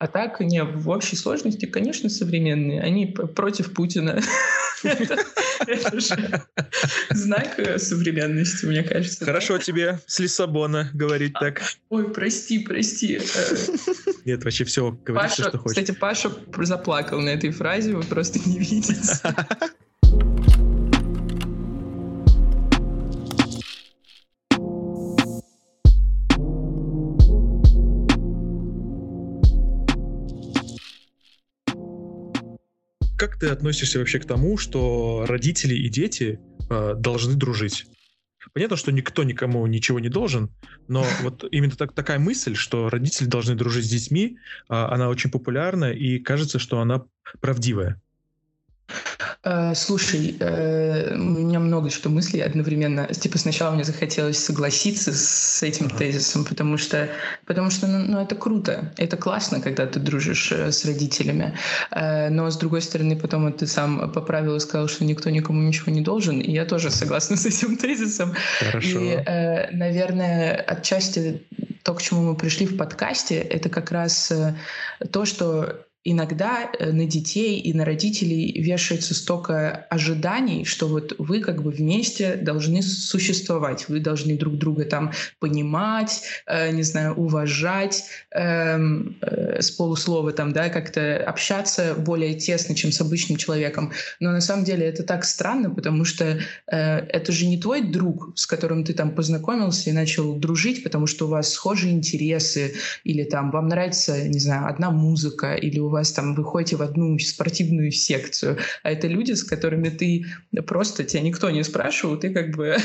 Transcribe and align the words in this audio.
А 0.00 0.06
так, 0.06 0.40
не, 0.40 0.64
в 0.64 0.88
общей 0.88 1.14
сложности, 1.14 1.66
конечно, 1.66 2.08
современные. 2.08 2.80
Они 2.80 3.04
против 3.04 3.74
Путина. 3.74 4.18
Это 4.82 6.00
же 6.00 6.42
знак 7.10 7.58
э, 7.58 7.78
современности, 7.78 8.64
мне 8.64 8.82
кажется. 8.82 9.26
Хорошо 9.26 9.58
тебе 9.58 10.00
с 10.06 10.18
Лиссабона 10.18 10.88
говорить 10.94 11.34
так. 11.34 11.60
Ой, 11.90 12.10
прости, 12.14 12.60
прости. 12.60 13.18
Э. 13.18 13.56
Нет, 14.24 14.42
вообще 14.42 14.64
все, 14.64 14.90
говори 14.90 15.28
все, 15.28 15.42
что 15.42 15.58
хочешь. 15.58 15.76
Кстати, 15.76 15.94
Паша 15.98 16.32
заплакал 16.56 17.20
на 17.20 17.28
этой 17.28 17.50
фразе, 17.50 17.92
вы 17.94 18.02
просто 18.02 18.38
не 18.38 18.58
видите. 18.58 18.94
Как 33.20 33.38
ты 33.38 33.48
относишься 33.48 33.98
вообще 33.98 34.18
к 34.18 34.24
тому, 34.24 34.56
что 34.56 35.26
родители 35.28 35.74
и 35.74 35.90
дети 35.90 36.40
э, 36.70 36.94
должны 36.96 37.34
дружить? 37.34 37.84
Понятно, 38.54 38.78
что 38.78 38.92
никто 38.92 39.24
никому 39.24 39.66
ничего 39.66 40.00
не 40.00 40.08
должен, 40.08 40.48
но 40.88 41.04
вот 41.20 41.44
именно 41.50 41.76
так, 41.76 41.92
такая 41.92 42.18
мысль, 42.18 42.54
что 42.54 42.88
родители 42.88 43.26
должны 43.26 43.54
дружить 43.56 43.84
с 43.84 43.90
детьми, 43.90 44.38
э, 44.38 44.74
она 44.74 45.10
очень 45.10 45.30
популярна 45.30 45.92
и 45.92 46.18
кажется, 46.18 46.58
что 46.58 46.80
она 46.80 47.04
правдивая. 47.42 48.00
Э, 49.42 49.74
слушай, 49.74 50.36
э, 50.38 51.14
у 51.14 51.18
меня 51.18 51.60
много 51.60 51.88
что 51.88 52.10
мыслей 52.10 52.40
одновременно. 52.40 53.06
Типа 53.06 53.38
сначала 53.38 53.74
мне 53.74 53.84
захотелось 53.84 54.38
согласиться 54.38 55.12
с 55.14 55.62
этим 55.62 55.86
ага. 55.86 55.96
тезисом, 55.96 56.44
потому 56.44 56.76
что, 56.76 57.08
потому 57.46 57.70
что 57.70 57.86
ну, 57.86 58.04
ну, 58.06 58.20
это 58.20 58.34
круто, 58.34 58.92
это 58.98 59.16
классно, 59.16 59.62
когда 59.62 59.86
ты 59.86 59.98
дружишь 59.98 60.52
э, 60.52 60.70
с 60.70 60.84
родителями. 60.84 61.54
Но 61.90 62.50
с 62.50 62.56
другой 62.56 62.82
стороны, 62.82 63.16
потом 63.16 63.50
ты 63.52 63.66
сам 63.66 64.12
поправил 64.12 64.56
и 64.56 64.60
сказал, 64.60 64.88
что 64.88 65.04
никто 65.04 65.30
никому 65.30 65.62
ничего 65.62 65.90
не 65.90 66.02
должен, 66.02 66.40
и 66.40 66.50
я 66.50 66.66
тоже 66.66 66.90
согласна 66.90 67.36
с 67.36 67.46
этим 67.46 67.76
тезисом. 67.76 68.34
Хорошо. 68.58 68.98
И, 69.00 69.16
наверное, 69.72 70.54
отчасти 70.54 71.42
то, 71.82 71.94
к 71.94 72.02
чему 72.02 72.22
мы 72.22 72.36
пришли 72.36 72.66
в 72.66 72.76
подкасте, 72.76 73.38
это 73.38 73.68
как 73.68 73.90
раз 73.90 74.32
то, 75.10 75.24
что 75.24 75.86
иногда 76.02 76.70
э, 76.78 76.92
на 76.92 77.04
детей 77.04 77.60
и 77.60 77.74
на 77.74 77.84
родителей 77.84 78.58
вешается 78.60 79.14
столько 79.14 79.86
ожиданий, 79.90 80.64
что 80.64 80.88
вот 80.88 81.14
вы 81.18 81.40
как 81.40 81.62
бы 81.62 81.70
вместе 81.70 82.36
должны 82.36 82.82
существовать, 82.82 83.88
вы 83.88 84.00
должны 84.00 84.36
друг 84.36 84.56
друга 84.56 84.86
там 84.86 85.12
понимать, 85.40 86.22
э, 86.46 86.70
не 86.70 86.82
знаю, 86.84 87.14
уважать, 87.14 88.04
э, 88.34 88.78
э, 89.20 89.60
с 89.60 89.70
полуслова 89.70 90.32
там, 90.32 90.52
да, 90.52 90.70
как-то 90.70 91.18
общаться 91.18 91.94
более 91.94 92.34
тесно, 92.34 92.74
чем 92.74 92.92
с 92.92 93.00
обычным 93.02 93.36
человеком. 93.36 93.92
Но 94.20 94.30
на 94.30 94.40
самом 94.40 94.64
деле 94.64 94.86
это 94.86 95.02
так 95.02 95.24
странно, 95.24 95.68
потому 95.68 96.06
что 96.06 96.24
э, 96.24 96.38
это 96.66 97.30
же 97.30 97.46
не 97.46 97.60
твой 97.60 97.82
друг, 97.82 98.32
с 98.36 98.46
которым 98.46 98.84
ты 98.84 98.94
там 98.94 99.14
познакомился 99.14 99.90
и 99.90 99.92
начал 99.92 100.34
дружить, 100.36 100.82
потому 100.82 101.06
что 101.06 101.26
у 101.26 101.28
вас 101.28 101.52
схожие 101.52 101.92
интересы, 101.92 102.74
или 103.04 103.24
там 103.24 103.50
вам 103.50 103.68
нравится, 103.68 104.26
не 104.26 104.38
знаю, 104.38 104.66
одна 104.66 104.90
музыка, 104.90 105.54
или 105.54 105.78
у 105.78 105.89
вас 105.90 106.12
там 106.12 106.34
вы 106.34 106.44
ходите 106.44 106.76
в 106.76 106.82
одну 106.82 107.18
спортивную 107.18 107.90
секцию, 107.90 108.58
а 108.82 108.90
это 108.90 109.06
люди, 109.06 109.32
с 109.32 109.44
которыми 109.44 109.88
ты 109.88 110.24
просто, 110.66 111.04
тебя 111.04 111.22
никто 111.22 111.50
не 111.50 111.62
спрашивал, 111.62 112.16
ты 112.18 112.30
как 112.30 112.56
бы 112.56 112.76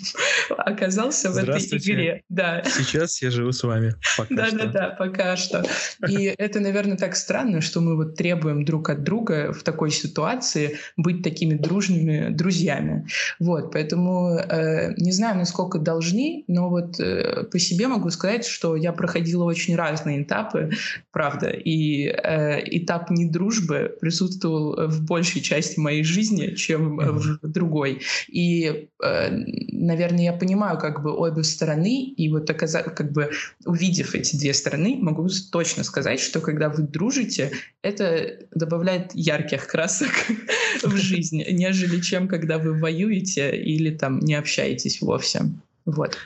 оказался 0.58 1.30
в 1.30 1.36
этой 1.36 1.60
игре. 1.78 2.22
Да. 2.28 2.62
Сейчас 2.64 3.22
я 3.22 3.30
живу 3.30 3.52
с 3.52 3.62
вами. 3.62 3.94
Да, 4.30 4.50
да, 4.50 4.66
да, 4.66 4.88
пока 4.90 5.36
что. 5.36 5.64
И 6.08 6.34
это, 6.36 6.60
наверное, 6.60 6.96
так 6.96 7.16
странно, 7.16 7.60
что 7.60 7.80
мы 7.80 7.96
вот 7.96 8.16
требуем 8.16 8.64
друг 8.64 8.90
от 8.90 9.04
друга 9.04 9.52
в 9.52 9.62
такой 9.62 9.90
ситуации 9.90 10.78
быть 10.96 11.22
такими 11.22 11.54
дружными 11.54 12.30
друзьями. 12.30 13.06
Вот, 13.38 13.72
поэтому 13.72 14.38
э, 14.38 14.94
не 14.96 15.12
знаю, 15.12 15.36
насколько 15.36 15.78
должны, 15.78 16.44
но 16.48 16.68
вот 16.68 16.98
э, 17.00 17.44
по 17.44 17.58
себе 17.58 17.88
могу 17.88 18.10
сказать, 18.10 18.46
что 18.46 18.76
я 18.76 18.92
проходила 18.92 19.44
очень 19.44 19.76
разные 19.76 20.22
этапы, 20.22 20.70
правда, 21.12 21.48
и 21.50 22.16
Э, 22.26 22.45
этап 22.64 23.10
недружбы 23.10 23.96
присутствовал 24.00 24.88
в 24.88 25.04
большей 25.04 25.40
части 25.40 25.78
моей 25.78 26.04
жизни, 26.04 26.54
чем 26.54 27.00
mm-hmm. 27.00 27.38
в 27.42 27.48
другой. 27.48 28.02
И, 28.28 28.88
э, 29.02 29.30
наверное, 29.30 30.24
я 30.24 30.32
понимаю 30.32 30.78
как 30.78 31.02
бы 31.02 31.12
обе 31.12 31.44
стороны, 31.44 32.04
и 32.04 32.28
вот 32.28 32.48
оказав, 32.50 32.94
как 32.94 33.12
бы 33.12 33.30
увидев 33.64 34.14
эти 34.14 34.36
две 34.36 34.54
стороны, 34.54 34.96
могу 35.00 35.28
точно 35.50 35.84
сказать, 35.84 36.20
что 36.20 36.40
когда 36.40 36.68
вы 36.68 36.82
дружите, 36.82 37.52
это 37.82 38.38
добавляет 38.54 39.14
ярких 39.14 39.66
красок 39.66 40.10
в 40.82 40.96
жизнь, 40.96 41.42
нежели 41.50 42.00
чем 42.00 42.28
когда 42.28 42.58
вы 42.58 42.78
воюете 42.78 43.56
или 43.56 43.90
там 43.90 44.20
не 44.20 44.34
общаетесь 44.34 45.00
вовсе. 45.00 45.42
Вот. 45.84 46.16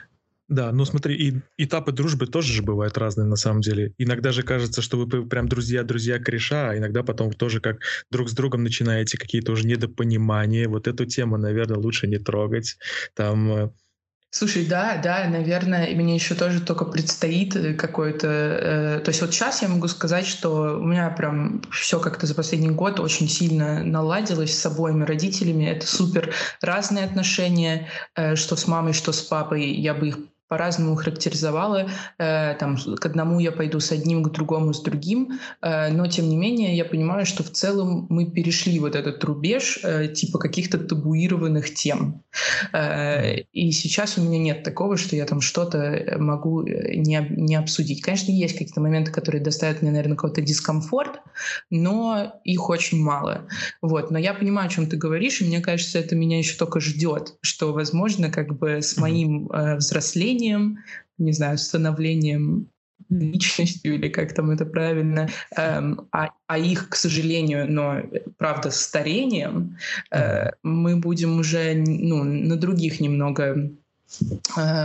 Да, 0.51 0.73
ну 0.73 0.85
смотри, 0.85 1.15
и 1.15 1.41
этапы 1.59 1.93
дружбы 1.93 2.27
тоже 2.27 2.53
же 2.53 2.63
бывают 2.63 2.99
разные 2.99 3.25
на 3.25 3.37
самом 3.37 3.61
деле. 3.61 3.95
Иногда 3.99 4.33
же 4.33 4.43
кажется, 4.43 4.83
что 4.83 4.99
вы 4.99 5.25
прям 5.27 5.49
друзья-друзья 5.49 6.19
кореша, 6.19 6.71
а 6.71 6.77
иногда 6.77 7.05
потом 7.05 7.33
тоже 7.33 7.61
как 7.61 7.79
друг 8.11 8.29
с 8.29 8.33
другом 8.33 8.65
начинаете 8.65 9.17
какие-то 9.17 9.53
уже 9.53 9.65
недопонимания. 9.65 10.69
Вот 10.69 10.89
эту 10.89 11.07
тему, 11.07 11.37
наверное, 11.37 11.79
лучше 11.79 12.09
не 12.09 12.19
трогать. 12.19 12.79
Там 13.15 13.53
э, 13.53 13.71
Слушай, 14.33 14.65
да, 14.65 14.97
да, 14.97 15.29
наверное, 15.29 15.87
и 15.87 15.95
мне 15.97 16.15
еще 16.15 16.37
тоже 16.37 16.61
только 16.61 16.85
предстоит 16.85 17.57
э, 17.57 17.75
какой-то... 17.75 18.29
Э, 18.29 19.01
то 19.01 19.09
есть 19.11 19.21
вот 19.21 19.35
сейчас 19.35 19.61
я 19.61 19.69
могу 19.69 19.89
сказать, 19.89 20.25
что 20.25 20.79
у 20.79 20.85
меня 20.85 21.11
прям 21.11 21.63
все 21.73 21.99
как-то 21.99 22.27
за 22.27 22.37
последний 22.37 22.71
год 22.71 23.01
очень 23.01 23.29
сильно 23.29 23.83
наладилось 23.83 24.57
с 24.57 24.65
обоими 24.65 25.03
родителями. 25.03 25.65
Это 25.65 25.85
супер 25.85 26.33
разные 26.61 27.07
отношения, 27.07 27.89
э, 28.15 28.37
что 28.37 28.55
с 28.55 28.69
мамой, 28.69 28.93
что 28.93 29.11
с 29.11 29.21
папой. 29.21 29.73
Я 29.73 29.95
бы 29.95 30.09
их 30.09 30.19
по-разному 30.51 30.97
характеризовала. 30.97 31.89
Э, 32.19 32.55
там, 32.59 32.77
к 32.77 33.07
одному 33.07 33.39
я 33.39 33.53
пойду 33.53 33.79
с 33.79 33.93
одним, 33.93 34.25
к 34.25 34.33
другому 34.33 34.75
с 34.75 34.83
другим. 34.83 35.39
Э, 35.63 35.93
но, 35.93 36.09
тем 36.09 36.29
не 36.29 36.37
менее, 36.37 36.77
я 36.77 36.85
понимаю, 36.85 37.25
что 37.25 37.45
в 37.45 37.51
целом 37.51 38.07
мы 38.11 38.27
перешли 38.27 38.81
вот 38.81 38.97
этот 38.97 39.23
рубеж 39.23 39.79
э, 39.85 40.09
типа 40.09 40.41
каких-то 40.41 40.79
табуированных 40.79 41.73
тем. 41.73 42.25
И 43.53 43.73
сейчас 43.73 44.19
у 44.19 44.23
меня 44.23 44.39
нет 44.39 44.65
такого, 44.65 44.97
что 44.97 45.15
я 45.15 45.25
там 45.25 45.41
что-то 45.41 46.17
могу 46.19 46.63
не, 46.63 47.27
не 47.31 47.55
обсудить. 47.55 48.03
Конечно, 48.03 48.33
есть 48.33 48.55
какие-то 48.55 48.81
моменты, 48.81 49.13
которые 49.13 49.43
доставят 49.43 49.83
мне, 49.83 49.93
наверное, 49.93 50.17
какой-то 50.17 50.43
дискомфорт, 50.43 51.21
но 51.71 52.41
их 52.45 52.69
очень 52.69 53.01
мало. 53.01 53.47
Вот. 53.83 54.11
Но 54.11 54.19
я 54.19 54.35
понимаю, 54.35 54.67
о 54.67 54.71
чем 54.71 54.89
ты 54.89 54.97
говоришь, 54.97 55.41
и 55.41 55.45
мне 55.45 55.61
кажется, 55.61 55.99
это 55.99 56.17
меня 56.17 56.39
еще 56.39 56.57
только 56.57 56.81
ждет, 56.81 57.35
что, 57.41 57.73
возможно, 57.73 58.31
как 58.31 58.59
бы 58.59 58.83
с 58.83 58.97
моим 58.97 59.49
взрослением 59.77 60.40
становлением, 60.41 60.79
не 61.19 61.33
знаю, 61.33 61.59
становлением 61.59 62.69
личностью 63.09 63.95
или 63.95 64.09
как 64.09 64.35
там 64.35 64.51
это 64.51 64.65
правильно, 64.65 65.29
эм, 65.57 66.09
а, 66.13 66.31
а 66.47 66.59
их, 66.59 66.89
к 66.89 66.95
сожалению, 66.95 67.71
но 67.71 68.03
правда 68.39 68.71
старением, 68.71 69.77
э, 70.13 70.51
мы 70.63 70.97
будем 70.97 71.41
уже 71.41 71.75
ну, 71.75 72.23
на 72.23 72.57
других 72.57 73.01
немного 73.01 73.71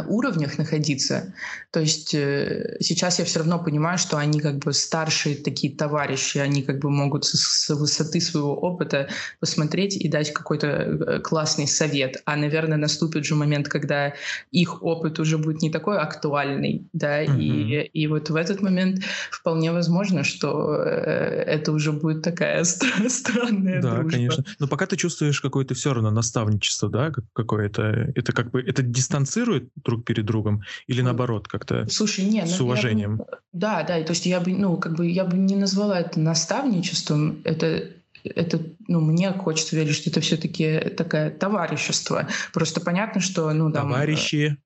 уровнях 0.07 0.57
находиться. 0.57 1.33
То 1.71 1.81
есть 1.81 2.13
э, 2.13 2.77
сейчас 2.79 3.19
я 3.19 3.25
все 3.25 3.39
равно 3.39 3.59
понимаю, 3.59 3.97
что 3.97 4.17
они 4.17 4.39
как 4.39 4.59
бы 4.59 4.71
старшие 4.71 5.35
такие 5.35 5.73
товарищи, 5.73 6.37
они 6.37 6.61
как 6.61 6.79
бы 6.79 6.89
могут 6.89 7.25
с, 7.25 7.69
высоты 7.69 8.21
своего 8.21 8.55
опыта 8.55 9.09
посмотреть 9.41 9.97
и 9.97 10.07
дать 10.07 10.31
какой-то 10.31 10.67
э, 10.67 11.19
классный 11.19 11.67
совет. 11.67 12.21
А, 12.25 12.37
наверное, 12.37 12.77
наступит 12.77 13.25
же 13.25 13.35
момент, 13.35 13.67
когда 13.67 14.13
их 14.51 14.83
опыт 14.83 15.19
уже 15.19 15.37
будет 15.37 15.61
не 15.61 15.69
такой 15.69 15.97
актуальный, 15.97 16.87
да, 16.93 17.25
mm-hmm. 17.25 17.39
и, 17.41 17.81
и 17.93 18.07
вот 18.07 18.29
в 18.29 18.35
этот 18.35 18.61
момент 18.61 19.03
вполне 19.29 19.73
возможно, 19.73 20.23
что 20.23 20.75
это 20.75 21.73
уже 21.73 21.91
будет 21.91 22.21
такая 22.21 22.63
странная 23.09 23.81
да, 23.81 23.95
дружба. 23.95 24.11
Конечно. 24.11 24.45
Но 24.59 24.67
пока 24.67 24.85
ты 24.85 24.95
чувствуешь 24.95 25.41
какое-то 25.41 25.73
все 25.73 25.93
равно 25.93 26.11
наставничество, 26.11 26.89
да, 26.89 27.11
какое-то, 27.33 27.83
это 28.15 28.31
как 28.31 28.51
бы, 28.51 28.61
это 28.61 28.81
дистанция 28.81 29.14
дистанцируют 29.15 29.69
друг 29.75 30.05
перед 30.05 30.25
другом 30.25 30.63
или 30.87 31.01
наоборот 31.01 31.47
как-то 31.47 31.87
Слушай, 31.89 32.25
не, 32.25 32.45
с 32.45 32.59
ну, 32.59 32.65
уважением? 32.65 33.17
Бы, 33.17 33.25
да, 33.53 33.83
да, 33.83 34.01
то 34.03 34.11
есть 34.11 34.25
я 34.25 34.39
бы, 34.39 34.51
ну, 34.51 34.77
как 34.77 34.95
бы 34.95 35.07
я 35.07 35.23
бы 35.23 35.37
не 35.37 35.55
назвала 35.55 35.99
это 35.99 36.19
наставничеством, 36.19 37.41
это 37.43 37.91
это, 38.23 38.59
ну, 38.87 39.01
мне 39.01 39.31
хочется 39.33 39.75
верить, 39.75 39.95
что 39.95 40.09
это 40.09 40.19
все-таки 40.19 40.79
такое 40.97 41.29
товарищество. 41.29 42.27
Просто 42.53 42.81
понятно, 42.81 43.21
что, 43.21 43.53
ну, 43.53 43.69
да. 43.69 43.81
Товарищи. 43.81 44.57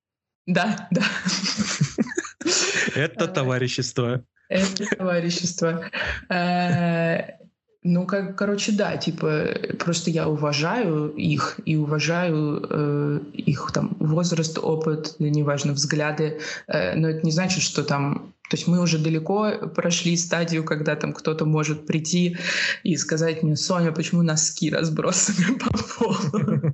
Да, 0.48 0.88
да. 0.92 1.04
Это 2.96 3.28
товарищество. 3.28 4.24
Это 4.48 4.86
товарищество. 4.98 5.84
Ну, 7.82 8.06
как, 8.06 8.36
короче, 8.38 8.74
да, 8.74 8.98
типа, 8.98 9.46
просто 9.80 10.10
я 10.10 10.28
уважаю 10.28 11.14
их 11.16 11.60
и 11.66 11.78
уважаю 11.78 12.66
э, 12.70 13.20
их 13.34 13.72
там 13.74 13.96
возраст, 14.00 14.60
опыт, 14.62 15.16
неважно, 15.20 15.72
взгляды, 15.72 16.40
э, 16.68 16.96
но 16.96 17.10
это 17.10 17.26
не 17.26 17.32
значит, 17.32 17.64
что 17.64 17.84
там 17.84 18.34
то 18.50 18.58
есть 18.58 18.68
мы 18.68 18.82
уже 18.82 18.98
далеко 18.98 19.52
прошли 19.76 20.18
стадию, 20.18 20.64
когда 20.64 20.96
там 20.96 21.14
кто-то 21.14 21.46
может 21.46 21.86
прийти 21.86 22.36
и 22.84 22.98
сказать 22.98 23.44
мне, 23.44 23.56
Соня, 23.56 23.92
почему 23.92 24.24
носки 24.24 24.72
разбросаны 24.72 25.60
по 25.60 25.70
полу? 25.70 26.74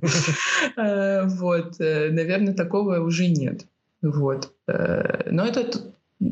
Э, 0.76 1.26
вот, 1.26 1.76
э, 1.80 2.10
наверное, 2.10 2.54
такого 2.54 3.00
уже 3.00 3.28
нет. 3.28 3.66
Вот. 4.00 4.52
Э, 4.66 5.28
но 5.30 5.44
это 5.44 5.82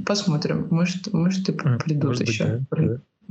посмотрим. 0.06 0.68
Может, 0.70 1.12
может 1.12 1.48
и 1.48 1.52
придут 1.52 2.20
еще 2.20 2.62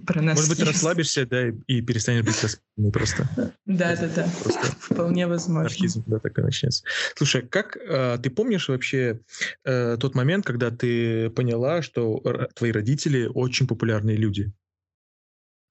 про 0.05 0.21
нас. 0.21 0.35
Может 0.37 0.49
быть, 0.49 0.67
расслабишься, 0.67 1.25
да, 1.25 1.47
и 1.67 1.81
перестанешь 1.81 2.25
быть 2.25 2.41
распределенным 2.43 2.91
просто. 2.91 3.27
Да, 3.65 3.95
да, 3.95 4.09
да. 4.15 4.25
Вполне 4.79 5.27
возможно. 5.27 5.65
Архизм, 5.65 6.03
да, 6.07 6.19
так 6.19 6.37
и 6.37 6.41
начнется. 6.41 6.83
Слушай, 7.15 7.41
как 7.43 7.77
э, 7.77 8.17
ты 8.21 8.29
помнишь 8.29 8.69
вообще 8.69 9.19
э, 9.63 9.97
тот 9.99 10.15
момент, 10.15 10.45
когда 10.45 10.71
ты 10.71 11.29
поняла, 11.29 11.81
что 11.81 12.21
твои 12.55 12.71
родители 12.71 13.29
очень 13.33 13.67
популярные 13.67 14.17
люди? 14.17 14.51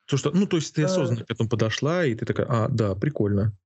То, 0.07 0.17
что, 0.17 0.31
ну, 0.33 0.47
то 0.47 0.57
есть 0.57 0.75
ты 0.75 0.83
э. 0.83 0.85
осознанно 0.87 1.25
к 1.25 1.31
этому 1.31 1.49
подошла, 1.49 2.05
и 2.05 2.15
ты 2.15 2.25
такая, 2.25 2.47
а, 2.49 2.69
да, 2.69 2.95
прикольно. 2.95 3.57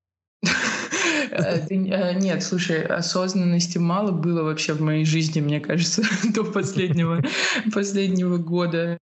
Нет, 1.70 2.42
слушай, 2.42 2.82
осознанности 2.82 3.78
мало 3.78 4.12
было 4.12 4.42
вообще 4.42 4.72
в 4.72 4.80
моей 4.80 5.04
жизни, 5.04 5.40
мне 5.40 5.60
кажется, 5.60 6.02
до 6.34 6.44
последнего, 6.44 7.22
последнего 7.74 8.36
года. 8.38 8.98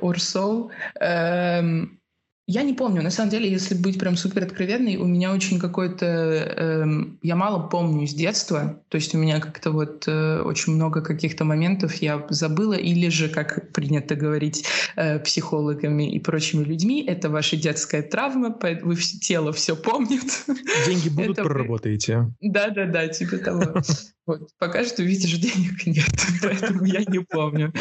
Урсол. 0.00 0.70
Эм, 1.00 2.00
я 2.48 2.62
не 2.62 2.74
помню, 2.74 3.02
на 3.02 3.10
самом 3.10 3.30
деле, 3.30 3.50
если 3.50 3.74
быть 3.74 3.98
прям 3.98 4.16
супер 4.16 4.44
откровенной, 4.44 4.96
у 4.96 5.04
меня 5.04 5.32
очень 5.32 5.58
какой-то... 5.58 6.06
Эм, 6.06 7.18
я 7.22 7.34
мало 7.34 7.66
помню 7.66 8.06
с 8.06 8.14
детства, 8.14 8.80
то 8.88 8.96
есть 8.96 9.14
у 9.16 9.18
меня 9.18 9.40
как-то 9.40 9.72
вот 9.72 10.04
э, 10.06 10.42
очень 10.42 10.74
много 10.74 11.02
каких-то 11.02 11.44
моментов 11.44 11.94
я 11.96 12.24
забыла, 12.30 12.74
или 12.74 13.08
же, 13.08 13.28
как 13.28 13.72
принято 13.72 14.14
говорить 14.14 14.64
э, 14.94 15.18
психологами 15.18 16.08
и 16.14 16.20
прочими 16.20 16.62
людьми, 16.62 17.04
это 17.04 17.30
ваша 17.30 17.56
детская 17.56 18.02
травма, 18.02 18.56
вы 18.82 18.94
все, 18.94 19.18
тело 19.18 19.52
все 19.52 19.74
помнит. 19.74 20.44
Деньги 20.86 21.08
будут, 21.08 21.38
это 21.38 21.42
проработаете. 21.42 22.32
Да-да-да, 22.40 23.08
типа 23.08 23.38
того. 23.38 23.82
Вот. 24.26 24.50
Пока 24.58 24.84
что, 24.84 25.04
видишь, 25.04 25.38
денег 25.38 25.86
нет, 25.86 26.08
поэтому 26.42 26.84
я 26.84 27.04
не 27.06 27.20
помню. 27.20 27.72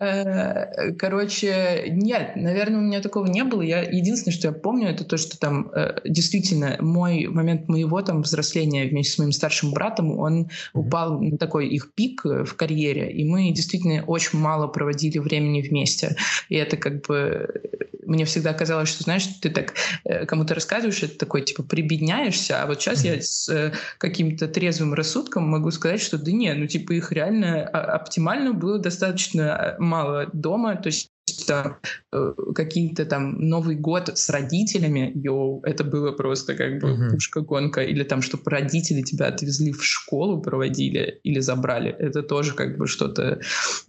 Э, 0.00 0.92
короче, 0.92 1.88
нет, 1.90 2.36
наверное, 2.36 2.78
у 2.78 2.82
меня 2.82 3.02
такого 3.02 3.26
не 3.26 3.44
было. 3.44 3.60
Я 3.60 3.82
единственное, 3.82 4.34
что 4.34 4.48
я 4.48 4.54
помню, 4.54 4.88
это 4.88 5.04
то, 5.04 5.18
что 5.18 5.38
там 5.38 5.70
э, 5.74 6.00
действительно 6.06 6.78
мой 6.80 7.26
момент 7.26 7.68
моего 7.68 8.00
там 8.00 8.22
взросления 8.22 8.86
вместе 8.86 9.12
с 9.12 9.18
моим 9.18 9.32
старшим 9.32 9.72
братом, 9.72 10.18
он 10.18 10.48
упал 10.72 11.20
на 11.20 11.36
такой 11.36 11.68
их 11.68 11.92
пик 11.92 12.24
э, 12.24 12.44
в 12.44 12.54
карьере, 12.54 13.12
и 13.12 13.24
мы 13.24 13.50
действительно 13.50 14.04
очень 14.04 14.38
мало 14.38 14.68
проводили 14.68 15.18
времени 15.18 15.60
вместе. 15.60 16.16
И 16.48 16.54
это 16.54 16.78
как 16.78 17.06
бы 17.06 17.60
мне 18.06 18.24
всегда 18.24 18.54
казалось, 18.54 18.88
что, 18.88 19.02
знаешь, 19.02 19.26
ты 19.40 19.50
так 19.50 19.74
кому-то 20.26 20.54
рассказываешь, 20.54 21.02
это 21.02 21.16
такой, 21.16 21.42
типа, 21.42 21.62
прибедняешься, 21.62 22.62
а 22.62 22.66
вот 22.66 22.80
сейчас 22.80 23.02
я 23.04 23.20
с 23.20 23.72
каким-то 23.98 24.46
трезвым 24.46 24.92
рассудком 24.92 25.48
могу 25.48 25.70
сказать, 25.74 26.00
что 26.00 26.18
да 26.18 26.32
не, 26.32 26.52
ну 26.54 26.66
типа 26.66 26.92
их 26.92 27.12
реально 27.12 27.64
а, 27.64 27.96
оптимально 27.96 28.52
было 28.52 28.78
достаточно 28.78 29.56
а, 29.56 29.76
мало 29.78 30.30
дома, 30.32 30.76
то 30.76 30.88
есть 30.88 31.10
там, 31.46 31.76
э, 32.12 32.32
какие-то 32.54 33.04
там 33.06 33.38
Новый 33.38 33.76
год 33.76 34.10
с 34.14 34.28
родителями, 34.30 35.12
йоу, 35.14 35.62
это 35.62 35.84
было 35.84 36.12
просто 36.12 36.54
как 36.54 36.80
бы 36.80 36.88
uh-huh. 36.88 37.10
пушка-гонка, 37.10 37.82
или 37.82 38.04
там, 38.04 38.22
чтобы 38.22 38.50
родители 38.50 39.02
тебя 39.02 39.26
отвезли 39.26 39.72
в 39.72 39.84
школу, 39.84 40.40
проводили 40.42 41.20
или 41.22 41.40
забрали, 41.40 41.90
это 41.90 42.22
тоже 42.22 42.54
как 42.54 42.78
бы 42.78 42.86
что-то 42.86 43.40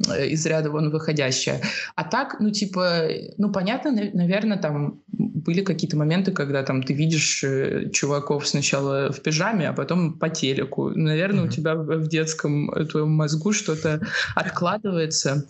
э, 0.09 0.27
из 0.27 0.45
ряда 0.45 0.71
вон 0.71 0.91
выходящее. 0.91 1.61
А 1.95 2.03
так, 2.03 2.37
ну 2.39 2.51
типа, 2.51 3.07
ну 3.37 3.51
понятно, 3.51 3.91
наверное, 3.91 4.57
там 4.57 5.01
были 5.45 5.61
какие-то 5.61 5.97
моменты, 5.97 6.31
когда 6.31 6.63
там 6.63 6.83
ты 6.83 6.93
видишь 6.93 7.43
э, 7.43 7.89
чуваков 7.91 8.47
сначала 8.47 9.11
в 9.11 9.21
пижаме, 9.21 9.69
а 9.69 9.73
потом 9.73 10.13
по 10.19 10.29
телеку. 10.29 10.89
Наверное, 10.89 11.45
uh-huh. 11.45 11.47
у 11.47 11.51
тебя 11.51 11.75
в 11.75 12.07
детском 12.07 12.71
твоем 12.89 13.11
мозгу 13.11 13.53
что-то 13.53 14.01
откладывается 14.35 15.45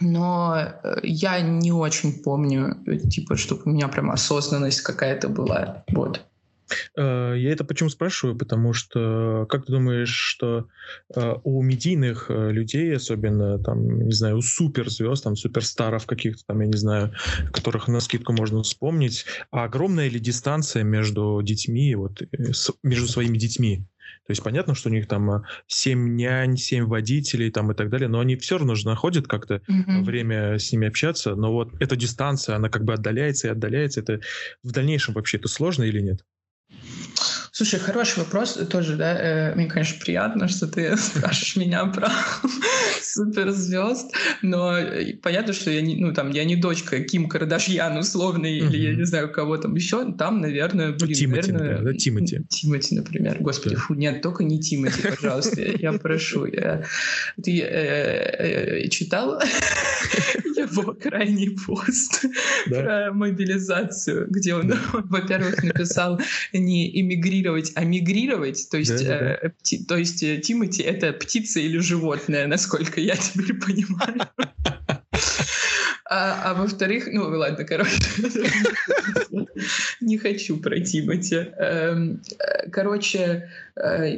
но 0.00 0.56
э, 0.56 1.00
я 1.02 1.40
не 1.40 1.72
очень 1.72 2.22
помню, 2.22 2.76
э, 2.86 2.98
типа, 2.98 3.36
чтобы 3.36 3.62
у 3.64 3.70
меня 3.70 3.88
прям 3.88 4.10
осознанность 4.10 4.82
какая-то 4.82 5.28
была. 5.28 5.84
Вот. 5.88 6.24
Э, 6.96 7.34
я 7.36 7.52
это 7.52 7.64
почему 7.64 7.88
спрашиваю? 7.88 8.36
Потому 8.36 8.72
что, 8.72 9.46
как 9.48 9.66
ты 9.66 9.72
думаешь, 9.72 10.14
что 10.14 10.68
у 11.44 11.62
медийных 11.62 12.26
людей, 12.28 12.96
особенно, 12.96 13.58
там, 13.58 14.06
не 14.06 14.12
знаю, 14.12 14.38
у 14.38 14.42
суперзвезд, 14.42 15.24
там, 15.24 15.36
суперстаров 15.36 16.06
каких-то, 16.06 16.44
там, 16.46 16.60
я 16.60 16.66
не 16.66 16.76
знаю, 16.76 17.12
которых 17.52 17.88
на 17.88 18.00
скидку 18.00 18.32
можно 18.32 18.62
вспомнить, 18.62 19.26
а 19.50 19.64
огромная 19.64 20.08
ли 20.08 20.20
дистанция 20.20 20.82
между 20.82 21.40
детьми, 21.42 21.94
вот, 21.94 22.22
между 22.82 23.08
своими 23.08 23.36
детьми? 23.38 23.86
То 24.28 24.32
есть 24.32 24.42
понятно, 24.42 24.74
что 24.74 24.90
у 24.90 24.92
них 24.92 25.08
там 25.08 25.44
7 25.68 25.98
а, 25.98 26.08
нянь, 26.08 26.56
7 26.58 26.84
водителей 26.84 27.50
там 27.50 27.72
и 27.72 27.74
так 27.74 27.88
далее, 27.88 28.08
но 28.08 28.20
они 28.20 28.36
все 28.36 28.58
равно 28.58 28.74
же 28.74 28.86
находят 28.86 29.26
как-то 29.26 29.62
mm-hmm. 29.66 30.02
время 30.02 30.58
с 30.58 30.70
ними 30.70 30.86
общаться. 30.86 31.34
Но 31.34 31.50
вот 31.50 31.70
эта 31.80 31.96
дистанция, 31.96 32.56
она 32.56 32.68
как 32.68 32.84
бы 32.84 32.92
отдаляется 32.92 33.48
и 33.48 33.50
отдаляется. 33.50 34.00
Это 34.00 34.20
в 34.62 34.72
дальнейшем 34.72 35.14
вообще 35.14 35.38
это 35.38 35.48
сложно 35.48 35.84
или 35.84 36.00
нет? 36.00 36.24
Слушай, 37.58 37.80
хороший 37.80 38.20
вопрос 38.20 38.52
тоже, 38.70 38.94
да. 38.94 39.18
Э, 39.18 39.54
мне, 39.56 39.66
конечно, 39.66 39.98
приятно, 39.98 40.46
что 40.46 40.68
ты 40.68 40.96
спрашиваешь 40.96 41.56
меня 41.56 41.86
про 41.86 42.08
суперзвезд, 43.02 44.14
но 44.42 44.78
э, 44.78 45.14
понятно, 45.14 45.52
что 45.52 45.68
я 45.72 45.80
не, 45.80 45.96
ну, 45.96 46.14
там, 46.14 46.30
я 46.30 46.44
не 46.44 46.54
дочка 46.54 47.00
Ким 47.00 47.28
Кардашьян 47.28 47.98
условный, 47.98 48.58
или 48.58 48.76
я 48.76 48.94
не 48.94 49.04
знаю, 49.04 49.32
кого 49.32 49.56
там 49.56 49.74
еще. 49.74 50.12
Там, 50.12 50.40
наверное, 50.40 50.92
блин, 50.92 51.14
Тимати, 51.14 51.50
наверное... 51.50 51.92
Да, 51.92 51.98
Тимати. 51.98 52.44
Тимати, 52.48 52.94
например. 52.94 53.38
Господи, 53.40 53.74
фу, 53.74 53.94
нет, 53.94 54.22
только 54.22 54.44
не 54.44 54.60
Тимати, 54.60 55.02
пожалуйста, 55.02 55.60
я 55.60 55.92
прошу. 55.94 56.46
Ты 57.42 57.60
э, 57.60 58.88
читал 58.88 59.42
его 60.80 60.94
крайний 60.94 61.56
пост 61.66 62.24
про 62.68 63.12
мобилизацию, 63.12 64.26
где 64.30 64.54
он, 64.54 64.74
во-первых, 64.92 65.62
написал 65.62 66.20
не 66.52 67.00
эмигрировать 67.00 67.48
мигрировать, 67.48 67.72
а 67.74 67.84
мигрировать, 67.84 68.68
то 68.70 68.78
есть, 68.78 69.04
да, 69.04 69.18
да, 69.18 69.38
да. 69.42 69.48
Э, 69.48 69.78
то 69.86 69.96
есть 69.96 70.22
э, 70.22 70.38
Тимати— 70.38 70.82
это 70.84 71.12
птица 71.12 71.60
или 71.60 71.78
животное, 71.78 72.46
насколько 72.46 73.00
я 73.00 73.16
теперь 73.16 73.54
понимаю. 73.54 74.28
А, 76.10 76.50
а 76.50 76.54
во-вторых, 76.54 77.08
ну 77.12 77.24
ладно, 77.24 77.64
короче, 77.64 78.00
не 80.00 80.16
хочу 80.16 80.56
про 80.56 80.80
Тимати. 80.80 81.34
Эм, 81.34 82.22
э, 82.38 82.70
короче, 82.70 83.50
э, 83.76 84.16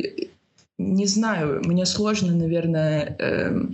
не 0.78 1.06
знаю, 1.06 1.62
мне 1.64 1.84
сложно, 1.86 2.32
наверное, 2.32 3.16
эм, 3.18 3.72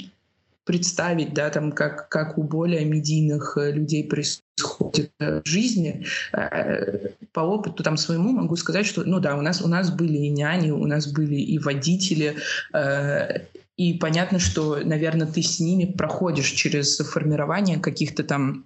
представить, 0.66 1.32
да, 1.32 1.49
там, 1.49 1.73
как, 1.73 2.08
как 2.08 2.37
у 2.37 2.42
более 2.42 2.85
медийных 2.85 3.56
э, 3.56 3.70
людей 3.70 4.04
происходит 4.04 5.12
э, 5.20 5.40
в 5.40 5.46
жизни. 5.49 6.04
Э, 6.32 7.11
по 7.32 7.40
опыту 7.40 7.85
там 7.85 7.96
своему 7.96 8.32
могу 8.32 8.56
сказать, 8.56 8.85
что, 8.85 9.04
ну 9.04 9.20
да, 9.20 9.37
у 9.37 9.42
нас, 9.42 9.62
у 9.62 9.68
нас 9.68 9.90
были 9.90 10.18
и 10.18 10.28
няни, 10.28 10.73
у 10.73 10.87
нас 10.87 11.06
были 11.06 11.37
и 11.37 11.58
водители, 11.58 12.37
и 13.76 13.92
понятно, 13.94 14.38
что, 14.38 14.80
наверное, 14.82 15.26
ты 15.26 15.42
с 15.42 15.61
ними 15.61 15.85
проходишь 15.85 16.50
через 16.50 16.96
формирование 16.96 17.78
каких-то 17.78 18.25
там 18.25 18.64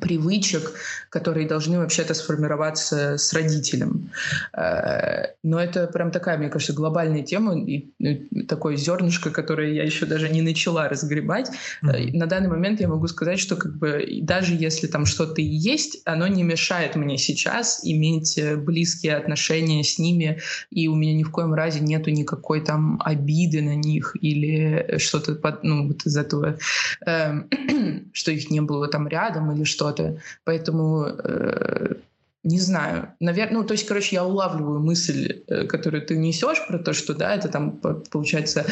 привычек, 0.00 0.72
которые 1.08 1.48
должны 1.48 1.78
вообще-то 1.78 2.14
сформироваться 2.14 3.18
с 3.18 3.32
родителем. 3.32 4.10
Э, 4.52 5.32
но 5.42 5.60
это 5.60 5.86
прям 5.86 6.10
такая, 6.10 6.38
мне 6.38 6.48
кажется, 6.48 6.72
глобальная 6.72 7.22
тема 7.22 7.58
и 7.58 7.90
ну, 7.98 8.44
такое 8.46 8.76
зернышко, 8.76 9.30
которое 9.30 9.72
я 9.72 9.84
еще 9.84 10.06
даже 10.06 10.28
не 10.28 10.42
начала 10.42 10.88
разгребать. 10.88 11.50
Mm-hmm. 11.82 12.16
На 12.16 12.26
данный 12.26 12.48
момент 12.48 12.80
я 12.80 12.88
могу 12.88 13.08
сказать, 13.08 13.40
что 13.40 13.56
как 13.56 13.76
бы 13.76 14.06
даже 14.22 14.54
если 14.54 14.86
там 14.86 15.06
что-то 15.06 15.40
и 15.40 15.44
есть, 15.44 16.02
оно 16.04 16.26
не 16.26 16.42
мешает 16.42 16.96
мне 16.96 17.18
сейчас 17.18 17.80
иметь 17.82 18.38
э, 18.38 18.56
близкие 18.56 19.16
отношения 19.16 19.82
с 19.82 19.98
ними, 19.98 20.40
и 20.70 20.88
у 20.88 20.94
меня 20.94 21.14
ни 21.14 21.24
в 21.24 21.30
коем 21.30 21.54
разе 21.54 21.80
нету 21.80 22.10
никакой 22.10 22.64
там 22.64 23.00
обиды 23.04 23.62
на 23.62 23.74
них 23.74 24.16
или 24.20 24.98
что-то 24.98 25.38
ну, 25.62 25.88
вот 25.88 26.06
из 26.06 26.16
этого, 26.16 26.58
э, 27.06 27.42
что 28.12 28.30
их 28.30 28.50
не 28.50 28.60
было 28.60 28.88
там 28.88 29.08
рядом 29.08 29.52
или 29.52 29.64
что 29.64 29.79
что-то. 29.80 30.20
Поэтому 30.44 31.06
э, 31.06 31.94
не 32.42 32.60
знаю, 32.60 33.14
наверное, 33.18 33.60
ну, 33.60 33.64
то 33.64 33.72
есть, 33.72 33.86
короче, 33.86 34.16
я 34.16 34.24
улавливаю 34.24 34.80
мысль, 34.80 35.42
э, 35.46 35.64
которую 35.64 36.04
ты 36.04 36.18
несешь 36.18 36.66
про 36.68 36.78
то, 36.78 36.92
что, 36.92 37.14
да, 37.14 37.34
это 37.34 37.48
там, 37.48 37.80
получается, 38.10 38.66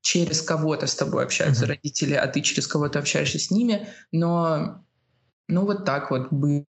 через 0.00 0.40
кого-то 0.40 0.86
с 0.86 0.94
тобой 0.94 1.24
общаются 1.24 1.64
uh-huh. 1.64 1.68
родители, 1.68 2.14
а 2.14 2.26
ты 2.26 2.40
через 2.40 2.66
кого-то 2.66 2.98
общаешься 2.98 3.38
с 3.38 3.50
ними, 3.50 3.86
но 4.12 4.80
Ну, 5.48 5.66
вот 5.66 5.84
так 5.84 6.10
вот 6.10 6.32
было 6.32 6.64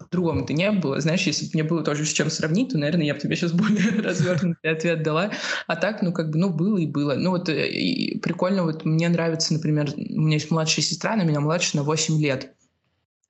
по-другому-то 0.00 0.52
не 0.52 0.72
было. 0.72 1.00
Знаешь, 1.00 1.26
если 1.26 1.44
бы 1.44 1.50
мне 1.54 1.62
было 1.62 1.84
тоже 1.84 2.04
с 2.04 2.12
чем 2.12 2.30
сравнить, 2.30 2.70
то, 2.70 2.78
наверное, 2.78 3.06
я 3.06 3.14
бы 3.14 3.20
тебе 3.20 3.36
сейчас 3.36 3.52
более 3.52 4.02
развернутый 4.02 4.72
ответ 4.72 5.02
дала. 5.04 5.30
А 5.68 5.76
так, 5.76 6.02
ну, 6.02 6.12
как 6.12 6.30
бы, 6.30 6.38
ну, 6.38 6.50
было 6.50 6.78
и 6.78 6.86
было. 6.86 7.14
Ну, 7.14 7.30
вот 7.30 7.48
э, 7.48 7.68
и 7.70 8.18
прикольно, 8.18 8.64
вот 8.64 8.84
мне 8.84 9.08
нравится, 9.08 9.52
например, 9.52 9.90
у 9.96 10.20
меня 10.20 10.34
есть 10.34 10.50
младшая 10.50 10.84
сестра, 10.84 11.12
она 11.12 11.24
меня 11.24 11.40
младше 11.40 11.76
на 11.76 11.84
8 11.84 12.20
лет. 12.20 12.52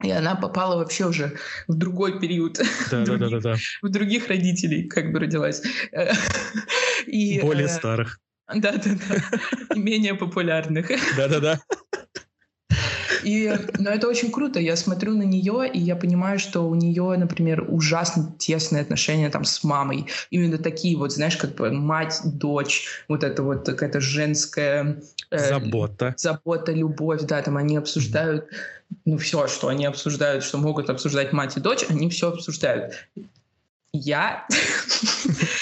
И 0.03 0.11
она 0.11 0.35
попала 0.35 0.77
вообще 0.77 1.07
уже 1.07 1.37
в 1.69 1.75
другой 1.75 2.21
период. 2.21 2.61
Да, 2.91 3.05
других, 3.05 3.43
да, 3.43 3.53
да. 3.53 3.57
В 3.81 3.89
других 3.89 4.29
родителей 4.29 4.89
как 4.89 5.13
бы 5.13 5.21
родилась. 5.21 5.63
И, 7.07 7.41
Более 7.41 7.67
э, 7.67 7.69
старых. 7.69 8.19
Да, 8.55 8.73
да, 8.73 8.81
да. 9.09 9.75
И 9.75 9.79
менее 9.79 10.15
популярных. 10.15 10.89
Да, 11.17 11.29
да, 11.29 11.41
да. 11.41 11.61
И, 13.23 13.53
но 13.79 13.91
это 13.91 14.09
очень 14.09 14.31
круто. 14.31 14.61
Я 14.61 14.77
смотрю 14.77 15.17
на 15.17 15.23
нее, 15.23 15.71
и 15.73 15.79
я 15.79 15.97
понимаю, 15.97 16.39
что 16.39 16.63
у 16.63 16.75
нее, 16.75 17.17
например, 17.17 17.67
ужасно 17.69 18.35
тесные 18.39 18.83
отношения 18.83 19.31
там 19.31 19.45
с 19.45 19.63
мамой. 19.65 20.07
Именно 20.31 20.59
такие 20.59 20.97
вот, 20.97 21.13
знаешь, 21.13 21.37
как 21.37 21.55
бы 21.55 21.71
мать, 21.71 22.21
дочь, 22.25 23.05
вот 23.09 23.25
это 23.25 23.43
вот 23.43 23.67
какая-то 23.67 24.01
женская... 24.01 25.03
Э, 25.31 25.49
забота. 25.49 26.15
Забота, 26.17 26.73
любовь, 26.73 27.23
да, 27.23 27.43
там 27.43 27.57
они 27.57 27.77
обсуждают, 27.77 28.47
ну, 29.05 29.19
все, 29.19 29.47
что 29.47 29.69
они 29.69 29.87
обсуждают, 29.87 30.45
что 30.45 30.59
могут 30.59 30.91
обсуждать 30.91 31.33
мать 31.33 31.57
и 31.57 31.61
дочь, 31.61 31.85
они 31.89 32.11
все 32.11 32.29
обсуждают. 32.29 32.95
Я... 33.93 34.47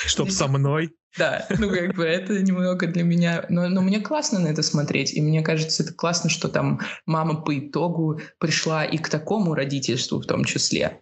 Чтоб 0.06 0.30
со 0.30 0.46
мной. 0.46 0.94
Да, 1.18 1.46
ну 1.58 1.68
как 1.70 1.94
бы 1.94 2.04
это 2.04 2.40
немного 2.40 2.86
для 2.86 3.02
меня, 3.02 3.44
но, 3.48 3.68
но 3.68 3.82
мне 3.82 4.00
классно 4.00 4.38
на 4.38 4.48
это 4.48 4.62
смотреть, 4.62 5.12
и 5.12 5.20
мне 5.20 5.42
кажется, 5.42 5.82
это 5.82 5.92
классно, 5.92 6.30
что 6.30 6.48
там 6.48 6.80
мама 7.06 7.42
по 7.42 7.58
итогу 7.58 8.20
пришла 8.38 8.84
и 8.84 8.96
к 8.98 9.08
такому 9.08 9.54
родительству 9.54 10.20
в 10.20 10.26
том 10.26 10.44
числе. 10.44 11.00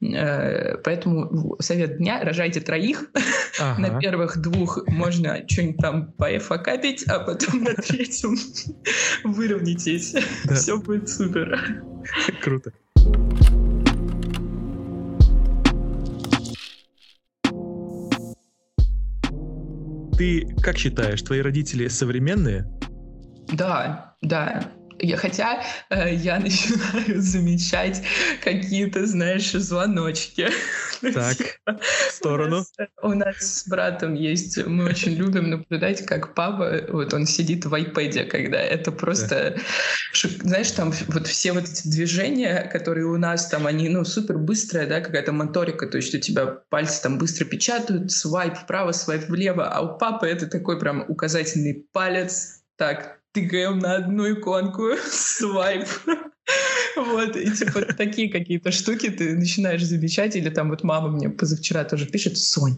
Э, 0.00 0.76
поэтому 0.78 1.56
совет 1.60 1.98
дня— 1.98 2.22
рожайте 2.24 2.60
троих. 2.60 3.10
Ага. 3.60 3.80
На 3.80 4.00
первых 4.00 4.38
двух 4.38 4.86
можно 4.86 5.46
что-нибудь 5.48 5.78
там 5.78 6.12
поэфакапить, 6.12 7.04
а 7.04 7.20
потом 7.20 7.62
на 7.62 7.74
третьем 7.74 8.36
выровняйтесь. 9.24 10.14
Да. 10.44 10.54
Все 10.54 10.78
будет 10.78 11.08
супер. 11.08 11.84
Круто. 12.40 12.72
Ты 20.22 20.46
как 20.62 20.78
считаешь, 20.78 21.20
твои 21.22 21.40
родители 21.40 21.88
современные? 21.88 22.64
Да, 23.48 24.14
да. 24.22 24.70
Я, 25.02 25.16
хотя 25.16 25.64
э, 25.90 26.14
я 26.14 26.38
начинаю 26.40 27.20
замечать 27.20 28.02
какие-то, 28.42 29.04
знаешь, 29.04 29.50
звоночки. 29.50 30.48
Так, 31.00 31.36
в 31.66 32.12
сторону. 32.12 32.56
У 32.56 32.58
нас, 32.58 32.72
у 33.02 33.14
нас 33.14 33.36
с 33.36 33.68
братом 33.68 34.14
есть, 34.14 34.64
мы 34.64 34.84
очень 34.84 35.14
любим 35.14 35.50
наблюдать, 35.50 36.06
как 36.06 36.34
папа, 36.34 36.82
вот 36.88 37.12
он 37.12 37.26
сидит 37.26 37.64
в 37.64 37.74
iPad, 37.74 38.26
когда 38.26 38.60
это 38.60 38.92
просто, 38.92 39.56
да. 39.56 40.28
знаешь, 40.42 40.70
там 40.70 40.92
вот 41.08 41.26
все 41.26 41.52
вот 41.52 41.64
эти 41.64 41.88
движения, 41.88 42.70
которые 42.72 43.06
у 43.06 43.16
нас 43.18 43.48
там, 43.48 43.66
они, 43.66 43.88
ну, 43.88 44.04
супер 44.04 44.38
быстрые, 44.38 44.86
да, 44.86 45.00
какая-то 45.00 45.32
моторика, 45.32 45.88
то 45.88 45.96
есть 45.96 46.14
у 46.14 46.20
тебя 46.20 46.46
пальцы 46.46 47.02
там 47.02 47.18
быстро 47.18 47.44
печатают, 47.44 48.12
свайп 48.12 48.54
вправо, 48.54 48.92
свайп 48.92 49.28
влево, 49.28 49.68
а 49.68 49.80
у 49.80 49.98
папы 49.98 50.28
это 50.28 50.46
такой 50.46 50.78
прям 50.78 51.04
указательный 51.08 51.88
палец, 51.92 52.62
так, 52.76 53.21
тыкаем 53.32 53.78
на 53.78 53.96
одну 53.96 54.32
иконку, 54.32 54.90
свайп. 55.10 55.86
Вот, 56.96 57.36
и 57.36 57.50
типа 57.50 57.82
такие 57.94 58.30
какие-то 58.30 58.70
штуки 58.72 59.10
ты 59.10 59.36
начинаешь 59.36 59.84
замечать, 59.84 60.36
или 60.36 60.50
там 60.50 60.70
вот 60.70 60.82
мама 60.82 61.08
мне 61.08 61.30
позавчера 61.30 61.84
тоже 61.84 62.06
пишет, 62.06 62.36
Сонь, 62.36 62.76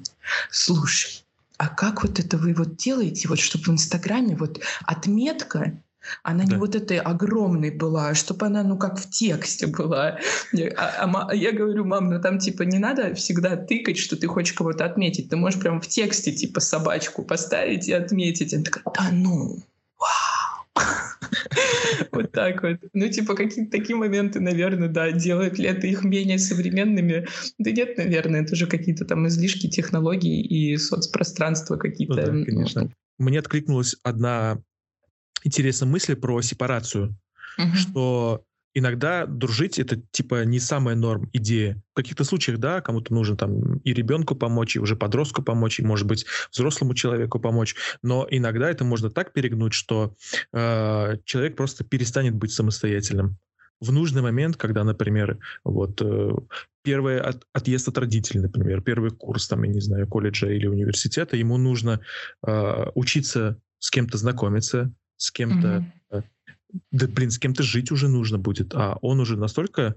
слушай, 0.50 1.24
а 1.56 1.68
как 1.68 2.02
вот 2.02 2.18
это 2.18 2.36
вы 2.36 2.54
вот 2.54 2.76
делаете, 2.76 3.28
вот 3.28 3.40
чтобы 3.40 3.64
в 3.64 3.68
Инстаграме 3.70 4.36
вот 4.36 4.60
отметка, 4.84 5.80
она 6.22 6.44
да. 6.44 6.52
не 6.52 6.56
вот 6.58 6.74
этой 6.74 6.98
огромной 6.98 7.70
была, 7.70 8.08
а 8.08 8.14
чтобы 8.14 8.46
она, 8.46 8.62
ну, 8.62 8.76
как 8.76 8.98
в 8.98 9.08
тексте 9.08 9.66
была. 9.66 10.18
А, 10.76 11.28
а, 11.28 11.34
я 11.34 11.52
говорю, 11.52 11.84
мам, 11.84 12.10
ну 12.10 12.20
там, 12.20 12.38
типа, 12.38 12.62
не 12.64 12.78
надо 12.78 13.14
всегда 13.14 13.56
тыкать, 13.56 13.98
что 13.98 14.16
ты 14.16 14.26
хочешь 14.26 14.52
кого-то 14.52 14.84
отметить. 14.84 15.30
Ты 15.30 15.36
можешь 15.36 15.58
прям 15.58 15.80
в 15.80 15.88
тексте, 15.88 16.32
типа, 16.32 16.60
собачку 16.60 17.22
поставить 17.22 17.88
и 17.88 17.92
отметить. 17.92 18.52
Она 18.52 18.64
такая, 18.64 18.84
да 18.84 19.08
ну. 19.12 19.62
Вот 22.12 22.32
так 22.32 22.62
вот. 22.62 22.78
Ну, 22.92 23.08
типа, 23.08 23.34
какие-то 23.34 23.70
такие 23.70 23.96
моменты, 23.96 24.40
наверное, 24.40 24.88
да, 24.88 25.12
делают 25.12 25.58
ли 25.58 25.66
это 25.66 25.86
их 25.86 26.04
менее 26.04 26.38
современными? 26.38 27.26
Да 27.58 27.70
нет, 27.70 27.96
наверное, 27.96 28.42
это 28.42 28.56
же 28.56 28.66
какие-то 28.66 29.04
там 29.04 29.26
излишки 29.28 29.68
технологий 29.68 30.40
и 30.42 30.76
соцпространства 30.76 31.76
какие-то. 31.76 32.32
Ну, 32.32 32.40
да, 32.40 32.44
конечно. 32.44 32.90
Мне 33.18 33.38
откликнулась 33.38 33.96
одна 34.02 34.62
интересная 35.44 35.88
мысль 35.88 36.16
про 36.16 36.40
сепарацию, 36.42 37.16
угу. 37.58 37.74
что 37.76 38.44
иногда 38.74 39.24
дружить 39.24 39.78
это 39.78 39.96
типа 40.10 40.44
не 40.44 40.58
самая 40.58 40.96
норм 40.96 41.30
идея. 41.32 41.80
В 41.92 41.94
каких-то 41.94 42.24
случаях, 42.24 42.58
да, 42.58 42.80
кому-то 42.80 43.14
нужно 43.14 43.36
там 43.36 43.78
и 43.78 43.94
ребенку 43.94 44.34
помочь, 44.34 44.76
и 44.76 44.80
уже 44.80 44.96
подростку 44.96 45.42
помочь, 45.42 45.78
и, 45.78 45.84
может 45.84 46.06
быть, 46.06 46.26
взрослому 46.52 46.94
человеку 46.94 47.38
помочь. 47.38 47.76
Но 48.02 48.26
иногда 48.28 48.68
это 48.68 48.84
можно 48.84 49.10
так 49.10 49.32
перегнуть, 49.32 49.72
что 49.72 50.14
э, 50.52 51.16
человек 51.24 51.56
просто 51.56 51.84
перестанет 51.84 52.34
быть 52.34 52.52
самостоятельным. 52.52 53.38
В 53.80 53.92
нужный 53.92 54.22
момент, 54.22 54.56
когда, 54.56 54.82
например, 54.82 55.38
вот 55.62 56.00
э, 56.02 56.32
первый 56.82 57.20
от, 57.20 57.46
отъезд 57.52 57.88
от 57.88 57.98
родителей, 57.98 58.40
например, 58.40 58.82
первый 58.82 59.10
курс, 59.10 59.46
там, 59.46 59.62
я 59.62 59.70
не 59.70 59.80
знаю, 59.80 60.08
колледжа 60.08 60.48
или 60.48 60.66
университета, 60.66 61.36
ему 61.36 61.58
нужно 61.58 62.00
э, 62.46 62.86
учиться 62.94 63.60
с 63.78 63.90
кем-то 63.90 64.18
знакомиться, 64.18 64.92
с 65.16 65.30
кем-то 65.30 65.68
mm-hmm 65.68 65.84
да, 66.90 67.06
блин, 67.06 67.30
с 67.30 67.38
кем-то 67.38 67.62
жить 67.62 67.90
уже 67.90 68.08
нужно 68.08 68.38
будет, 68.38 68.74
а 68.74 68.98
он 69.00 69.20
уже 69.20 69.36
настолько 69.36 69.94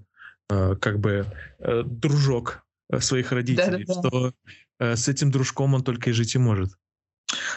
э, 0.49 0.75
как 0.79 0.99
бы 0.99 1.25
э, 1.59 1.83
дружок 1.85 2.63
э, 2.89 2.99
своих 2.99 3.31
родителей, 3.31 3.85
Да-да-да. 3.85 4.07
что 4.09 4.33
э, 4.79 4.95
с 4.95 5.07
этим 5.07 5.31
дружком 5.31 5.73
он 5.73 5.83
только 5.83 6.09
и 6.09 6.13
жить 6.13 6.35
и 6.35 6.37
может. 6.37 6.71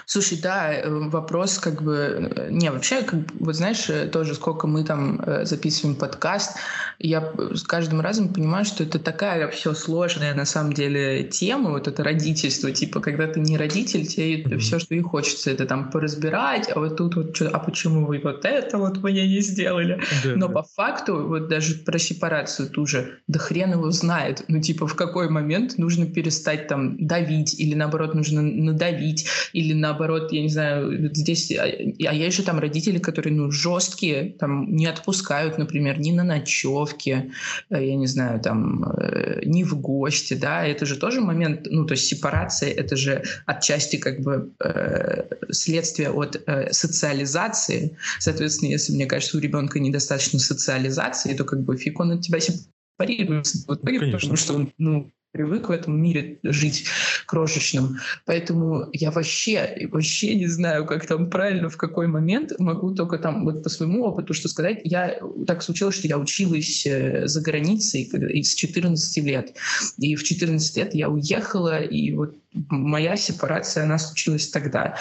Слушай, 0.04 0.38
да, 0.42 0.72
э, 0.72 0.88
вопрос 0.88 1.58
как 1.58 1.82
бы... 1.82 2.32
Э, 2.34 2.50
не, 2.50 2.70
вообще, 2.70 3.02
как, 3.02 3.20
вот 3.38 3.54
знаешь, 3.54 3.88
э, 3.88 4.08
тоже 4.08 4.34
сколько 4.34 4.66
мы 4.66 4.84
там 4.84 5.20
записываем 5.44 5.96
подкаст, 5.96 6.56
я 6.98 7.32
с 7.54 7.62
каждым 7.62 8.00
разом 8.00 8.32
понимаю, 8.32 8.64
что 8.64 8.82
это 8.82 8.98
такая 8.98 9.48
все 9.48 9.72
сложная 9.72 10.34
на 10.34 10.44
самом 10.44 10.72
деле 10.72 11.24
тема, 11.24 11.70
вот 11.70 11.86
это 11.88 12.02
родительство, 12.02 12.72
типа, 12.72 13.00
когда 13.00 13.26
ты 13.26 13.40
не 13.40 13.56
родитель, 13.56 14.06
тебе 14.06 14.42
mm-hmm. 14.42 14.58
все, 14.58 14.78
что 14.80 14.94
и 14.94 15.00
хочется, 15.00 15.50
это 15.50 15.64
там 15.66 15.90
поразбирать, 15.90 16.70
а 16.74 16.80
вот 16.80 16.96
тут 16.96 17.14
вот, 17.14 17.40
а 17.40 17.58
почему 17.60 18.06
вы 18.06 18.20
вот 18.22 18.44
это 18.44 18.78
вот 18.78 19.02
мне 19.02 19.26
не 19.26 19.40
сделали? 19.40 20.02
Да, 20.24 20.32
Но 20.34 20.48
да. 20.48 20.54
по 20.54 20.62
факту, 20.62 21.26
вот 21.26 21.48
даже 21.48 21.76
про 21.76 21.98
сепарацию 21.98 22.68
ту 22.68 22.86
же, 22.86 23.20
да 23.28 23.38
хрен 23.38 23.72
его 23.72 23.90
знает, 23.92 24.44
ну 24.48 24.60
типа 24.60 24.86
в 24.86 24.94
какой 24.94 25.30
момент 25.30 25.78
нужно 25.78 26.06
перестать 26.06 26.66
там 26.68 27.06
давить, 27.06 27.58
или 27.58 27.74
наоборот 27.74 28.14
нужно 28.14 28.42
надавить, 28.42 29.26
или 29.60 29.74
наоборот, 29.74 30.32
я 30.32 30.42
не 30.42 30.48
знаю, 30.48 31.14
здесь, 31.14 31.52
а, 31.52 31.64
а 31.64 32.14
есть 32.14 32.36
же 32.36 32.42
там 32.42 32.58
родители, 32.58 32.98
которые, 32.98 33.34
ну, 33.34 33.50
жесткие, 33.50 34.32
там, 34.38 34.74
не 34.74 34.86
отпускают, 34.86 35.58
например, 35.58 36.00
ни 36.00 36.12
на 36.12 36.24
ночевке, 36.24 37.30
э, 37.68 37.86
я 37.86 37.96
не 37.96 38.06
знаю, 38.06 38.40
там, 38.40 38.84
э, 38.84 39.42
ни 39.44 39.64
в 39.64 39.78
гости, 39.80 40.34
да, 40.34 40.66
это 40.66 40.86
же 40.86 40.96
тоже 40.96 41.20
момент, 41.20 41.66
ну, 41.70 41.84
то 41.84 41.92
есть 41.92 42.06
сепарация, 42.06 42.70
это 42.70 42.96
же 42.96 43.22
отчасти 43.46 43.96
как 43.96 44.20
бы 44.20 44.52
э, 44.64 45.24
следствие 45.50 46.10
от 46.10 46.42
э, 46.46 46.72
социализации, 46.72 47.96
соответственно, 48.18 48.70
если, 48.70 48.94
мне 48.94 49.06
кажется, 49.06 49.36
у 49.36 49.40
ребенка 49.40 49.78
недостаточно 49.78 50.38
социализации, 50.38 51.34
то 51.34 51.44
как 51.44 51.62
бы 51.62 51.76
фиг 51.76 52.00
он 52.00 52.12
от 52.12 52.22
тебя 52.22 52.38
сепарируется, 52.40 53.58
вот, 53.68 53.82
ну, 53.84 54.10
потому 54.12 54.36
что 54.36 54.66
ну, 54.78 55.10
привык 55.32 55.68
в 55.68 55.72
этом 55.72 56.00
мире 56.00 56.38
жить 56.42 56.86
крошечным. 57.26 57.98
Поэтому 58.26 58.88
я 58.92 59.10
вообще, 59.10 59.88
вообще 59.90 60.34
не 60.34 60.46
знаю, 60.46 60.86
как 60.86 61.06
там 61.06 61.30
правильно, 61.30 61.68
в 61.68 61.76
какой 61.76 62.06
момент. 62.06 62.52
Могу 62.58 62.94
только 62.94 63.18
там 63.18 63.44
вот 63.44 63.62
по 63.62 63.68
своему 63.68 64.04
опыту 64.04 64.34
что 64.34 64.48
сказать. 64.48 64.80
Я 64.84 65.20
так 65.46 65.62
случилось, 65.62 65.96
что 65.96 66.08
я 66.08 66.18
училась 66.18 66.84
э, 66.86 67.26
за 67.26 67.40
границей 67.40 68.10
с 68.42 68.54
14 68.54 69.24
лет. 69.24 69.56
И 69.98 70.16
в 70.16 70.24
14 70.24 70.76
лет 70.76 70.94
я 70.94 71.08
уехала, 71.08 71.80
и 71.80 72.12
вот 72.12 72.36
моя 72.68 73.16
сепарация, 73.16 73.84
она 73.84 73.98
случилась 73.98 74.48
тогда. 74.48 74.96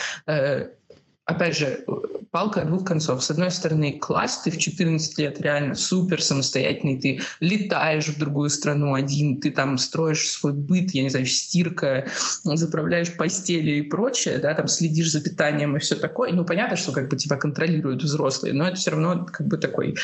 Э, 1.29 1.33
опять 1.33 1.57
же, 1.57 1.85
палка 2.31 2.63
двух 2.63 2.85
концов. 2.85 3.23
С 3.23 3.31
одной 3.31 3.51
стороны, 3.51 3.97
класс, 3.99 4.41
ты 4.43 4.51
в 4.51 4.57
14 4.57 5.17
лет 5.17 5.41
реально 5.41 5.75
супер 5.75 6.21
самостоятельный, 6.21 6.99
ты 6.99 7.21
летаешь 7.39 8.07
в 8.07 8.19
другую 8.19 8.49
страну 8.49 8.93
один, 8.93 9.39
ты 9.39 9.51
там 9.51 9.77
строишь 9.77 10.29
свой 10.29 10.53
быт, 10.53 10.91
я 10.91 11.03
не 11.03 11.09
знаю, 11.09 11.25
стирка, 11.25 12.07
заправляешь 12.43 13.15
постели 13.15 13.71
и 13.71 13.81
прочее, 13.81 14.37
да, 14.37 14.53
там 14.53 14.67
следишь 14.67 15.11
за 15.11 15.21
питанием 15.21 15.75
и 15.75 15.79
все 15.79 15.95
такое. 15.95 16.31
Ну, 16.31 16.45
понятно, 16.45 16.75
что 16.75 16.91
как 16.91 17.09
бы 17.09 17.17
тебя 17.17 17.37
контролируют 17.37 18.03
взрослые, 18.03 18.53
но 18.53 18.67
это 18.67 18.75
все 18.75 18.91
равно 18.91 19.25
как 19.25 19.47
бы 19.47 19.57
такой 19.57 19.95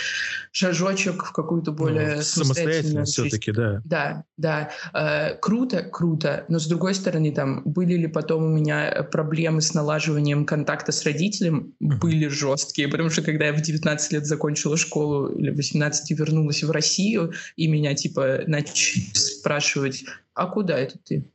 шажочек 0.52 1.26
в 1.26 1.32
какую-то 1.32 1.72
ну, 1.72 1.78
более 1.78 2.16
ну, 2.16 2.22
самостоятельность 2.22 3.14
все-таки, 3.14 3.52
да. 3.52 3.82
Да, 3.86 4.24
да. 4.38 4.72
Э, 4.94 5.36
круто, 5.36 5.84
круто. 5.84 6.46
Но 6.48 6.60
с 6.60 6.68
другой 6.68 6.96
стороны, 6.96 7.32
там 7.32 7.62
были 7.66 7.96
ли 7.96 8.08
потом 8.08 8.44
у 8.44 8.50
меня 8.50 9.08
проблемы 9.12 9.62
с 9.62 9.74
налаживанием 9.74 10.46
контакта 10.46 10.92
с 10.92 11.04
родителем? 11.04 11.15
Mm-hmm. 11.16 11.98
Были 12.00 12.28
жесткие, 12.28 12.88
потому 12.88 13.10
что 13.10 13.22
когда 13.22 13.46
я 13.46 13.54
в 13.54 13.62
19 13.62 14.12
лет 14.12 14.26
закончила 14.26 14.78
школу 14.78 15.28
или 15.28 15.52
18 15.52 16.18
вернулась 16.18 16.64
в 16.64 16.72
Россию, 16.72 17.34
и 17.56 17.68
меня 17.68 17.94
типа 17.94 18.42
начали 18.48 19.04
спрашивать, 19.14 20.06
а 20.34 20.48
куда 20.48 20.78
это 20.78 20.98
ты? 21.00 21.32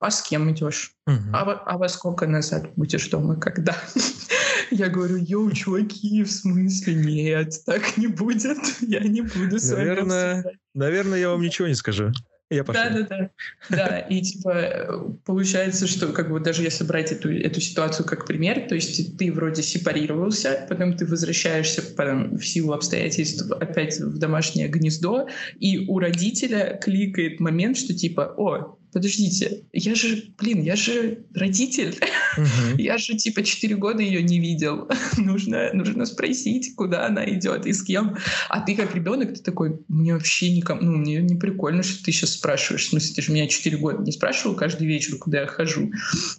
А 0.00 0.10
с 0.10 0.20
кем 0.22 0.50
идешь? 0.52 0.92
Uh-huh. 1.08 1.30
А, 1.32 1.52
а 1.66 1.78
во 1.78 1.88
сколько 1.88 2.26
назад 2.26 2.70
будешь 2.76 3.08
дома? 3.08 3.36
Когда? 3.36 3.76
Я 4.70 4.88
говорю, 4.88 5.16
йоу, 5.16 5.50
чуваки, 5.52 6.22
в 6.24 6.30
смысле 6.30 6.94
нет, 6.94 7.54
так 7.64 7.96
не 7.96 8.08
будет, 8.08 8.58
я 8.80 9.00
не 9.00 9.20
буду 9.20 9.58
с 9.58 9.70
наверное, 9.70 10.42
вами 10.42 10.58
Наверное, 10.74 11.18
я 11.18 11.28
вам 11.28 11.42
ничего 11.42 11.68
не 11.68 11.74
скажу. 11.74 12.12
Я 12.54 12.64
пошел. 12.64 12.82
Да, 12.82 12.90
да, 12.90 13.06
да. 13.08 13.30
Да, 13.70 13.98
и 13.98 14.20
типа 14.22 15.16
получается, 15.24 15.86
что 15.86 16.08
как 16.08 16.30
бы 16.30 16.40
даже 16.40 16.62
если 16.62 16.84
брать 16.84 17.12
эту, 17.12 17.32
эту 17.32 17.60
ситуацию 17.60 18.06
как 18.06 18.26
пример, 18.26 18.68
то 18.68 18.74
есть 18.74 19.18
ты 19.18 19.32
вроде 19.32 19.62
сепарировался, 19.62 20.66
потом 20.68 20.96
ты 20.96 21.06
возвращаешься 21.06 21.82
потом, 21.96 22.36
в 22.36 22.46
силу 22.46 22.72
обстоятельств 22.72 23.50
опять 23.50 23.98
в 23.98 24.18
домашнее 24.18 24.68
гнездо, 24.68 25.28
и 25.58 25.86
у 25.86 25.98
родителя 25.98 26.78
кликает 26.82 27.40
момент, 27.40 27.76
что 27.76 27.94
типа, 27.94 28.34
о, 28.36 28.78
подождите, 28.94 29.64
я 29.72 29.96
же, 29.96 30.22
блин, 30.38 30.62
я 30.62 30.76
же 30.76 31.24
родитель, 31.34 31.98
угу. 32.38 32.78
я 32.78 32.96
же 32.96 33.16
типа 33.16 33.42
4 33.42 33.74
года 33.74 34.00
ее 34.00 34.22
не 34.22 34.38
видел, 34.38 34.88
нужно, 35.18 35.72
нужно 35.72 36.06
спросить, 36.06 36.76
куда 36.76 37.04
она 37.04 37.28
идет 37.28 37.66
и 37.66 37.72
с 37.72 37.82
кем. 37.82 38.16
А 38.48 38.60
ты 38.60 38.76
как 38.76 38.94
ребенок, 38.94 39.34
ты 39.34 39.42
такой, 39.42 39.80
мне 39.88 40.14
вообще 40.14 40.56
никому, 40.56 40.80
ну, 40.80 40.98
мне 40.98 41.16
не 41.16 41.34
прикольно, 41.34 41.82
что 41.82 42.04
ты 42.04 42.12
сейчас 42.12 42.34
спрашиваешь, 42.34 42.86
в 42.86 42.90
смысле, 42.90 43.16
ты 43.16 43.22
же 43.22 43.32
меня 43.32 43.48
4 43.48 43.76
года 43.78 44.02
не 44.02 44.12
спрашивал 44.12 44.54
каждый 44.54 44.86
вечер, 44.86 45.18
куда 45.18 45.40
я 45.40 45.46
хожу. 45.48 45.90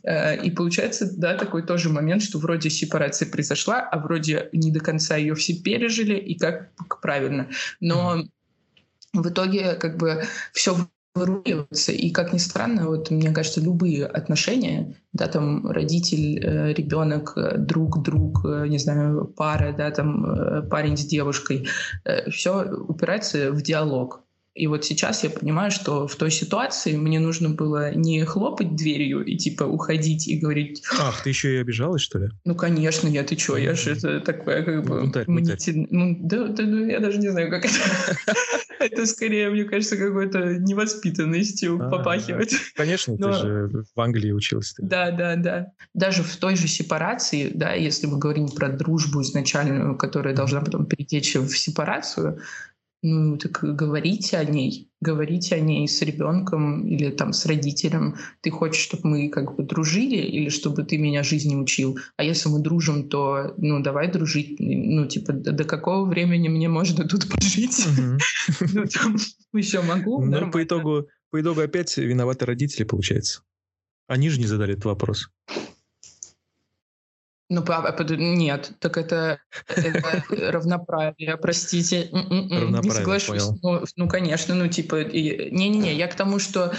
Э, 0.03 0.41
и 0.41 0.49
получается, 0.49 1.11
да, 1.17 1.37
такой 1.37 1.61
тоже 1.63 1.89
момент, 1.89 2.23
что 2.23 2.39
вроде 2.39 2.69
сепарация 2.69 3.29
произошла, 3.29 3.81
а 3.81 3.99
вроде 3.99 4.49
не 4.53 4.71
до 4.71 4.79
конца 4.79 5.17
ее 5.17 5.35
все 5.35 5.55
пережили, 5.55 6.15
и 6.17 6.39
как 6.39 6.71
правильно. 7.01 7.49
Но 7.81 8.23
в 9.13 9.29
итоге 9.29 9.75
как 9.75 9.97
бы 9.97 10.23
все 10.53 10.87
выруливаться. 11.15 11.93
И, 11.93 12.11
как 12.11 12.33
ни 12.33 12.37
странно, 12.37 12.87
вот 12.87 13.09
мне 13.09 13.31
кажется, 13.31 13.61
любые 13.61 14.05
отношения, 14.05 14.95
да, 15.13 15.27
там 15.27 15.65
родитель, 15.71 16.39
э, 16.43 16.73
ребенок, 16.73 17.33
э, 17.37 17.57
друг, 17.57 18.03
друг, 18.03 18.45
э, 18.45 18.67
не 18.67 18.77
знаю, 18.77 19.25
пара, 19.25 19.73
да, 19.73 19.89
там 19.91 20.67
парень 20.69 20.97
с 20.97 21.05
девушкой, 21.05 21.67
все 22.29 22.65
упирается 22.65 23.51
в 23.51 23.61
диалог. 23.61 24.24
И 24.55 24.67
вот 24.67 24.85
сейчас 24.85 25.23
я 25.25 25.29
понимаю, 25.29 25.69
что 25.69 26.07
в 26.07 26.15
той 26.15 26.31
ситуации 26.31 26.95
мне 26.95 27.19
нужно 27.19 27.49
было 27.49 27.93
не 27.93 28.23
хлопать 28.23 28.73
дверью 28.75 29.23
и 29.25 29.35
типа 29.35 29.65
уходить 29.65 30.29
и 30.29 30.39
говорить... 30.39 30.81
Ах, 30.97 31.23
ты 31.23 31.29
еще 31.29 31.55
и 31.55 31.57
обижалась, 31.57 32.01
что 32.01 32.19
ли? 32.19 32.29
Ну, 32.45 32.55
конечно, 32.55 33.09
я, 33.09 33.23
ты 33.23 33.37
что, 33.37 33.57
я 33.57 33.73
же 33.73 33.91
это 33.91 34.21
такое 34.21 34.63
как 34.63 34.85
бы... 34.85 35.01
Бунтарь, 35.01 35.25
мнитель... 35.27 35.87
Ну, 35.89 36.17
да, 36.21 36.47
да, 36.47 36.63
ну, 36.63 36.85
я 36.85 37.01
даже 37.01 37.17
не 37.17 37.27
знаю, 37.27 37.49
как 37.49 37.65
это... 37.65 37.73
Это 38.79 39.05
скорее, 39.05 39.49
мне 39.49 39.63
кажется, 39.63 39.97
какой-то 39.97 40.57
невоспитанностью 40.57 41.79
а, 41.81 41.89
попахивать. 41.89 42.55
Конечно, 42.75 43.17
ты 43.17 43.33
же 43.33 43.83
в 43.95 43.99
Англии 43.99 44.31
учился. 44.31 44.75
Да, 44.79 45.11
да, 45.11 45.35
да. 45.35 45.71
Даже 45.93 46.23
в 46.23 46.35
той 46.35 46.55
же 46.55 46.67
сепарации, 46.67 47.51
да, 47.53 47.73
если 47.73 48.05
мы 48.07 48.17
говорим 48.17 48.49
про 48.49 48.69
дружбу 48.69 49.21
изначальную, 49.21 49.97
которая 49.97 50.35
должна 50.35 50.61
потом 50.61 50.85
перетечь 50.85 51.35
в 51.35 51.57
сепарацию, 51.57 52.39
ну, 53.05 53.37
так 53.37 53.59
говорите 53.61 54.37
о 54.37 54.43
ней, 54.43 54.89
говорите 54.99 55.55
о 55.55 55.59
ней 55.59 55.87
с 55.87 56.01
ребенком 56.01 56.87
или 56.87 57.11
там 57.11 57.33
с 57.33 57.45
родителем. 57.45 58.15
Ты 58.41 58.49
хочешь, 58.49 58.81
чтобы 58.81 59.09
мы 59.09 59.29
как 59.29 59.55
бы 59.55 59.63
дружили 59.63 60.15
или 60.15 60.49
чтобы 60.49 60.83
ты 60.83 60.97
меня 60.97 61.21
жизни 61.21 61.55
учил? 61.55 61.99
А 62.17 62.23
если 62.23 62.49
мы 62.49 62.59
дружим, 62.61 63.07
то, 63.07 63.53
ну, 63.57 63.79
давай 63.83 64.11
дружить. 64.11 64.55
Ну, 64.59 65.05
типа, 65.05 65.33
до, 65.33 65.51
до 65.51 65.65
какого 65.65 66.09
времени 66.09 66.49
мне 66.49 66.67
можно 66.67 67.07
тут 67.07 67.29
пожить? 67.31 67.85
Ну, 68.73 68.85
там 68.87 69.17
еще 69.53 69.81
могу. 69.81 70.25
Ну, 70.25 70.49
по 70.49 70.63
итогу, 70.63 71.07
по 71.29 71.39
итогу 71.39 71.61
опять 71.61 71.95
виноваты 71.97 72.45
родители, 72.47 72.85
получается. 72.85 73.41
Они 74.07 74.29
же 74.29 74.39
не 74.39 74.47
задали 74.47 74.73
этот 74.73 74.85
вопрос. 74.85 75.29
Ну, 77.47 77.63
нет, 78.17 78.71
так 78.79 78.97
это, 78.97 79.39
это 79.67 80.23
равноправие, 80.51 81.37
простите. 81.37 82.09
М-м-м, 82.11 82.81
не 82.81 82.89
соглашусь. 82.89 83.49
Ну, 83.61 83.83
ну, 83.95 84.07
конечно, 84.07 84.55
ну, 84.55 84.67
типа, 84.67 85.03
не-не-не, 85.03 85.93
я 85.93 86.07
к 86.07 86.15
тому, 86.15 86.39
что 86.39 86.73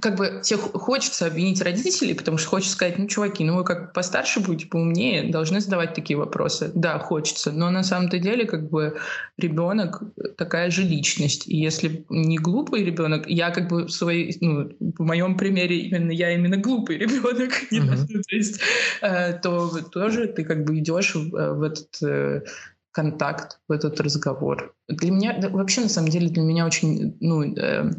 как 0.00 0.16
бы 0.16 0.40
тебе 0.42 0.58
хочется 0.58 1.26
обвинить 1.26 1.62
родителей, 1.62 2.14
потому 2.14 2.36
что 2.36 2.48
хочется 2.48 2.74
сказать, 2.74 2.98
ну, 2.98 3.06
чуваки, 3.06 3.44
ну 3.44 3.56
вы 3.56 3.64
как 3.64 3.92
постарше 3.92 4.40
будете, 4.40 4.66
поумнее, 4.66 5.30
должны 5.30 5.60
задавать 5.60 5.94
такие 5.94 6.18
вопросы. 6.18 6.70
Да, 6.74 6.98
хочется, 6.98 7.52
но 7.52 7.70
на 7.70 7.82
самом-то 7.82 8.18
деле 8.18 8.44
как 8.44 8.68
бы 8.68 8.98
ребенок 9.38 10.02
такая 10.36 10.70
же 10.70 10.82
личность. 10.82 11.46
И 11.46 11.56
если 11.56 12.04
не 12.08 12.38
глупый 12.38 12.84
ребенок, 12.84 13.28
я 13.28 13.50
как 13.50 13.68
бы 13.68 13.86
в 13.86 13.90
своей, 13.90 14.36
ну, 14.40 14.70
в 14.80 15.02
моем 15.02 15.36
примере 15.36 15.78
именно 15.78 16.10
я 16.10 16.32
именно 16.32 16.56
глупый 16.56 16.98
ребенок, 16.98 17.52
uh-huh. 17.72 18.22
то 18.28 18.36
есть, 18.36 18.60
э, 19.00 19.34
то 19.34 19.80
тоже 19.90 20.26
ты 20.26 20.44
как 20.44 20.64
бы 20.64 20.78
идешь 20.78 21.14
в, 21.14 21.30
в 21.30 21.62
этот 21.62 22.02
э, 22.02 22.42
контакт, 22.90 23.58
в 23.68 23.72
этот 23.72 24.00
разговор. 24.00 24.74
Для 24.88 25.10
меня, 25.10 25.38
вообще, 25.50 25.82
на 25.82 25.88
самом 25.88 26.10
деле, 26.10 26.28
для 26.28 26.42
меня 26.42 26.66
очень, 26.66 27.16
ну, 27.20 27.42
э, 27.42 27.90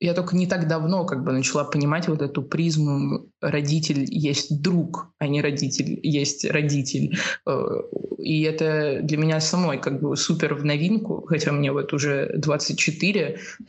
я 0.00 0.14
только 0.14 0.36
не 0.36 0.46
так 0.46 0.68
давно 0.68 1.04
как 1.04 1.24
бы 1.24 1.32
начала 1.32 1.64
понимать 1.64 2.08
вот 2.08 2.20
эту 2.20 2.42
призму 2.42 3.30
родитель 3.40 4.04
есть 4.08 4.60
друг, 4.60 5.08
а 5.18 5.26
не 5.26 5.40
родитель 5.40 5.98
есть 6.02 6.44
родитель. 6.44 7.18
Э, 7.46 7.80
и 8.18 8.42
это 8.42 9.00
для 9.02 9.16
меня 9.16 9.40
самой 9.40 9.80
как 9.80 10.00
бы 10.00 10.16
супер 10.16 10.54
в 10.54 10.64
новинку, 10.64 11.24
хотя 11.26 11.52
мне 11.52 11.72
вот 11.72 11.92
уже 11.92 12.32
24, 12.36 13.40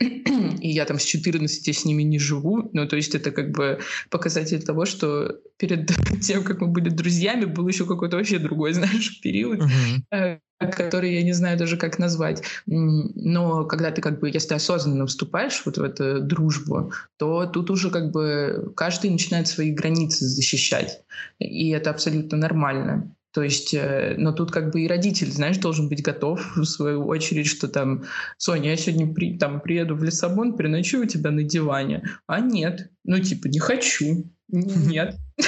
и 0.60 0.68
я 0.68 0.84
там 0.84 0.98
с 0.98 1.04
14 1.04 1.76
с 1.76 1.84
ними 1.84 2.02
не 2.02 2.18
живу. 2.18 2.68
Ну, 2.72 2.86
то 2.86 2.96
есть 2.96 3.14
это 3.14 3.30
как 3.30 3.50
бы 3.52 3.78
показатель 4.10 4.62
того, 4.62 4.84
что 4.84 5.38
перед 5.56 5.90
тем, 6.22 6.44
как 6.44 6.60
мы 6.60 6.68
были 6.68 6.90
друзьями, 6.90 7.46
был 7.46 7.66
еще 7.68 7.86
какой-то 7.86 8.16
вообще 8.16 8.38
другой, 8.38 8.72
знаешь, 8.74 9.20
период. 9.22 9.60
Uh-huh 9.60 10.38
который 10.58 11.14
я 11.14 11.22
не 11.22 11.32
знаю 11.32 11.58
даже 11.58 11.76
как 11.76 11.98
назвать. 11.98 12.42
Но 12.66 13.64
когда 13.64 13.90
ты 13.90 14.02
как 14.02 14.20
бы, 14.20 14.28
если 14.28 14.54
осознанно 14.54 15.06
вступаешь 15.06 15.62
вот 15.64 15.78
в 15.78 15.82
эту 15.82 16.20
дружбу, 16.20 16.92
то 17.16 17.46
тут 17.46 17.70
уже 17.70 17.90
как 17.90 18.10
бы 18.10 18.72
каждый 18.76 19.10
начинает 19.10 19.48
свои 19.48 19.72
границы 19.72 20.24
защищать. 20.24 21.02
И 21.38 21.70
это 21.70 21.90
абсолютно 21.90 22.36
нормально. 22.36 23.14
То 23.32 23.42
есть, 23.42 23.74
э, 23.74 24.16
но 24.18 24.32
тут 24.32 24.50
как 24.50 24.72
бы 24.72 24.80
и 24.80 24.88
родитель, 24.88 25.30
знаешь, 25.30 25.58
должен 25.58 25.88
быть 25.88 26.02
готов 26.02 26.56
в 26.56 26.64
свою 26.64 27.06
очередь, 27.06 27.46
что 27.46 27.68
там, 27.68 28.04
Соня, 28.38 28.70
я 28.70 28.76
сегодня 28.76 29.12
при, 29.12 29.38
там 29.38 29.60
приеду 29.60 29.94
в 29.94 30.02
Лиссабон, 30.02 30.56
переночую 30.56 31.04
у 31.04 31.06
тебя 31.06 31.30
на 31.30 31.42
диване. 31.42 32.02
А 32.26 32.40
нет, 32.40 32.90
ну 33.04 33.18
типа 33.20 33.46
не 33.48 33.58
хочу, 33.58 34.24
нет. 34.48 35.16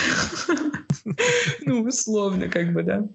Ну, 1.62 1.82
условно, 1.82 2.48
как 2.48 2.72
бы, 2.72 2.82
да. 2.82 3.08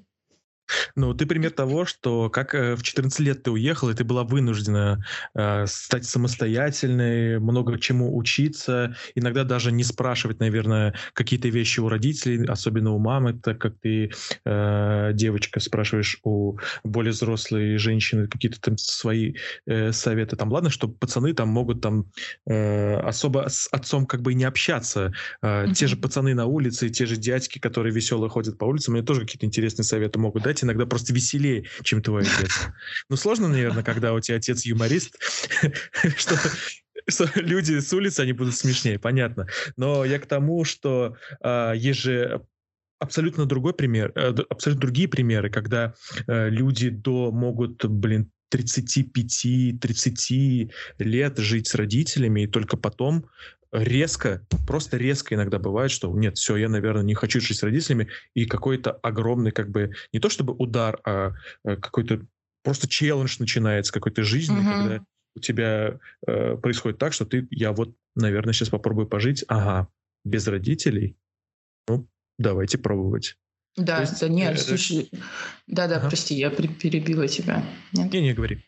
Ну, 0.95 1.13
ты 1.13 1.25
пример 1.25 1.51
того, 1.51 1.85
что 1.85 2.29
как 2.29 2.55
э, 2.55 2.75
в 2.75 2.83
14 2.83 3.19
лет 3.19 3.43
ты 3.43 3.51
уехал, 3.51 3.89
и 3.89 3.93
ты 3.93 4.03
была 4.03 4.23
вынуждена 4.23 5.03
э, 5.33 5.65
стать 5.67 6.05
самостоятельной, 6.05 7.39
много 7.39 7.79
чему 7.79 8.15
учиться, 8.17 8.95
иногда 9.15 9.43
даже 9.43 9.71
не 9.71 9.83
спрашивать, 9.83 10.39
наверное, 10.39 10.95
какие-то 11.13 11.49
вещи 11.49 11.79
у 11.79 11.89
родителей, 11.89 12.45
особенно 12.45 12.93
у 12.93 12.99
мамы, 12.99 13.33
так 13.33 13.59
как 13.59 13.75
ты 13.79 14.11
э, 14.45 15.11
девочка 15.13 15.59
спрашиваешь 15.59 16.19
у 16.23 16.57
более 16.83 17.11
взрослой 17.11 17.77
женщины 17.77 18.27
какие-то 18.27 18.59
там 18.59 18.77
свои 18.77 19.33
э, 19.65 19.91
советы. 19.91 20.35
Там, 20.35 20.51
ладно, 20.51 20.69
что 20.69 20.87
пацаны 20.87 21.33
там 21.33 21.49
могут 21.49 21.81
там 21.81 22.05
э, 22.47 22.95
особо 22.97 23.45
с 23.49 23.67
отцом 23.71 24.05
как 24.05 24.21
бы 24.21 24.33
не 24.33 24.43
общаться. 24.45 25.13
Э, 25.41 25.65
mm-hmm. 25.65 25.73
Те 25.73 25.87
же 25.87 25.97
пацаны 25.97 26.33
на 26.33 26.45
улице, 26.45 26.89
те 26.89 27.05
же 27.05 27.17
дядьки, 27.17 27.59
которые 27.59 27.93
веселые 27.93 28.29
ходят 28.29 28.57
по 28.57 28.65
улицам, 28.65 28.93
мне 28.93 29.03
тоже 29.03 29.21
какие-то 29.21 29.45
интересные 29.45 29.85
советы 29.85 30.19
могут 30.19 30.43
дать, 30.43 30.54
иногда 30.63 30.85
просто 30.85 31.13
веселее, 31.13 31.67
чем 31.83 32.01
твой 32.01 32.23
отец. 32.23 32.67
Ну, 33.09 33.15
сложно, 33.15 33.47
наверное, 33.47 33.83
когда 33.83 34.13
у 34.13 34.19
тебя 34.19 34.37
отец 34.37 34.65
юморист, 34.65 35.17
что 36.17 36.37
что 37.07 37.29
люди 37.35 37.79
с 37.79 37.93
улицы, 37.93 38.21
они 38.21 38.33
будут 38.33 38.55
смешнее, 38.55 38.97
понятно. 38.97 39.45
Но 39.77 40.03
я 40.05 40.17
к 40.19 40.25
тому, 40.25 40.63
что 40.63 41.15
э, 41.43 41.73
есть 41.75 41.99
же 41.99 42.41
абсолютно 42.99 43.45
другой 43.45 43.73
пример, 43.73 44.11
э, 44.15 44.33
абсолютно 44.49 44.81
другие 44.81 45.07
примеры, 45.07 45.51
когда 45.51 45.93
э, 46.27 46.49
люди 46.49 46.89
до 46.89 47.31
могут, 47.31 47.85
блин, 47.85 48.31
35-30 48.53 50.71
лет 50.99 51.37
жить 51.37 51.67
с 51.67 51.75
родителями, 51.75 52.41
и 52.41 52.47
только 52.47 52.75
потом 52.77 53.25
резко, 53.83 54.45
просто 54.67 54.97
резко 54.97 55.35
иногда 55.35 55.59
бывает, 55.59 55.91
что 55.91 56.11
нет, 56.11 56.37
все, 56.37 56.55
я, 56.57 56.69
наверное, 56.69 57.03
не 57.03 57.13
хочу 57.13 57.41
жить 57.41 57.57
с 57.57 57.63
родителями, 57.63 58.07
и 58.33 58.45
какой-то 58.45 58.91
огромный, 58.91 59.51
как 59.51 59.69
бы, 59.69 59.91
не 60.13 60.19
то 60.19 60.29
чтобы 60.29 60.53
удар, 60.53 60.99
а, 61.03 61.33
а 61.63 61.75
какой-то 61.75 62.21
просто 62.63 62.87
челлендж 62.87 63.37
начинается 63.39 63.93
какой-то 63.93 64.23
жизни, 64.23 64.57
mm-hmm. 64.57 64.73
когда 64.73 65.05
у 65.35 65.39
тебя 65.39 65.99
э, 66.25 66.55
происходит 66.55 66.97
так, 66.97 67.13
что 67.13 67.25
ты, 67.25 67.47
я 67.51 67.71
вот, 67.73 67.95
наверное, 68.15 68.53
сейчас 68.53 68.69
попробую 68.69 69.07
пожить, 69.07 69.43
ага, 69.47 69.87
без 70.23 70.47
родителей, 70.47 71.17
ну, 71.87 72.07
давайте 72.37 72.77
пробовать. 72.77 73.37
Да, 73.75 74.01
есть, 74.01 74.21
да, 74.21 74.29
нет, 74.29 74.53
это... 74.53 74.63
слушай, 74.63 75.11
да-да, 75.67 75.97
ага. 75.97 76.07
прости, 76.07 76.35
я 76.35 76.49
перебила 76.49 77.27
тебя. 77.27 77.63
Нет? 77.91 78.11
Не, 78.13 78.21
не, 78.21 78.33
говори. 78.33 78.63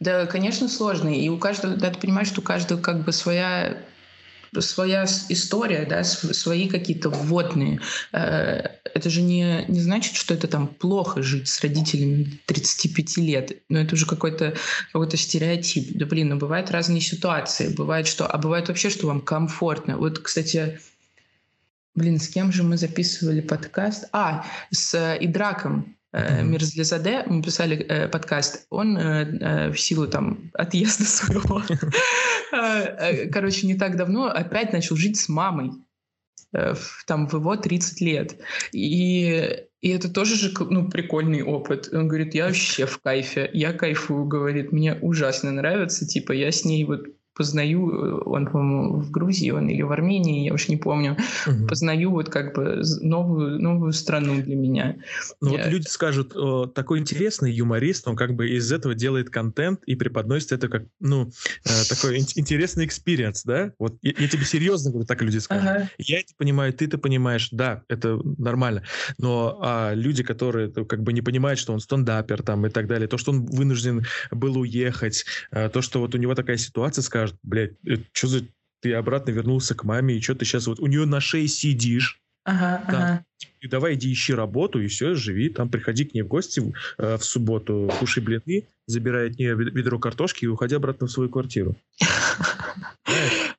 Да, 0.00 0.26
конечно, 0.26 0.68
сложно, 0.68 1.08
и 1.08 1.28
у 1.28 1.38
каждого, 1.38 1.76
да, 1.76 1.90
ты 1.90 2.00
понимаешь, 2.00 2.28
что 2.28 2.40
у 2.40 2.44
каждого 2.44 2.80
как 2.80 3.04
бы 3.04 3.12
своя 3.12 3.84
своя 4.58 5.04
история, 5.28 5.86
да, 5.88 6.04
свои 6.04 6.68
какие-то 6.68 7.10
вводные. 7.10 7.80
Э, 8.12 8.62
это 8.84 9.10
же 9.10 9.22
не, 9.22 9.64
не 9.68 9.80
значит, 9.80 10.16
что 10.16 10.34
это 10.34 10.48
там 10.48 10.68
плохо 10.68 11.22
жить 11.22 11.48
с 11.48 11.60
родителями 11.60 12.40
35 12.46 13.16
лет. 13.18 13.62
Но 13.68 13.78
это 13.78 13.94
уже 13.94 14.06
какой-то 14.06 14.54
какой 14.92 15.16
стереотип. 15.16 15.96
Да 15.96 16.06
блин, 16.06 16.28
ну 16.30 16.36
бывают 16.36 16.70
разные 16.70 17.00
ситуации. 17.00 17.68
Бывает 17.68 18.06
что... 18.06 18.26
А 18.26 18.38
бывает 18.38 18.68
вообще, 18.68 18.90
что 18.90 19.06
вам 19.06 19.20
комфортно. 19.20 19.96
Вот, 19.96 20.18
кстати, 20.18 20.80
Блин, 21.96 22.20
с 22.20 22.28
кем 22.28 22.52
же 22.52 22.62
мы 22.62 22.76
записывали 22.76 23.40
подкаст? 23.40 24.04
А, 24.12 24.44
с 24.70 24.92
э, 24.94 25.16
Идраком 25.18 25.95
э, 26.12 26.42
Мирзлизаде 26.42 27.24
мы 27.26 27.42
писали 27.42 27.76
э, 27.76 28.08
подкаст. 28.08 28.66
Он 28.70 28.96
э, 28.96 29.38
э, 29.40 29.70
в 29.70 29.80
силу 29.80 30.06
там 30.06 30.50
отъезда 30.54 31.04
своего, 31.06 31.62
э, 32.52 33.28
короче, 33.28 33.66
не 33.66 33.74
так 33.74 33.96
давно 33.96 34.26
опять 34.26 34.72
начал 34.72 34.96
жить 34.96 35.18
с 35.18 35.28
мамой. 35.28 35.72
Там 37.06 37.26
в 37.28 37.34
его 37.34 37.56
30 37.56 38.00
лет. 38.00 38.38
И 38.72 39.66
и 39.86 39.90
это 39.90 40.12
тоже 40.12 40.34
же 40.34 40.52
ну, 40.58 40.90
прикольный 40.90 41.42
опыт. 41.42 41.88
Он 41.92 42.08
говорит, 42.08 42.34
я 42.34 42.46
вообще 42.46 42.86
в 42.86 42.98
кайфе, 42.98 43.48
я 43.52 43.72
кайфую, 43.72 44.24
говорит, 44.24 44.72
мне 44.72 44.94
ужасно 44.94 45.52
нравится, 45.52 46.04
типа 46.04 46.32
я 46.32 46.50
с 46.50 46.64
ней 46.64 46.84
вот 46.84 47.06
познаю, 47.36 47.90
э, 47.90 48.22
он, 48.24 48.46
по-моему, 48.46 48.96
в 48.96 49.10
Грузии, 49.10 49.50
он 49.50 49.68
или 49.68 49.82
в 49.82 49.92
Армении, 49.92 50.44
я 50.44 50.54
уж 50.54 50.68
не 50.68 50.76
помню, 50.76 51.16
угу. 51.46 51.66
познаю 51.66 52.10
вот 52.10 52.30
как 52.30 52.54
бы 52.54 52.82
новую, 53.02 53.60
новую 53.60 53.92
страну 53.92 54.40
для 54.42 54.56
меня. 54.56 54.96
Ну 55.40 55.52
я... 55.52 55.64
вот 55.64 55.72
люди 55.72 55.86
скажут, 55.86 56.34
о, 56.34 56.66
такой 56.66 56.98
интересный 56.98 57.52
юморист, 57.52 58.08
он 58.08 58.16
как 58.16 58.34
бы 58.34 58.48
из 58.48 58.72
этого 58.72 58.94
делает 58.94 59.30
контент 59.30 59.82
и 59.84 59.94
преподносит 59.94 60.52
это 60.52 60.68
как, 60.68 60.84
ну, 60.98 61.30
э, 61.64 61.68
такой 61.88 62.18
интересный 62.18 62.86
experience, 62.86 63.44
да? 63.44 63.72
Вот 63.78 63.98
я, 64.02 64.12
я 64.18 64.28
тебе 64.28 64.44
серьезно 64.44 64.90
говорю, 64.90 65.06
так 65.06 65.20
люди 65.22 65.38
скажут. 65.38 65.68
Ага. 65.68 65.90
Я 65.98 66.20
это 66.20 66.32
понимаю, 66.36 66.72
ты 66.72 66.86
это 66.86 66.98
понимаешь, 66.98 67.48
да, 67.52 67.82
это 67.88 68.18
нормально. 68.38 68.82
Но 69.18 69.58
а 69.60 69.92
люди, 69.94 70.22
которые 70.22 70.70
как 70.70 71.02
бы 71.02 71.12
не 71.12 71.20
понимают, 71.20 71.58
что 71.58 71.72
он 71.72 71.80
стендапер 71.80 72.42
там 72.42 72.66
и 72.66 72.70
так 72.70 72.86
далее, 72.86 73.08
то, 73.08 73.18
что 73.18 73.32
он 73.32 73.44
вынужден 73.44 74.06
был 74.30 74.58
уехать, 74.58 75.24
э, 75.50 75.68
то, 75.68 75.82
что 75.82 76.00
вот 76.00 76.14
у 76.14 76.18
него 76.18 76.34
такая 76.34 76.56
ситуация, 76.56 77.02
скажем, 77.02 77.25
скажет, 77.26 77.38
блядь, 77.42 77.72
что 78.12 78.28
за 78.28 78.42
ты 78.82 78.92
обратно 78.94 79.30
вернулся 79.30 79.74
к 79.74 79.84
маме, 79.84 80.16
и 80.16 80.20
что 80.20 80.34
ты 80.34 80.44
сейчас 80.44 80.66
вот 80.66 80.80
у 80.80 80.86
нее 80.86 81.06
на 81.06 81.20
шее 81.20 81.48
сидишь, 81.48 82.20
Ага, 82.44 82.84
да. 82.88 82.98
ага. 82.98 83.24
И 83.60 83.68
давай 83.68 83.94
иди 83.94 84.12
ищи 84.12 84.32
работу, 84.32 84.80
и 84.80 84.86
все, 84.86 85.14
живи. 85.14 85.48
Там 85.48 85.68
приходи 85.68 86.04
к 86.04 86.14
ней 86.14 86.22
в 86.22 86.28
гости 86.28 86.62
э, 86.98 87.16
в 87.16 87.24
субботу, 87.24 87.90
кушай 87.98 88.22
блины, 88.22 88.68
забирай 88.86 89.30
от 89.30 89.38
нее 89.38 89.56
ведро 89.56 89.98
картошки 89.98 90.44
и 90.44 90.48
уходи 90.48 90.76
обратно 90.76 91.08
в 91.08 91.10
свою 91.10 91.28
квартиру. 91.28 91.74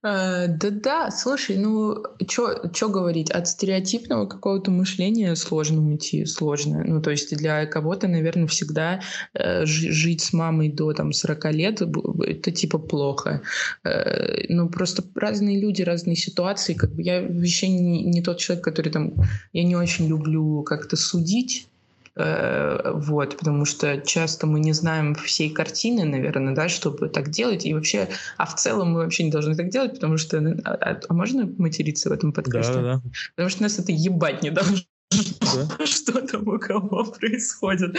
Да-да, 0.03 1.11
слушай, 1.11 1.57
ну, 1.57 2.03
что 2.27 2.89
говорить, 2.89 3.31
от 3.31 3.47
стереотипного 3.47 4.25
какого-то 4.25 4.71
мышления 4.71 5.35
сложно 5.35 5.85
уйти, 5.87 6.25
сложно. 6.25 6.83
Ну, 6.85 7.01
то 7.01 7.11
есть 7.11 7.35
для 7.35 7.65
кого-то, 7.65 8.07
наверное, 8.07 8.47
всегда 8.47 9.01
э, 9.33 9.65
жить 9.65 10.21
с 10.21 10.33
мамой 10.33 10.69
до 10.69 10.93
там 10.93 11.13
40 11.13 11.51
лет, 11.53 11.81
это 11.81 12.51
типа 12.51 12.77
плохо. 12.77 13.41
Э, 13.83 14.45
ну, 14.49 14.69
просто 14.69 15.03
разные 15.15 15.59
люди, 15.59 15.81
разные 15.81 16.15
ситуации. 16.15 16.73
Как 16.73 16.91
бы 16.91 17.01
я 17.01 17.21
вообще 17.21 17.67
не, 17.67 18.03
не 18.03 18.21
тот 18.21 18.37
человек, 18.37 18.63
который 18.63 18.91
там... 18.91 19.13
Я 19.53 19.63
не 19.63 19.75
очень 19.75 20.07
люблю 20.07 20.63
как-то 20.63 20.95
судить, 20.95 21.67
Э, 21.76 21.76
вот, 22.17 23.37
потому 23.37 23.65
что 23.65 23.97
часто 24.01 24.47
мы 24.47 24.59
не 24.59 24.73
знаем 24.73 25.15
всей 25.15 25.49
картины, 25.49 26.03
наверное, 26.03 26.55
да, 26.55 26.69
чтобы 26.69 27.09
так 27.09 27.29
делать. 27.29 27.65
И 27.65 27.73
вообще, 27.73 28.09
а 28.37 28.45
в 28.45 28.55
целом 28.55 28.91
мы 28.91 28.99
вообще 28.99 29.23
не 29.23 29.31
должны 29.31 29.55
так 29.55 29.69
делать, 29.69 29.93
потому 29.93 30.17
что... 30.17 30.37
А, 30.65 30.71
а, 30.73 30.99
а 31.07 31.13
можно 31.13 31.49
материться 31.57 32.09
в 32.09 32.11
этом 32.11 32.33
подкасте? 32.33 32.73
Да, 32.73 32.81
да. 32.81 33.01
Потому 33.35 33.49
что 33.49 33.63
нас 33.63 33.79
это 33.79 33.91
ебать 33.91 34.43
не 34.43 34.51
должно 34.51 34.77
да? 35.09 35.85
что 35.85 36.21
там 36.21 36.47
у 36.47 36.59
кого 36.59 37.05
происходит 37.05 37.97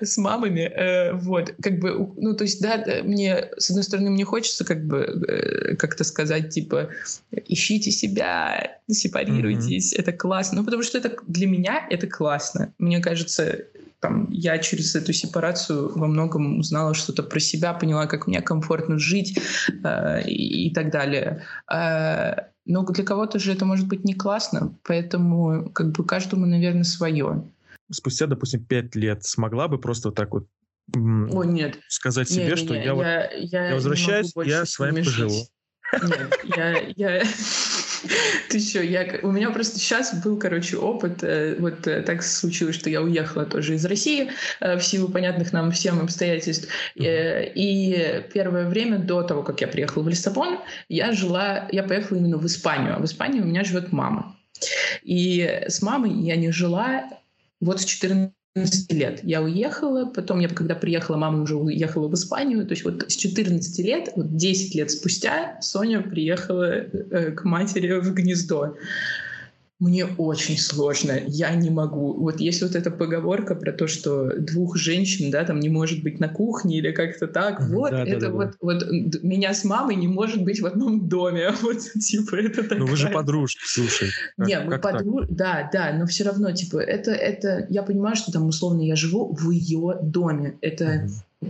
с 0.00 0.16
мамами. 0.16 0.60
Э, 0.60 1.12
вот, 1.12 1.54
как 1.62 1.78
бы, 1.80 2.12
ну, 2.16 2.34
то 2.34 2.44
есть, 2.44 2.60
да, 2.60 2.82
мне, 3.02 3.50
с 3.56 3.70
одной 3.70 3.84
стороны, 3.84 4.10
мне 4.10 4.24
хочется 4.24 4.64
как 4.64 4.84
бы 4.86 4.98
э, 4.98 5.76
как-то 5.76 6.04
сказать, 6.04 6.50
типа, 6.50 6.90
ищите 7.30 7.90
себя, 7.90 8.78
сепарируйтесь, 8.90 9.92
mm-hmm. 9.92 10.00
это 10.00 10.12
классно. 10.12 10.58
Ну, 10.58 10.64
потому 10.64 10.82
что 10.82 10.98
это 10.98 11.16
для 11.26 11.46
меня 11.46 11.86
это 11.90 12.06
классно. 12.06 12.72
Мне 12.78 13.00
кажется, 13.00 13.64
там, 14.00 14.28
я 14.30 14.58
через 14.58 14.94
эту 14.94 15.12
сепарацию 15.12 15.96
во 15.96 16.06
многом 16.06 16.58
узнала 16.58 16.94
что-то 16.94 17.22
про 17.22 17.40
себя, 17.40 17.72
поняла, 17.72 18.06
как 18.06 18.26
мне 18.26 18.42
комфортно 18.42 18.98
жить 18.98 19.38
э, 19.82 20.22
и, 20.26 20.68
и 20.68 20.74
так 20.74 20.90
далее. 20.90 21.42
Э, 21.72 22.53
но 22.64 22.84
для 22.84 23.04
кого-то 23.04 23.38
же 23.38 23.52
это 23.52 23.64
может 23.64 23.86
быть 23.86 24.04
не 24.04 24.14
классно, 24.14 24.74
поэтому 24.84 25.70
как 25.70 25.92
бы 25.92 26.04
каждому, 26.04 26.46
наверное, 26.46 26.84
свое. 26.84 27.44
Спустя, 27.90 28.26
допустим, 28.26 28.64
пять 28.64 28.94
лет 28.94 29.24
смогла 29.24 29.68
бы 29.68 29.78
просто 29.78 30.08
вот 30.08 30.14
так 30.14 30.32
вот 30.32 30.46
О, 30.94 31.44
нет. 31.44 31.78
сказать 31.88 32.28
себе, 32.28 32.50
не, 32.50 32.56
что 32.56 32.74
не, 32.74 32.80
я, 32.80 32.84
я, 32.84 32.94
вот, 32.94 33.02
я, 33.02 33.68
я 33.68 33.74
возвращаюсь, 33.74 34.32
я 34.44 34.64
с 34.64 34.78
вами 34.78 35.02
поживу. 35.02 35.46
Нет, 36.02 36.40
я, 36.56 36.78
я, 36.96 37.22
Ты 38.50 38.60
что, 38.60 38.82
я, 38.82 39.18
у 39.22 39.30
меня 39.30 39.50
просто 39.50 39.78
сейчас 39.78 40.14
был, 40.22 40.38
короче, 40.38 40.76
опыт. 40.76 41.22
Э, 41.22 41.56
вот 41.58 41.86
э, 41.86 42.02
так 42.02 42.22
случилось, 42.22 42.76
что 42.76 42.90
я 42.90 43.02
уехала 43.02 43.44
тоже 43.44 43.74
из 43.74 43.84
России 43.84 44.30
э, 44.60 44.76
в 44.76 44.84
силу 44.84 45.08
понятных 45.08 45.52
нам 45.52 45.70
всем 45.72 46.00
обстоятельств. 46.00 46.68
И 46.94 48.24
первое 48.32 48.68
время 48.68 48.98
до 48.98 49.22
того, 49.22 49.42
как 49.42 49.60
я 49.60 49.68
приехала 49.68 50.02
в 50.02 50.08
Лиссабон, 50.08 50.58
я 50.88 51.12
жила, 51.12 51.68
я 51.70 51.82
поехала 51.82 52.18
именно 52.18 52.38
в 52.38 52.46
Испанию. 52.46 52.96
А 52.96 52.98
в 52.98 53.04
Испании 53.04 53.40
у 53.40 53.44
меня 53.44 53.64
живет 53.64 53.92
мама. 53.92 54.36
И 55.02 55.64
с 55.66 55.82
мамой 55.82 56.12
я 56.12 56.36
не 56.36 56.50
жила 56.50 57.04
вот 57.60 57.80
с 57.80 57.84
14 57.84 58.30
14 58.56 58.92
лет 58.92 59.20
я 59.24 59.42
уехала, 59.42 60.06
потом 60.06 60.38
я, 60.38 60.48
когда 60.48 60.76
приехала, 60.76 61.16
мама 61.16 61.42
уже 61.42 61.56
уехала 61.56 62.06
в 62.06 62.14
Испанию, 62.14 62.64
то 62.64 62.72
есть 62.72 62.84
вот 62.84 63.04
с 63.08 63.16
14 63.16 63.78
лет, 63.80 64.10
вот 64.14 64.36
10 64.36 64.76
лет 64.76 64.92
спустя 64.92 65.58
Соня 65.60 66.00
приехала 66.00 66.70
э, 66.72 67.32
к 67.32 67.42
матери 67.44 67.98
в 67.98 68.14
гнездо 68.14 68.76
мне 69.80 70.06
очень 70.06 70.56
сложно, 70.56 71.18
я 71.26 71.52
не 71.54 71.68
могу. 71.68 72.14
Вот 72.14 72.38
есть 72.38 72.62
вот 72.62 72.76
эта 72.76 72.92
поговорка 72.92 73.56
про 73.56 73.72
то, 73.72 73.88
что 73.88 74.30
двух 74.38 74.76
женщин, 74.76 75.32
да, 75.32 75.44
там 75.44 75.58
не 75.58 75.68
может 75.68 76.02
быть 76.02 76.20
на 76.20 76.28
кухне 76.28 76.78
или 76.78 76.92
как-то 76.92 77.26
так. 77.26 77.60
Вот, 77.68 77.90
да, 77.90 78.04
это 78.04 78.20
да, 78.20 78.26
да, 78.28 78.32
вот, 78.32 78.50
да. 78.50 78.56
вот 78.60 79.22
меня 79.22 79.52
с 79.52 79.64
мамой 79.64 79.96
не 79.96 80.06
может 80.06 80.44
быть 80.44 80.60
в 80.60 80.66
одном 80.66 81.08
доме. 81.08 81.50
Вот, 81.64 81.78
типа, 81.78 82.36
это 82.36 82.62
такая... 82.62 82.78
Ну 82.78 82.86
вы 82.86 82.96
же 82.96 83.08
подружки, 83.08 83.62
слушай. 83.64 84.10
Как, 84.36 84.46
не, 84.46 84.60
мы 84.60 84.78
подружки, 84.78 85.32
да, 85.32 85.70
да, 85.72 85.92
но 85.98 86.06
все 86.06 86.24
равно, 86.24 86.52
типа, 86.52 86.76
это, 86.78 87.10
это, 87.12 87.66
я 87.70 87.82
понимаю, 87.82 88.16
что 88.16 88.32
там 88.32 88.46
условно 88.46 88.82
я 88.82 88.96
живу 88.96 89.34
в 89.34 89.50
ее 89.50 89.98
доме. 90.02 90.58
Это... 90.60 91.08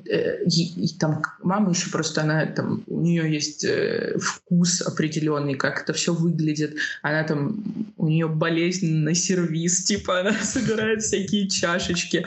Э, 0.08 0.44
и 0.44 0.88
там 0.98 1.22
мама 1.42 1.70
еще 1.70 1.90
просто, 1.90 2.22
она 2.22 2.46
там, 2.46 2.84
у 2.86 3.00
нее 3.00 3.32
есть 3.32 3.64
э, 3.64 4.16
вкус 4.18 4.80
определенный, 4.80 5.54
как 5.54 5.82
это 5.82 5.92
все 5.92 6.12
выглядит. 6.12 6.76
Она 7.02 7.24
там, 7.24 7.92
у 7.96 8.08
нее 8.08 8.28
болезнь 8.28 8.94
на 8.96 9.14
сервис, 9.14 9.84
типа 9.84 10.20
она 10.20 10.32
собирает 10.42 11.02
всякие 11.02 11.48
чашечки. 11.48 12.24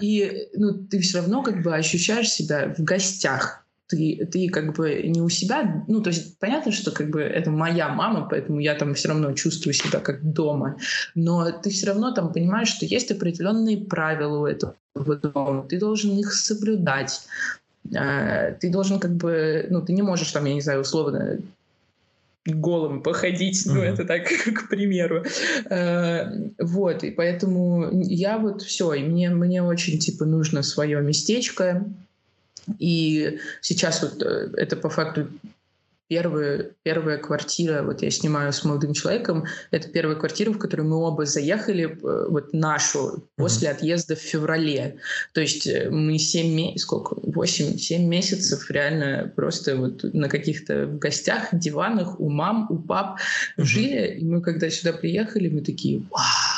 И 0.00 0.48
ну, 0.54 0.74
ты 0.74 1.00
все 1.00 1.18
равно 1.18 1.42
как 1.42 1.62
бы 1.62 1.74
ощущаешь 1.74 2.30
себя 2.30 2.74
в 2.76 2.82
гостях 2.82 3.63
ты, 3.94 4.26
ты 4.26 4.48
как 4.48 4.74
бы 4.74 5.02
не 5.04 5.20
у 5.20 5.28
себя, 5.28 5.84
ну, 5.88 6.02
то 6.02 6.10
есть 6.10 6.38
понятно, 6.38 6.72
что 6.72 6.90
как 6.90 7.10
бы 7.10 7.20
это 7.20 7.50
моя 7.50 7.88
мама, 7.88 8.26
поэтому 8.28 8.60
я 8.60 8.74
там 8.74 8.94
все 8.94 9.08
равно 9.08 9.32
чувствую 9.32 9.74
себя 9.74 10.00
как 10.00 10.32
дома, 10.32 10.76
но 11.14 11.50
ты 11.52 11.70
все 11.70 11.86
равно 11.86 12.12
там 12.12 12.32
понимаешь, 12.32 12.68
что 12.68 12.86
есть 12.86 13.10
определенные 13.10 13.78
правила 13.78 14.38
у 14.38 14.46
этого 14.46 14.74
дома, 14.94 15.66
ты 15.68 15.78
должен 15.78 16.18
их 16.18 16.32
соблюдать, 16.32 17.22
э, 17.94 18.56
ты 18.60 18.70
должен 18.70 18.98
как 18.98 19.12
бы, 19.12 19.66
ну, 19.70 19.82
ты 19.82 19.92
не 19.92 20.02
можешь 20.02 20.32
там, 20.32 20.44
я 20.44 20.54
не 20.54 20.60
знаю, 20.60 20.80
условно 20.80 21.38
голым 22.46 23.02
походить, 23.02 23.62
ну, 23.64 23.80
это 23.80 24.04
так, 24.04 24.24
к 24.54 24.68
примеру. 24.68 25.24
Э, 25.70 26.26
вот, 26.58 27.04
и 27.04 27.10
поэтому 27.10 28.02
я 28.02 28.38
вот 28.38 28.62
все, 28.62 28.92
и 28.92 29.02
мне, 29.02 29.30
мне 29.30 29.62
очень, 29.62 29.98
типа, 29.98 30.26
нужно 30.26 30.62
свое 30.62 31.00
местечко, 31.00 31.86
и 32.78 33.38
сейчас 33.60 34.02
вот 34.02 34.22
э, 34.22 34.50
это 34.56 34.76
по 34.76 34.88
факту 34.88 35.28
первая, 36.08 36.70
первая 36.82 37.18
квартира, 37.18 37.82
вот 37.82 38.02
я 38.02 38.10
снимаю 38.10 38.52
с 38.52 38.64
молодым 38.64 38.92
человеком, 38.92 39.44
это 39.70 39.88
первая 39.88 40.16
квартира, 40.16 40.52
в 40.52 40.58
которую 40.58 40.88
мы 40.88 40.96
оба 40.96 41.24
заехали, 41.24 41.84
э, 41.86 42.26
вот 42.28 42.52
нашу, 42.52 43.28
после 43.36 43.68
mm-hmm. 43.68 43.72
отъезда 43.72 44.16
в 44.16 44.20
феврале. 44.20 44.98
То 45.32 45.40
есть 45.40 45.66
э, 45.66 45.88
мы 45.90 46.18
7 46.18 46.54
месяцев, 46.54 46.82
сколько, 46.82 47.14
8-7 47.14 47.98
месяцев 48.04 48.70
реально 48.70 49.32
просто 49.34 49.76
вот 49.76 50.04
на 50.14 50.28
каких-то 50.28 50.86
гостях, 50.86 51.48
диванах 51.52 52.20
у 52.20 52.28
мам, 52.28 52.66
у 52.70 52.76
пап 52.76 53.18
mm-hmm. 53.18 53.64
жили. 53.64 54.18
И 54.20 54.24
мы 54.24 54.42
когда 54.42 54.70
сюда 54.70 54.92
приехали, 54.92 55.48
мы 55.48 55.62
такие, 55.62 56.02
вау, 56.10 56.53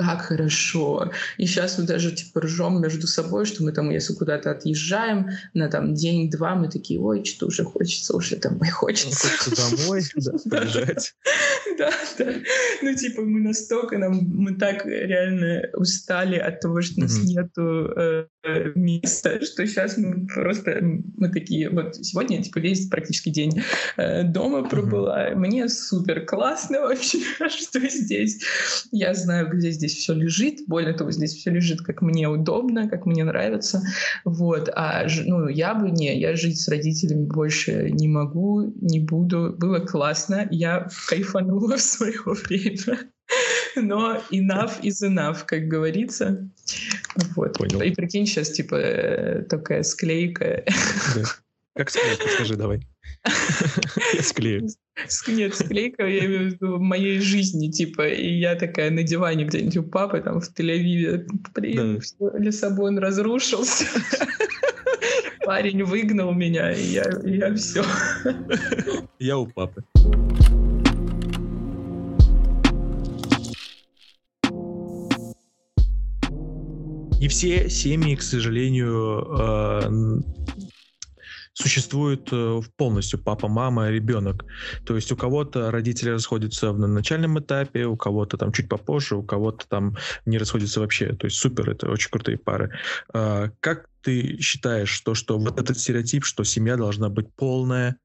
как 0.00 0.22
хорошо. 0.22 1.12
И 1.36 1.46
сейчас 1.46 1.78
мы 1.78 1.84
даже 1.84 2.12
типа 2.12 2.40
ржем 2.40 2.80
между 2.80 3.06
собой, 3.06 3.44
что 3.44 3.62
мы 3.62 3.72
там, 3.72 3.90
если 3.90 4.14
куда-то 4.14 4.50
отъезжаем 4.50 5.30
на 5.54 5.68
там 5.68 5.94
день-два, 5.94 6.54
мы 6.54 6.68
такие, 6.68 7.00
ой, 7.00 7.24
что 7.24 7.46
уже 7.46 7.64
хочется, 7.64 8.16
уже 8.16 8.36
домой 8.36 8.70
хочется. 8.70 9.28
Хочется 9.28 9.76
домой, 9.76 10.02
да, 10.46 10.62
Да, 11.78 11.90
да. 12.18 12.32
Ну, 12.82 12.94
типа, 12.94 13.22
мы 13.22 13.40
настолько, 13.40 13.98
нам, 13.98 14.14
мы 14.28 14.54
так 14.54 14.86
реально 14.86 15.68
устали 15.74 16.36
от 16.36 16.60
того, 16.60 16.80
что 16.82 16.94
у 16.98 17.00
нас 17.02 17.18
нету 17.22 17.92
э, 17.96 18.26
места, 18.74 19.40
что 19.44 19.66
сейчас 19.66 19.96
мы 19.96 20.26
просто, 20.26 20.80
мы 20.80 21.28
такие, 21.28 21.68
вот 21.70 21.96
сегодня, 21.96 22.42
типа, 22.42 22.58
весь 22.58 22.88
практически 22.88 23.28
день 23.28 23.62
э, 23.96 24.24
дома 24.24 24.68
пробыла. 24.68 25.30
Мне 25.34 25.68
супер 25.68 26.24
классно 26.24 26.80
вообще, 26.82 27.18
что 27.48 27.80
здесь. 27.88 28.40
Я 28.92 29.14
знаю, 29.14 29.48
где 29.50 29.70
здесь 29.70 29.89
все 29.94 30.14
лежит. 30.14 30.60
Более 30.66 30.94
того, 30.94 31.10
здесь 31.10 31.34
все 31.34 31.50
лежит, 31.50 31.80
как 31.82 32.02
мне 32.02 32.28
удобно, 32.28 32.88
как 32.88 33.06
мне 33.06 33.24
нравится. 33.24 33.82
Вот. 34.24 34.68
А 34.74 35.06
ну, 35.26 35.48
я 35.48 35.74
бы 35.74 35.90
не, 35.90 36.18
я 36.18 36.36
жить 36.36 36.60
с 36.60 36.68
родителями 36.68 37.26
больше 37.26 37.90
не 37.90 38.08
могу, 38.08 38.72
не 38.80 39.00
буду. 39.00 39.54
Было 39.58 39.80
классно. 39.80 40.48
Я 40.50 40.88
кайфанула 41.08 41.76
в 41.76 41.82
свое 41.82 42.20
время. 42.24 42.98
Но 43.76 44.16
enough 44.30 44.80
is 44.82 45.02
enough, 45.02 45.44
как 45.46 45.68
говорится. 45.68 46.48
Вот. 47.36 47.58
Понял. 47.58 47.80
И 47.80 47.90
прикинь, 47.92 48.26
сейчас 48.26 48.50
типа 48.50 48.74
э, 48.74 49.42
такая 49.42 49.82
склейка. 49.82 50.64
Да. 51.14 51.22
Как 51.74 51.90
склейка, 51.90 52.28
скажи 52.28 52.56
давай. 52.56 52.80
Склею. 54.20 54.68
Нет, 55.28 55.54
склейка, 55.54 56.06
я 56.06 56.26
имею 56.26 56.50
в 56.50 56.54
виду 56.54 56.76
в 56.76 56.80
моей 56.80 57.20
жизни, 57.20 57.70
типа, 57.70 58.08
и 58.08 58.38
я 58.38 58.54
такая 58.54 58.90
на 58.90 59.02
диване 59.02 59.44
где-нибудь 59.44 59.76
у 59.78 59.82
папы, 59.82 60.20
там, 60.20 60.40
в 60.40 60.50
Тель-Авиве, 60.52 61.26
да. 61.54 62.38
Лиссабон 62.38 62.98
разрушился. 62.98 63.84
Парень 65.44 65.82
выгнал 65.84 66.32
меня, 66.32 66.72
и 66.72 66.82
я, 66.82 67.04
и 67.24 67.38
я 67.38 67.54
все. 67.54 67.84
Я 69.18 69.38
у 69.38 69.46
папы. 69.46 69.84
Не 77.20 77.28
все 77.28 77.68
семьи, 77.68 78.14
к 78.14 78.22
сожалению, 78.22 79.26
э, 79.38 80.39
существует 81.60 82.28
э, 82.32 82.60
полностью 82.76 83.18
папа, 83.18 83.48
мама, 83.48 83.90
ребенок. 83.90 84.44
То 84.84 84.96
есть 84.96 85.12
у 85.12 85.16
кого-то 85.16 85.70
родители 85.70 86.10
расходятся 86.10 86.72
на 86.72 86.86
начальном 86.86 87.38
этапе, 87.38 87.84
у 87.84 87.96
кого-то 87.96 88.36
там 88.36 88.52
чуть 88.52 88.68
попозже, 88.68 89.16
у 89.16 89.22
кого-то 89.22 89.68
там 89.68 89.96
не 90.24 90.38
расходятся 90.38 90.80
вообще. 90.80 91.14
То 91.14 91.26
есть 91.26 91.36
супер, 91.36 91.70
это 91.70 91.90
очень 91.90 92.10
крутые 92.10 92.38
пары. 92.38 92.72
А, 93.12 93.50
как 93.60 93.88
ты 94.02 94.38
считаешь, 94.40 94.98
то, 95.00 95.14
что 95.14 95.38
вот 95.38 95.60
этот 95.60 95.78
стереотип, 95.78 96.24
что 96.24 96.44
семья 96.44 96.76
должна 96.76 97.08
быть 97.10 97.32
полная, 97.34 97.96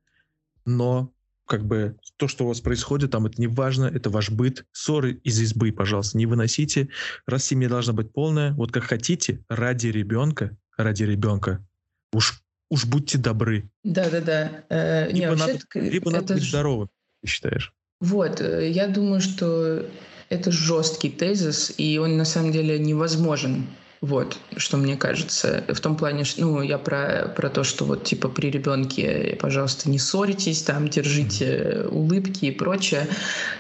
но 0.65 1.12
как 1.46 1.63
бы 1.65 1.96
то, 2.18 2.28
что 2.28 2.46
у 2.46 2.48
вас 2.48 2.60
происходит, 2.60 3.12
там 3.12 3.28
это 3.28 3.39
не 3.39 3.48
важно, 3.48 3.86
это 3.86 4.10
ваш 4.10 4.32
быт. 4.32 4.65
Ссоры 4.72 5.13
из 5.24 5.39
избы, 5.39 5.72
пожалуйста, 5.72 6.18
не 6.18 6.26
выносите. 6.26 6.89
Раз 7.28 7.46
семья 7.46 7.70
должна 7.70 7.94
быть 7.94 8.12
полная, 8.12 8.54
вот 8.54 8.72
как 8.72 8.84
хотите, 8.84 9.44
ради 9.48 9.88
ребенка, 9.88 10.58
ради 10.76 11.04
ребенка, 11.04 11.65
уж 12.12 12.44
уж 12.69 12.86
будьте 12.86 13.17
добры. 13.17 13.69
Да-да-да. 13.84 14.63
Э, 14.69 15.08
либо 15.12 15.34
не, 15.34 15.36
надо, 15.36 15.60
либо 15.75 16.10
это... 16.10 16.21
надо 16.21 16.34
быть 16.36 16.43
здоровым, 16.43 16.89
ты 17.21 17.30
считаешь? 17.30 17.73
Вот, 18.01 18.41
э, 18.41 18.69
я 18.69 18.88
думаю, 18.88 19.21
что 19.21 19.86
это 20.30 20.51
жесткий 20.51 21.10
тезис, 21.10 21.73
и 21.78 21.97
он 21.97 22.17
на 22.17 22.25
самом 22.25 22.51
деле 22.51 22.80
невозможен. 22.80 23.67
Вот, 24.01 24.38
что 24.58 24.78
мне 24.78 24.97
кажется. 24.97 25.63
В 25.67 25.80
том 25.80 25.95
плане, 25.95 26.25
что, 26.25 26.41
ну, 26.41 26.62
я 26.62 26.78
про, 26.78 27.34
про 27.36 27.49
то, 27.49 27.63
что 27.63 27.86
вот, 27.86 28.04
типа, 28.04 28.30
при 28.30 28.51
ребенке, 28.51 29.38
пожалуйста, 29.39 29.89
не 29.89 29.97
ссоритесь, 29.97 30.62
там, 30.62 30.89
держите 30.89 31.88
улыбки 31.89 32.45
и 32.45 32.51
прочее. 32.51 33.08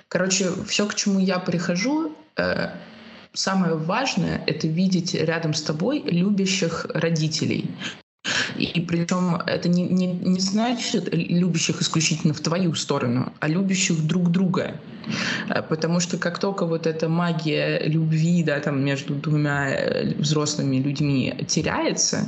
Короче, 0.07 0.51
все, 0.67 0.85
к 0.85 0.93
чему 0.93 1.19
я 1.19 1.39
прихожу, 1.39 2.15
э, 2.37 2.69
самое 3.33 3.75
важное— 3.75 4.43
это 4.47 4.67
видеть 4.67 5.15
рядом 5.15 5.53
с 5.53 5.63
тобой 5.63 6.03
любящих 6.05 6.85
родителей. 6.93 7.71
И 8.57 8.81
причем 8.81 9.35
это 9.35 9.69
не, 9.69 9.83
не, 9.83 10.07
не 10.07 10.39
значит 10.39 11.13
любящих 11.13 11.81
исключительно 11.81 12.33
в 12.33 12.39
твою 12.39 12.73
сторону, 12.75 13.33
а 13.39 13.47
любящих 13.47 14.05
друг 14.05 14.31
друга. 14.31 14.79
Э, 15.49 15.61
потому 15.61 15.99
что 15.99 16.17
как 16.17 16.39
только 16.39 16.65
вот 16.65 16.87
эта 16.87 17.09
магия 17.09 17.79
любви 17.85 18.43
да, 18.43 18.59
там, 18.59 18.83
между 18.83 19.15
двумя 19.15 19.69
э, 19.69 20.13
взрослыми 20.17 20.77
людьми 20.77 21.33
теряется, 21.47 22.27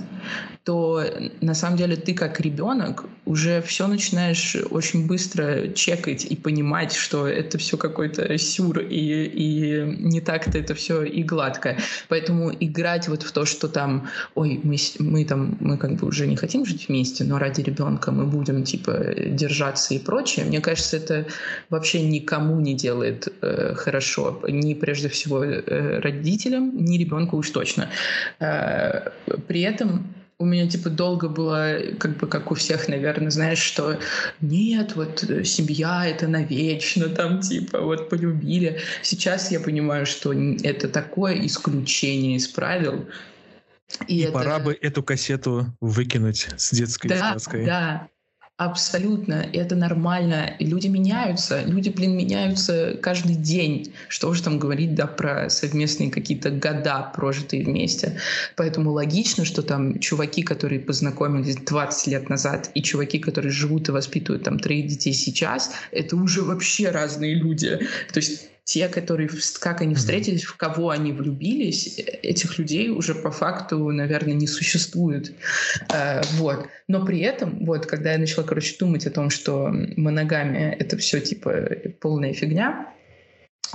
то 0.68 1.02
на 1.40 1.54
самом 1.54 1.78
деле 1.78 1.96
ты 1.96 2.14
как 2.14 2.42
ребенок 2.42 3.06
уже 3.24 3.62
все 3.62 3.88
начинаешь 3.88 4.58
очень 4.70 5.08
быстро 5.08 5.70
чекать 5.70 6.26
и 6.26 6.36
понимать, 6.36 6.92
что 6.92 7.26
это 7.26 7.58
все 7.58 7.78
какой-то 7.78 8.38
сюр 8.38 8.80
и, 8.80 9.24
и 9.24 9.96
не 9.98 10.20
так-то 10.20 10.58
это 10.58 10.76
все 10.76 11.04
и 11.04 11.24
гладко. 11.24 11.78
Поэтому 12.10 12.52
играть 12.52 13.08
вот 13.08 13.24
в 13.24 13.32
то, 13.32 13.46
что 13.46 13.70
там, 13.70 14.10
ой, 14.36 14.60
мы, 14.62 14.76
мы 15.00 15.24
там, 15.24 15.56
мы 15.62 15.78
как 15.78 15.96
бы 15.96 16.06
уже 16.06 16.17
не 16.26 16.36
хотим 16.36 16.66
жить 16.66 16.88
вместе, 16.88 17.24
но 17.24 17.38
ради 17.38 17.62
ребенка 17.62 18.12
мы 18.12 18.26
будем 18.26 18.64
типа 18.64 19.14
держаться 19.28 19.94
и 19.94 20.00
прочее, 20.00 20.46
мне 20.46 20.62
кажется, 20.62 20.98
это 20.98 21.26
вообще 21.70 22.02
никому 22.02 22.60
не 22.60 22.74
делает 22.74 23.28
э, 23.42 23.74
хорошо. 23.76 24.42
Ни 24.48 24.74
прежде 24.74 25.10
всего 25.10 25.44
э, 25.44 26.00
родителям, 26.00 26.72
ни 26.84 26.98
ребенку 26.98 27.38
уж 27.38 27.50
точно. 27.50 27.90
Э, 28.40 29.10
при 29.48 29.62
этом 29.62 30.14
у 30.40 30.46
меня 30.46 30.68
типа 30.68 30.90
долго 30.90 31.30
было, 31.30 31.80
как 31.98 32.18
бы 32.18 32.28
как 32.28 32.52
у 32.52 32.56
всех, 32.56 32.88
наверное, 32.88 33.32
знаешь, 33.32 33.58
что 33.58 33.98
нет, 34.40 34.96
вот 34.96 35.24
э, 35.24 35.44
семья 35.44 36.06
это 36.06 36.28
навечно, 36.28 37.10
там 37.10 37.42
типа 37.42 37.82
вот 37.82 38.10
полюбили. 38.10 38.80
Сейчас 39.02 39.52
я 39.52 39.60
понимаю, 39.60 40.06
что 40.06 40.34
это 40.34 40.90
такое 40.90 41.46
исключение 41.46 42.36
из 42.36 42.48
правил. 42.48 43.08
И, 44.08 44.18
и 44.18 44.22
это... 44.22 44.34
пора 44.34 44.60
бы 44.60 44.78
эту 44.80 45.04
кассету 45.04 45.66
выкинуть 45.82 46.48
с 46.58 46.72
детской 46.74 47.08
да, 47.08 47.18
сказкой. 47.18 47.66
Да, 47.66 48.10
Абсолютно, 48.58 49.48
это 49.54 49.76
нормально. 49.76 50.56
И 50.58 50.66
люди 50.66 50.88
меняются, 50.88 51.62
люди, 51.64 51.90
блин, 51.90 52.18
меняются 52.18 52.98
каждый 53.00 53.36
день. 53.36 53.94
Что 54.08 54.30
уж 54.30 54.42
там 54.42 54.58
говорить, 54.58 54.96
да, 54.96 55.06
про 55.06 55.48
совместные 55.52 56.10
какие-то 56.10 56.50
года, 56.50 57.12
прожитые 57.16 57.64
вместе. 57.64 58.20
Поэтому 58.56 58.94
логично, 58.94 59.46
что 59.46 59.62
там 59.62 60.00
чуваки, 60.00 60.42
которые 60.42 60.80
познакомились 60.80 61.56
20 61.58 62.08
лет 62.08 62.30
назад, 62.30 62.72
и 62.74 62.82
чуваки, 62.82 63.20
которые 63.20 63.52
живут 63.52 63.90
и 63.90 63.92
воспитывают 63.92 64.44
там 64.44 64.58
троих 64.58 64.88
детей 64.88 65.14
сейчас, 65.14 65.74
это 65.92 66.16
уже 66.16 66.42
вообще 66.42 66.90
разные 66.90 67.36
люди. 67.36 67.78
То 68.12 68.18
есть 68.18 68.50
те, 68.68 68.90
которые, 68.90 69.30
как 69.62 69.80
они 69.80 69.96
встретились, 69.96 70.44
в 70.44 70.58
кого 70.58 70.90
они 70.90 71.14
влюбились, 71.14 71.98
э, 72.00 72.02
этих 72.02 72.60
людей 72.60 72.90
уже 72.90 73.16
по 73.16 73.32
факту, 73.32 73.78
наверное, 73.92 74.34
не 74.34 74.46
существует. 74.46 75.32
Э, 75.94 76.22
вот. 76.34 76.68
Но 76.90 77.06
при 77.06 77.22
этом, 77.22 77.64
вот, 77.66 77.86
когда 77.86 78.12
я 78.12 78.18
начала, 78.18 78.44
короче, 78.44 78.76
думать 78.78 79.08
о 79.08 79.12
том, 79.12 79.30
что 79.30 79.70
моногамия— 79.96 80.72
это 80.80 80.98
все, 80.98 81.22
типа, 81.22 81.52
полная 82.02 82.34
фигня, 82.34 82.94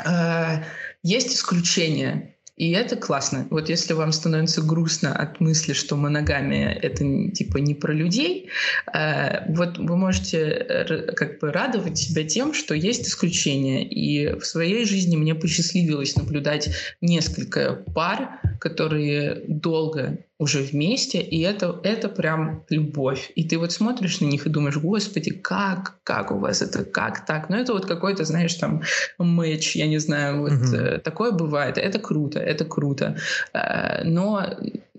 э, 0.04 0.62
есть 1.02 1.34
исключения. 1.36 2.36
И 2.56 2.70
это 2.72 2.96
классно. 2.96 3.46
Вот 3.50 3.70
если 3.70 3.94
вам 3.94 4.12
становится 4.12 4.60
грустно 4.60 5.14
от 5.14 5.40
мысли, 5.40 5.72
что 5.72 5.96
моногамия— 5.96 6.70
это 6.82 6.98
типа 7.30 7.58
не 7.58 7.74
про 7.74 7.94
людей, 7.94 8.50
э, 8.92 9.50
вот 9.54 9.78
вы 9.78 9.96
можете 9.96 10.38
э, 10.38 11.12
как 11.12 11.40
бы 11.40 11.50
радовать 11.50 11.96
себя 11.96 12.24
тем, 12.24 12.52
что 12.52 12.74
есть 12.74 13.08
исключения. 13.08 13.88
И 13.88 14.38
в 14.38 14.44
своей 14.44 14.84
жизни 14.84 15.16
мне 15.16 15.34
посчастливилось 15.34 16.14
наблюдать 16.16 16.68
несколько 17.00 17.72
пар, 17.74 18.40
которые 18.60 19.44
долго 19.48 20.18
уже 20.42 20.60
вместе, 20.60 21.20
и 21.20 21.40
это, 21.40 21.78
это 21.84 22.08
прям 22.08 22.64
любовь. 22.68 23.30
И 23.36 23.44
ты 23.44 23.58
вот 23.58 23.70
смотришь 23.70 24.20
на 24.20 24.26
них 24.26 24.44
и 24.44 24.50
думаешь, 24.50 24.76
господи, 24.76 25.30
как, 25.30 25.98
как 26.02 26.32
у 26.32 26.38
вас 26.38 26.62
это, 26.62 26.84
как 26.84 27.24
так? 27.24 27.48
Ну, 27.48 27.56
это 27.56 27.72
вот 27.72 27.86
какой-то, 27.86 28.24
знаешь, 28.24 28.54
там, 28.54 28.82
матч, 29.18 29.76
я 29.76 29.86
не 29.86 29.98
знаю, 29.98 30.40
вот 30.40 30.52
угу. 30.52 31.00
такое 31.04 31.30
бывает. 31.30 31.78
Это 31.78 32.00
круто, 32.00 32.40
это 32.40 32.64
круто. 32.64 33.16
Э, 33.52 34.02
но 34.02 34.44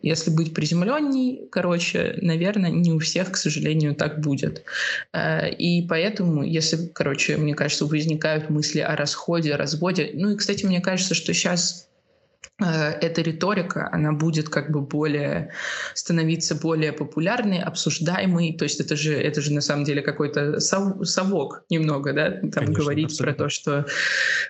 если 0.01 0.32
быть 0.32 0.53
приземленней, 0.53 1.47
короче, 1.51 2.17
наверное, 2.21 2.71
не 2.71 2.93
у 2.93 2.99
всех, 2.99 3.32
к 3.32 3.36
сожалению, 3.36 3.95
так 3.95 4.21
будет. 4.21 4.63
Э, 5.12 5.49
и 5.49 5.86
поэтому, 5.86 6.43
если, 6.43 6.88
короче, 6.88 7.36
мне 7.36 7.53
кажется, 7.53 7.86
возникают 7.86 8.49
мысли 8.49 8.79
о 8.79 8.95
расходе, 8.95 9.53
о 9.53 9.58
разводе, 9.58 10.12
ну 10.13 10.32
и, 10.32 10.38
кстати, 10.38 10.65
мне 10.65 10.79
кажется, 10.79 11.15
что 11.15 11.34
сейчас 11.34 11.89
эта 12.60 13.21
риторика, 13.21 13.89
она 13.91 14.13
будет 14.13 14.49
как 14.49 14.71
бы 14.71 14.82
более 14.82 15.51
становиться 15.95 16.56
более 16.56 16.93
популярной, 16.93 17.60
обсуждаемой. 17.60 18.56
То 18.58 18.63
есть 18.63 18.79
это 18.79 18.95
же 18.95 19.13
это 19.13 19.41
же 19.41 19.53
на 19.53 19.62
самом 19.62 19.86
деле 19.86 20.01
какой-то 20.01 20.60
сов, 20.60 21.08
совок 21.08 21.63
немного, 21.69 22.13
да, 22.13 22.32
там 22.32 22.51
Конечно, 22.51 22.73
говорить 22.73 23.06
абсолютно. 23.06 23.36
про 23.36 23.43
то, 23.43 23.49
что 23.49 23.86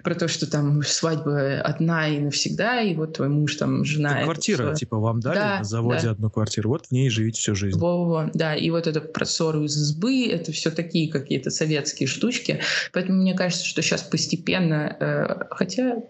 про 0.04 0.16
то, 0.16 0.28
что 0.28 0.50
там 0.50 0.84
свадьба 0.84 1.62
одна 1.62 2.10
и 2.10 2.20
навсегда, 2.20 2.82
и 2.82 2.94
вот 2.94 3.14
твой 3.14 3.30
муж 3.30 3.56
там 3.56 3.86
жена. 3.86 4.18
Это 4.18 4.24
квартира, 4.26 4.68
все. 4.72 4.80
типа 4.80 4.98
вам 4.98 5.20
дали 5.20 5.36
да, 5.36 5.58
на 5.60 5.64
заводе 5.64 6.04
да. 6.04 6.12
одну 6.12 6.30
квартиру, 6.30 6.70
вот 6.70 6.88
в 6.88 6.92
ней 6.92 7.10
живите 7.10 7.40
всю 7.40 7.56
жизнь. 7.56 7.80
Во-во, 7.80 8.30
да, 8.34 8.56
и 8.56 8.70
вот 8.70 8.88
это 8.88 9.02
про 9.02 9.26
ссору 9.26 9.64
из 9.64 9.78
избы, 9.78 10.28
это 10.28 10.52
все 10.52 10.72
такие 10.72 11.12
какие-то 11.12 11.50
советские 11.52 12.08
штучки. 12.08 12.60
Поэтому 12.92 13.22
мне 13.22 13.34
кажется, 13.34 13.66
что 13.66 13.82
сейчас 13.82 14.04
постепенно, 14.04 14.96
э, 15.00 15.46
хотя 15.52 16.04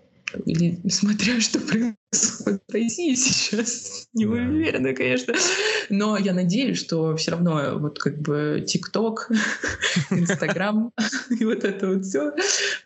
или 0.45 0.79
смотря 0.89 1.39
что 1.39 1.59
происходит 1.59 2.61
в 2.67 2.73
России 2.73 3.15
сейчас, 3.15 4.07
не 4.13 4.25
уверена, 4.25 4.93
конечно. 4.93 5.33
Но 5.89 6.17
я 6.17 6.33
надеюсь, 6.33 6.79
что 6.79 7.15
все 7.17 7.31
равно 7.31 7.77
вот 7.77 7.99
как 7.99 8.19
бы 8.19 8.63
ТикТок, 8.65 9.29
Инстаграм 10.09 10.91
и 11.39 11.45
вот 11.45 11.63
это 11.63 11.87
вот 11.87 12.05
все 12.05 12.31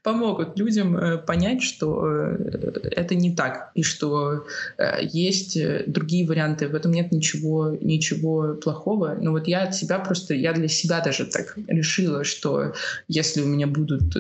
помогут 0.03 0.57
людям 0.57 0.97
э, 0.97 1.17
понять, 1.17 1.61
что 1.61 2.07
э, 2.07 2.89
это 2.91 3.15
не 3.15 3.35
так, 3.35 3.71
и 3.75 3.83
что 3.83 4.45
э, 4.77 4.99
есть 5.01 5.57
другие 5.87 6.25
варианты. 6.25 6.69
В 6.69 6.75
этом 6.75 6.91
нет 6.91 7.11
ничего, 7.11 7.75
ничего 7.81 8.53
плохого. 8.53 9.17
Но 9.19 9.31
вот 9.31 9.47
я 9.47 9.63
от 9.63 9.75
себя 9.75 9.99
просто, 9.99 10.33
я 10.33 10.53
для 10.53 10.67
себя 10.69 11.01
даже 11.01 11.25
так 11.25 11.57
решила, 11.67 12.23
что 12.23 12.73
если 13.09 13.41
у 13.41 13.47
меня 13.47 13.67
будут 13.67 14.15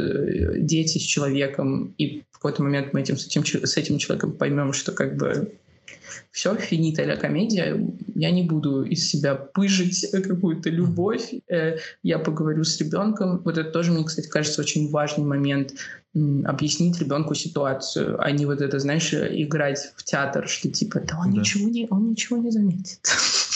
дети 0.65 0.97
с 0.97 1.03
человеком, 1.03 1.93
и 1.97 2.23
в 2.37 2.39
какой-то 2.39 2.61
момент 2.61 2.93
мы 2.93 3.01
этим, 3.01 3.17
с, 3.17 3.25
этим, 3.25 3.43
с 3.43 3.77
этим 3.77 3.97
человеком 3.97 4.31
поймем, 4.31 4.71
что 4.71 4.91
как 4.91 5.15
бы 5.15 5.53
все, 6.31 6.55
финита 6.55 7.03
ля 7.03 7.15
комедия, 7.15 7.79
я 8.15 8.31
не 8.31 8.43
буду 8.43 8.83
из 8.83 9.09
себя 9.09 9.35
пыжить 9.35 10.09
какую-то 10.27 10.69
любовь, 10.69 11.33
э, 11.49 11.77
я 12.03 12.19
поговорю 12.19 12.63
с 12.63 12.79
ребенком. 12.79 13.41
Вот 13.43 13.57
это 13.57 13.71
тоже, 13.71 13.91
мне, 13.91 14.03
кстати, 14.03 14.27
кажется, 14.27 14.61
очень 14.61 14.89
важный 14.89 15.25
момент 15.25 15.73
объяснить 16.45 16.99
ребенку 16.99 17.35
ситуацию, 17.35 18.19
а 18.19 18.31
не 18.31 18.45
вот 18.45 18.61
это, 18.61 18.79
знаешь, 18.79 19.13
играть 19.13 19.91
в 19.95 20.03
театр, 20.03 20.47
что 20.47 20.69
типа, 20.69 21.01
да 21.01 21.19
он 21.19 21.33
да. 21.33 21.39
ничего 21.39 21.69
не, 21.69 21.87
он 21.89 22.09
ничего 22.09 22.37
не 22.37 22.51
заметит. 22.51 22.99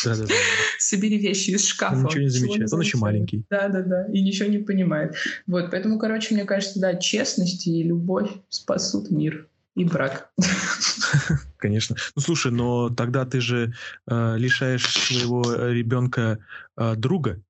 Да, 0.03 0.15
да, 0.15 0.23
да. 0.23 0.33
Собери 0.79 1.17
вещи 1.17 1.51
из 1.51 1.65
шкафа. 1.65 1.95
Он 1.95 2.03
ничего 2.05 2.23
не 2.23 2.29
замечает, 2.29 2.73
он 2.73 2.81
еще 2.81 2.97
маленький. 2.97 3.43
Да, 3.49 3.67
да, 3.67 3.81
да, 3.81 4.05
и 4.07 4.21
ничего 4.21 4.49
не 4.49 4.59
понимает. 4.59 5.15
Вот, 5.47 5.71
поэтому, 5.71 5.99
короче, 5.99 6.33
мне 6.33 6.45
кажется, 6.45 6.79
да, 6.79 6.95
честность 6.95 7.67
и 7.67 7.83
любовь 7.83 8.29
спасут 8.49 9.11
мир 9.11 9.47
и 9.75 9.85
брак. 9.85 10.31
Конечно. 11.57 11.95
Ну 12.15 12.21
слушай, 12.21 12.51
но 12.51 12.89
тогда 12.89 13.25
ты 13.25 13.39
же 13.39 13.73
э, 14.07 14.37
лишаешь 14.37 14.85
своего 14.85 15.41
ребенка 15.69 16.39
э, 16.77 16.95
друга. 16.95 17.41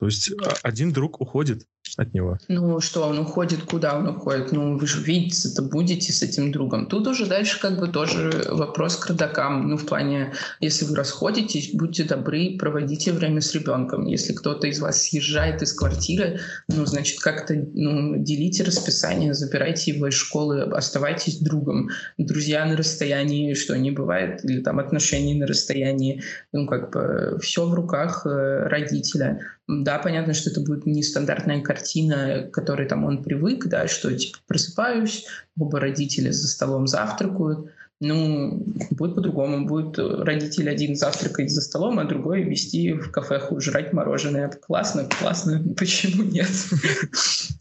То 0.00 0.06
есть 0.06 0.32
а, 0.32 0.54
один 0.62 0.92
друг 0.92 1.20
уходит 1.20 1.66
от 1.96 2.14
него. 2.14 2.38
Ну 2.48 2.80
что, 2.80 3.06
он 3.06 3.18
уходит 3.18 3.62
куда 3.62 3.96
он 3.96 4.08
уходит? 4.08 4.52
Ну 4.52 4.78
вы 4.78 4.86
же 4.86 5.00
видеться-то 5.00 5.62
будете 5.62 6.12
с 6.12 6.22
этим 6.22 6.50
другом. 6.50 6.86
Тут 6.86 7.06
уже 7.06 7.26
дальше 7.26 7.60
как 7.60 7.78
бы 7.78 7.88
тоже 7.88 8.46
вопрос 8.48 8.96
к 8.96 9.06
родакам. 9.06 9.68
Ну 9.68 9.76
в 9.76 9.86
плане, 9.86 10.32
если 10.60 10.84
вы 10.84 10.96
расходитесь, 10.96 11.72
будьте 11.74 12.04
добры, 12.04 12.56
проводите 12.58 13.12
время 13.12 13.40
с 13.40 13.54
ребенком. 13.54 14.06
Если 14.06 14.32
кто-то 14.32 14.66
из 14.66 14.80
вас 14.80 15.02
съезжает 15.02 15.62
из 15.62 15.72
квартиры, 15.72 16.40
ну 16.68 16.84
значит 16.86 17.20
как-то 17.20 17.54
ну, 17.54 18.16
делите 18.16 18.64
расписание, 18.64 19.34
забирайте 19.34 19.92
его 19.92 20.08
из 20.08 20.14
школы, 20.14 20.62
оставайтесь 20.62 21.38
другом. 21.38 21.90
Друзья 22.18 22.64
на 22.64 22.76
расстоянии, 22.76 23.54
что 23.54 23.76
не 23.78 23.90
бывает, 23.90 24.44
или 24.44 24.60
там 24.62 24.78
отношения 24.78 25.34
на 25.34 25.46
расстоянии. 25.46 26.22
Ну 26.52 26.66
как 26.66 26.90
бы 26.90 27.38
все 27.40 27.66
в 27.66 27.74
руках 27.74 28.26
э, 28.26 28.66
родителя. 28.68 29.40
Да, 29.66 29.98
понятно, 29.98 30.34
что 30.34 30.50
это 30.50 30.60
будет 30.60 30.84
нестандартная 30.84 31.62
картина, 31.62 32.42
к 32.42 32.50
которой 32.52 32.86
там 32.86 33.04
он 33.04 33.22
привык, 33.22 33.66
да, 33.66 33.88
что 33.88 34.14
типа 34.14 34.38
просыпаюсь, 34.46 35.26
оба 35.58 35.80
родители 35.80 36.30
за 36.30 36.48
столом 36.48 36.86
завтракают, 36.86 37.70
ну, 38.00 38.62
будет 38.90 39.14
по-другому. 39.14 39.66
Будет 39.66 39.98
родитель 39.98 40.68
один 40.68 40.96
завтракать 40.96 41.50
за 41.50 41.60
столом, 41.60 41.98
а 41.98 42.04
другой 42.04 42.42
вести 42.42 42.92
в 42.92 43.10
кафеху 43.10 43.60
жрать 43.60 43.92
мороженое. 43.92 44.48
Классно, 44.48 45.08
классно. 45.08 45.64
Почему 45.76 46.22
нет? 46.22 46.50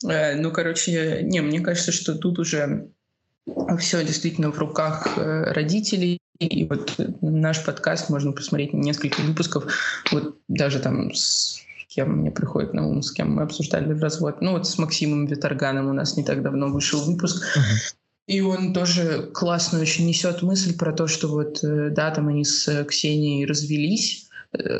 Э, 0.05 0.35
ну, 0.35 0.51
короче, 0.51 1.21
не, 1.23 1.39
мне 1.39 1.61
кажется, 1.61 1.93
что 1.93 2.15
тут 2.15 2.37
уже 2.37 2.89
все 3.79 4.03
действительно 4.03 4.51
в 4.51 4.59
руках 4.59 5.17
э, 5.17 5.53
родителей. 5.53 6.17
И 6.39 6.65
вот 6.65 6.93
наш 7.21 7.63
подкаст 7.63 8.09
можно 8.09 8.33
посмотреть 8.33 8.73
несколько 8.73 9.21
выпусков. 9.21 9.73
Вот 10.11 10.39
даже 10.49 10.79
там 10.79 11.13
с 11.13 11.52
кем 11.93 12.17
мне 12.17 12.31
приходит 12.31 12.73
на 12.73 12.87
ум, 12.87 13.01
с 13.01 13.11
кем 13.11 13.35
мы 13.35 13.43
обсуждали 13.43 13.97
развод. 13.99 14.41
Ну 14.41 14.53
вот 14.53 14.67
с 14.67 14.77
Максимом 14.77 15.25
Виторганом 15.25 15.89
у 15.89 15.93
нас 15.93 16.17
не 16.17 16.23
так 16.23 16.41
давно 16.41 16.67
вышел 16.67 17.03
выпуск. 17.03 17.43
Uh-huh. 17.57 17.93
И 18.27 18.41
он 18.41 18.73
тоже 18.73 19.29
классно 19.33 19.79
очень 19.79 20.07
несет 20.07 20.41
мысль 20.41 20.77
про 20.77 20.93
то, 20.93 21.07
что 21.07 21.27
вот, 21.27 21.63
э, 21.63 21.89
да, 21.89 22.09
там 22.11 22.29
они 22.29 22.45
с 22.45 22.85
Ксенией 22.85 23.45
развелись, 23.45 24.22
Э, 24.22 24.22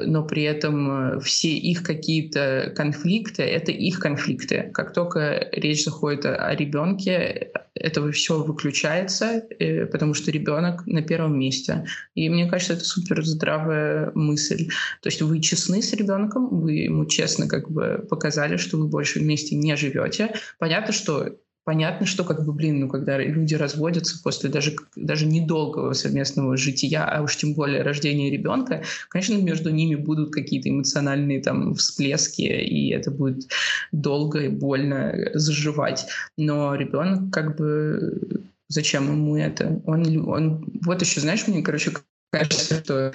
но 0.05 0.23
при 0.23 0.43
этом 0.43 1.15
э, 1.15 1.19
все 1.19 1.49
их 1.49 1.83
какие-то 1.83 2.73
конфликты— 2.75 3.43
это 3.43 3.71
их 3.71 3.99
конфликты. 3.99 4.69
Как 4.73 4.93
только 4.93 5.49
речь 5.51 5.83
заходит 5.83 6.25
о 6.25 6.53
ребенке, 6.55 7.51
это 7.73 8.11
все 8.11 8.43
выключается, 8.43 9.43
э, 9.59 9.85
потому 9.87 10.13
что 10.13 10.31
ребенок 10.31 10.85
на 10.85 11.01
первом 11.01 11.39
месте. 11.39 11.85
И 12.13 12.29
мне 12.29 12.47
кажется, 12.47 12.73
это 12.73 12.85
супер 12.85 13.25
здравая 13.25 14.11
мысль. 14.13 14.67
То 15.01 15.09
есть 15.09 15.21
вы 15.21 15.39
честны 15.39 15.81
с 15.81 15.93
ребенком, 15.93 16.49
вы 16.49 16.73
ему 16.73 17.05
честно 17.05 17.47
как 17.47 17.71
бы 17.71 18.05
показали, 18.09 18.57
что 18.57 18.77
вы 18.77 18.87
больше 18.87 19.19
вместе 19.19 19.55
не 19.55 19.75
живете. 19.75 20.33
Понятно, 20.59 20.93
что 20.93 21.35
понятно, 21.63 22.05
что 22.05 22.23
как 22.23 22.45
бы, 22.45 22.53
блин, 22.53 22.79
ну, 22.79 22.89
когда 22.89 23.17
люди 23.17 23.55
разводятся 23.55 24.21
после 24.21 24.49
даже, 24.49 24.75
даже 24.95 25.25
недолгого 25.25 25.93
совместного 25.93 26.57
жития, 26.57 27.03
а 27.05 27.21
уж 27.21 27.37
тем 27.37 27.53
более 27.53 27.81
рождения 27.81 28.29
ребенка, 28.29 28.83
конечно, 29.09 29.35
между 29.35 29.69
ними 29.69 29.95
будут 29.95 30.31
какие-то 30.31 30.69
эмоциональные 30.69 31.41
там 31.41 31.75
всплески, 31.75 32.41
и 32.41 32.89
это 32.89 33.11
будет 33.11 33.47
долго 33.91 34.39
и 34.39 34.49
больно 34.49 35.13
заживать. 35.33 36.05
Но 36.37 36.75
ребенок 36.75 37.33
как 37.33 37.57
бы 37.57 38.45
зачем 38.67 39.07
ему 39.07 39.37
это? 39.37 39.81
Он, 39.85 40.27
он 40.27 40.65
вот 40.83 41.01
еще, 41.01 41.21
знаешь, 41.21 41.47
мне, 41.47 41.61
короче, 41.61 41.91
кажется, 42.33 42.83
что 42.83 43.13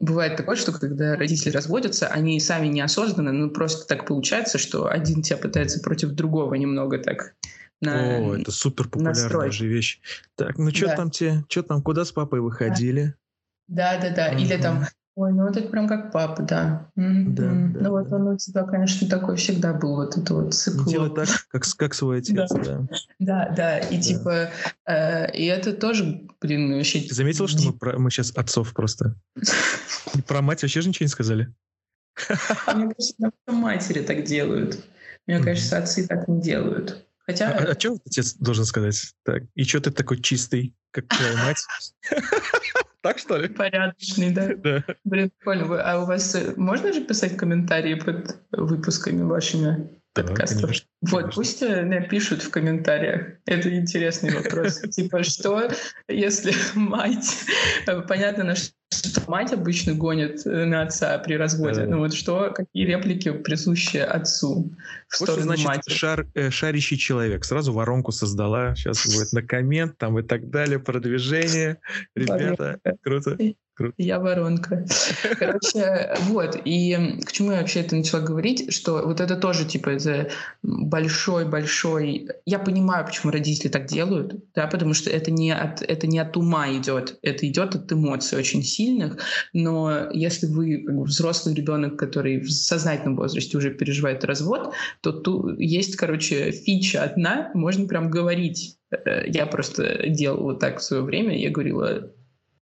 бывает 0.00 0.36
такое, 0.36 0.56
что 0.56 0.72
когда 0.72 1.16
родители 1.16 1.50
разводятся, 1.50 2.08
они 2.08 2.38
сами 2.40 2.68
неосознанно, 2.68 3.32
ну 3.32 3.50
просто 3.50 3.86
так 3.86 4.06
получается, 4.06 4.58
что 4.58 4.88
один 4.88 5.22
тебя 5.22 5.36
пытается 5.36 5.80
против 5.80 6.10
другого 6.10 6.54
немного 6.54 6.98
так 6.98 7.34
на, 7.80 8.18
О, 8.18 8.36
это 8.36 8.52
супер 8.52 8.88
популярная 8.88 9.50
же 9.50 9.66
вещь. 9.66 10.00
Так, 10.36 10.56
ну 10.56 10.70
что 10.70 10.86
да. 10.86 10.96
там 10.96 11.10
те, 11.10 11.44
что 11.48 11.64
там, 11.64 11.82
куда 11.82 12.04
с 12.04 12.12
папой 12.12 12.40
выходили? 12.40 13.16
Да, 13.66 13.98
да, 14.00 14.10
да. 14.10 14.28
Угу. 14.28 14.38
Или 14.38 14.56
там, 14.56 14.84
ой, 15.16 15.32
ну 15.32 15.48
вот 15.48 15.56
это 15.56 15.68
прям 15.68 15.88
как 15.88 16.12
папа, 16.12 16.42
да. 16.42 16.90
Да, 16.94 17.42
да 17.42 17.80
ну 17.80 17.90
вот 17.90 18.12
он 18.12 18.28
у 18.28 18.36
тебя, 18.36 18.62
конечно, 18.62 19.08
такой 19.08 19.34
всегда 19.34 19.72
был, 19.74 19.96
вот 19.96 20.16
это 20.16 20.32
вот 20.32 20.54
цикл. 20.54 20.88
Делай 20.88 21.10
так, 21.10 21.28
как, 21.48 21.64
как 21.76 21.94
свой 21.94 22.18
отец, 22.18 22.50
да. 22.52 22.86
Да, 23.18 23.52
да, 23.56 23.78
и 23.80 23.96
да. 23.96 24.00
типа, 24.00 24.50
э, 24.86 25.32
и 25.32 25.46
это 25.46 25.72
тоже, 25.72 26.28
блин, 26.42 26.74
вообще... 26.74 27.00
Ты 27.00 27.14
заметил, 27.14 27.48
что 27.48 27.62
мы, 27.62 27.72
про, 27.72 27.98
мы 27.98 28.10
сейчас 28.10 28.32
отцов 28.36 28.72
просто... 28.72 29.16
Про 30.26 30.42
мать 30.42 30.62
вообще 30.62 30.82
же 30.82 30.88
ничего 30.90 31.04
не 31.04 31.10
сказали? 31.10 31.54
Мне 32.74 32.92
кажется, 32.94 33.30
матери 33.46 34.02
так 34.02 34.24
делают. 34.24 34.84
Мне 35.26 35.40
кажется, 35.40 35.78
отцы 35.78 36.06
так 36.06 36.28
не 36.28 36.40
делают. 36.42 37.06
Хотя... 37.24 37.50
А, 37.50 37.72
а 37.72 37.78
что 37.78 37.98
отец 38.04 38.34
должен 38.34 38.64
сказать? 38.64 39.14
Так, 39.24 39.44
и 39.54 39.64
что 39.64 39.80
ты 39.80 39.90
такой 39.90 40.20
чистый, 40.20 40.74
как 40.90 41.08
твоя 41.08 41.36
мать? 41.44 41.64
Так 43.02 43.18
что 43.18 43.36
ли? 43.36 43.48
Порядочный, 43.48 44.30
да. 44.30 44.54
да. 44.56 44.84
Блин, 45.02 45.32
прикольно. 45.36 45.82
А 45.82 46.00
у 46.00 46.06
вас 46.06 46.36
э, 46.36 46.54
можно 46.56 46.92
же 46.92 47.04
писать 47.04 47.36
комментарии 47.36 47.94
под 47.94 48.36
выпусками 48.52 49.22
вашими 49.22 49.90
да, 50.14 50.22
подкастов? 50.22 50.62
Конечно. 50.62 50.86
Вот, 51.02 51.34
пусть 51.34 51.60
напишут 51.60 52.42
в 52.42 52.50
комментариях. 52.50 53.38
Это 53.44 53.74
интересный 53.76 54.32
вопрос. 54.34 54.80
Типа, 54.90 55.24
что, 55.24 55.68
если 56.08 56.52
мать... 56.78 57.44
Понятно, 58.08 58.54
что 58.54 58.72
мать 59.26 59.52
обычно 59.52 59.94
гонит 59.94 60.44
на 60.44 60.82
отца 60.82 61.18
при 61.18 61.34
разводе. 61.34 61.86
Ну 61.86 61.98
вот 61.98 62.14
что, 62.14 62.52
какие 62.54 62.86
реплики 62.86 63.32
присущи 63.32 63.96
отцу 63.96 64.76
в 65.08 65.16
сторону 65.16 65.42
значит, 65.42 65.66
матери? 65.66 65.94
Шар, 65.94 66.26
э, 66.34 66.50
шарящий 66.50 66.96
человек. 66.96 67.44
Сразу 67.44 67.72
воронку 67.72 68.12
создала. 68.12 68.74
Сейчас 68.76 69.04
будет 69.06 69.32
на 69.32 69.42
коммент 69.42 69.98
там 69.98 70.18
и 70.18 70.22
так 70.22 70.50
далее, 70.50 70.78
продвижение. 70.78 71.78
Ребята, 72.14 72.78
круто. 73.02 73.36
Круто. 73.74 73.94
Я 73.96 74.20
воронка. 74.20 74.84
Короче, 75.38 76.14
вот. 76.28 76.60
И 76.66 77.18
к 77.24 77.32
чему 77.32 77.52
я 77.52 77.60
вообще 77.60 77.80
это 77.80 77.96
начала 77.96 78.20
говорить, 78.20 78.72
что 78.72 79.02
вот 79.06 79.20
это 79.20 79.34
тоже, 79.36 79.64
типа, 79.64 79.90
это 79.90 80.30
большой-большой... 80.62 82.28
Я 82.44 82.58
понимаю, 82.58 83.06
почему 83.06 83.32
родители 83.32 83.68
так 83.68 83.86
делают, 83.86 84.44
да, 84.54 84.66
потому 84.66 84.92
что 84.92 85.08
это 85.08 85.30
не 85.30 85.52
от, 85.52 85.80
это 85.80 86.06
не 86.06 86.18
от 86.18 86.36
ума 86.36 86.70
идет, 86.70 87.18
это 87.22 87.48
идет 87.48 87.74
от 87.74 87.90
эмоций 87.90 88.38
очень 88.38 88.62
сильных, 88.62 89.18
но 89.54 90.10
если 90.12 90.46
вы 90.46 90.84
как 90.84 90.94
бы, 90.94 91.04
взрослый 91.04 91.54
ребенок, 91.54 91.98
который 91.98 92.40
в 92.40 92.50
сознательном 92.50 93.16
возрасте 93.16 93.56
уже 93.56 93.70
переживает 93.70 94.24
развод, 94.24 94.74
то 95.00 95.12
тут 95.12 95.58
есть, 95.58 95.96
короче, 95.96 96.50
фича 96.52 97.02
одна, 97.04 97.50
можно 97.54 97.88
прям 97.88 98.10
говорить. 98.10 98.76
Э, 98.90 99.26
я 99.26 99.46
просто 99.46 100.08
делала 100.08 100.54
так 100.54 100.78
в 100.78 100.82
свое 100.82 101.02
время, 101.02 101.38
я 101.38 101.50
говорила, 101.50 102.12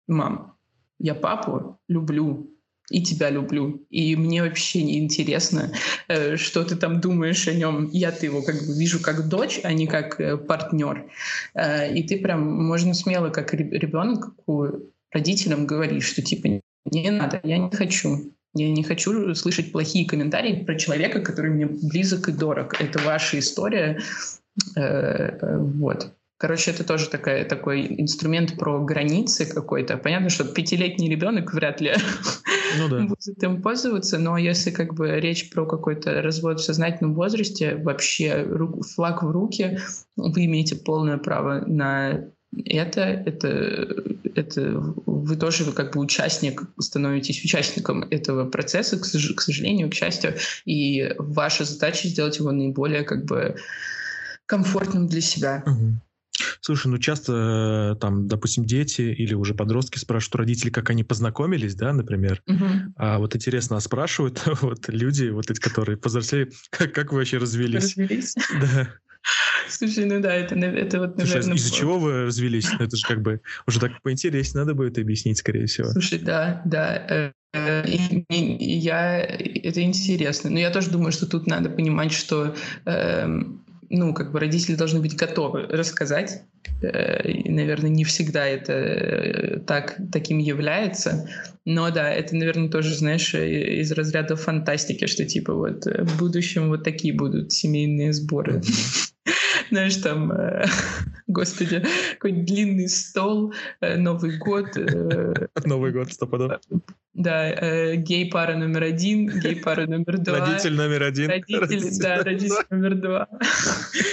мам, 0.07 0.56
я 0.99 1.15
папу 1.15 1.79
люблю, 1.89 2.57
и 2.91 3.03
тебя 3.03 3.31
люблю. 3.31 3.85
И 3.91 4.15
мне 4.17 4.43
вообще 4.43 4.83
не 4.83 4.99
интересно, 4.99 5.73
э, 6.09 6.37
что 6.37 6.65
ты 6.65 6.77
там 6.77 7.01
думаешь 7.01 7.49
о 7.49 7.55
нем. 7.55 7.89
Я-то 7.93 8.27
его 8.27 8.43
как 8.43 8.55
бы 8.55 8.79
вижу 8.79 9.01
как 9.01 9.29
дочь, 9.29 9.61
а 9.65 9.73
не 9.73 9.87
как 9.87 10.21
э, 10.21 10.37
партнер. 10.37 11.11
Э, 11.55 11.93
и 11.93 12.03
ты 12.03 12.19
прям, 12.19 12.47
можно 12.47 12.95
смело, 12.95 13.31
как 13.31 13.53
ребенок, 13.55 14.31
родителям 15.11 15.67
говорить, 15.67 16.03
что 16.03 16.23
типа 16.23 16.61
не 16.85 17.11
надо, 17.11 17.41
я 17.43 17.59
не 17.59 17.71
хочу. 17.71 18.33
Я 18.55 18.71
не 18.71 18.85
хочу 18.85 19.35
слышать 19.35 19.73
плохие 19.73 20.07
комментарии 20.07 20.65
про 20.65 20.77
человека, 20.77 21.21
который 21.21 21.51
мне 21.51 21.67
близок 21.67 22.29
и 22.29 22.33
дорог. 22.33 22.81
Это 22.81 22.99
ваша 23.01 23.39
история. 23.39 24.01
Вот. 24.75 26.16
Короче, 26.39 26.71
это 26.71 26.85
тоже 26.85 27.09
такая, 27.09 27.47
такой 27.47 27.87
инструмент 28.01 28.59
про 28.59 28.85
границы 28.85 29.47
какой-то. 29.47 29.97
Понятно, 29.97 30.29
что 30.29 30.45
пятилетний 30.45 31.09
ребенок 31.09 31.55
вряд 31.55 31.81
ли 31.81 31.95
ну, 32.79 32.89
да. 32.89 33.01
будет 33.09 33.43
им 33.43 33.63
пользоваться, 33.63 34.19
но 34.19 34.37
если 34.37 34.71
как 34.71 34.95
бы 34.95 35.19
речь 35.19 35.49
про 35.51 35.67
какой-то 35.67 36.21
развод 36.21 36.61
в 36.61 36.65
сознательном 36.65 37.15
возрасте, 37.15 37.77
вообще 37.77 38.47
флаг 38.95 39.23
в 39.23 39.31
руки, 39.31 39.79
вы 40.17 40.45
имеете 40.45 40.77
полное 40.77 41.17
право 41.17 41.65
на 41.67 42.27
это, 42.65 43.01
это, 43.01 43.49
это 44.35 44.73
вы 45.07 45.37
тоже 45.37 45.73
как 45.73 45.95
бы 45.95 46.01
участник, 46.01 46.63
становитесь 46.79 47.43
участником 47.45 48.03
этого 48.11 48.49
процесса, 48.49 48.99
к, 48.99 49.03
к 49.03 49.41
сожалению, 49.41 49.91
к 49.91 49.95
счастью, 49.95 50.35
и 50.65 51.15
ваша 51.19 51.65
задача 51.65 52.09
сделать 52.09 52.39
его 52.39 52.53
наиболее 52.53 53.03
как 53.05 53.25
бы 53.25 53.57
комфортным 54.47 55.09
для 55.09 55.21
себя. 55.21 55.63
Угу. 55.67 56.01
Слушай, 56.61 56.89
ну 56.89 56.99
часто 56.99 57.95
э, 57.95 58.01
там, 58.01 58.29
допустим, 58.29 58.65
дети 58.65 59.03
или 59.03 59.35
уже 59.35 59.55
подростки 59.55 59.99
спрашивают 59.99 60.35
у 60.35 60.39
родителей, 60.39 60.71
как 60.71 60.91
они 60.91 61.05
познакомились, 61.05 61.75
да, 61.75 61.93
например. 61.93 62.43
Угу. 62.47 62.67
А 62.97 63.19
вот 63.19 63.35
интересно, 63.35 63.77
а 63.77 63.81
спрашивают 63.81 64.43
вот 64.61 64.89
люди, 64.89 65.29
вот 65.29 65.51
эти, 65.51 65.61
которые 65.61 65.97
повзрослели, 65.97 66.51
как, 66.71 66.93
как 66.93 67.13
вы 67.13 67.19
вообще 67.19 67.39
развелись? 67.39 67.97
Развелись? 67.97 68.35
Да. 68.61 68.89
Слушай, 69.69 70.05
ну 70.05 70.21
да, 70.21 70.33
это, 70.33 70.55
это 70.55 71.01
вот, 71.01 71.17
наверное... 71.17 71.43
Слушай, 71.43 71.57
из-за 71.57 71.75
чего 71.75 71.99
вы 71.99 72.27
развелись? 72.27 72.69
Ну, 72.71 72.85
это 72.85 72.97
же 72.97 73.05
как 73.05 73.23
бы 73.23 73.41
уже 73.67 73.81
так 73.81 74.01
поинтереснее 74.03 74.63
надо 74.63 74.75
будет 74.75 74.99
объяснить, 74.99 75.39
скорее 75.39 75.67
всего. 75.67 75.91
Слушай, 75.91 76.21
да, 76.21 76.63
да. 76.65 77.33
Э, 77.53 77.85
и, 77.87 78.25
и, 78.29 78.79
я, 78.79 79.19
это 79.19 79.83
интересно. 79.83 80.51
Но 80.51 80.59
я 80.59 80.71
тоже 80.71 80.91
думаю, 80.91 81.11
что 81.11 81.27
тут 81.27 81.47
надо 81.47 81.71
понимать, 81.71 82.13
что 82.13 82.55
э, 82.85 83.43
ну, 83.91 84.15
как 84.15 84.33
бы 84.33 84.41
родители 84.41 84.75
должны 84.75 85.01
быть 85.01 85.17
готовы 85.17 85.63
рассказать. 85.63 86.43
Э, 86.83 87.29
и, 87.29 87.51
наверное, 87.51 87.91
не 87.91 88.05
всегда 88.05 88.47
это 88.47 88.73
э, 88.73 89.61
так, 89.61 89.97
таким 90.13 90.39
является. 90.39 91.29
Но 91.65 91.91
да, 91.91 92.11
это, 92.11 92.37
наверное, 92.37 92.69
тоже, 92.69 92.95
знаешь, 92.95 93.35
э, 93.35 93.81
из 93.81 93.93
разряда 93.93 94.37
фантастики, 94.37 95.07
что 95.07 95.25
типа 95.25 95.55
вот 95.55 95.87
в 95.87 96.19
будущем 96.19 96.69
вот 96.69 96.85
такие 96.85 97.15
будут 97.15 97.53
семейные 97.53 98.13
сборы. 98.13 98.63
Знаешь, 99.71 99.97
там, 99.97 100.33
господи, 101.27 101.85
какой 102.15 102.33
длинный 102.33 102.89
стол, 102.89 103.55
Новый 103.81 104.39
год. 104.39 104.77
Новый 105.65 105.93
год, 105.93 106.13
стопудово. 106.13 106.61
Да, 107.17 107.49
э, 107.49 107.97
гей-пара 107.97 108.57
номер 108.57 108.83
один, 108.83 109.29
гей-пара 109.41 109.87
номер 109.87 110.19
два. 110.19 110.39
Родитель 110.39 110.75
номер 110.75 111.03
один. 111.03 111.31
Родитель, 111.31 111.61
родитель 111.61 112.03
да, 112.03 112.23
родитель 112.23 112.67
номер 112.69 112.95
два. 112.97 113.29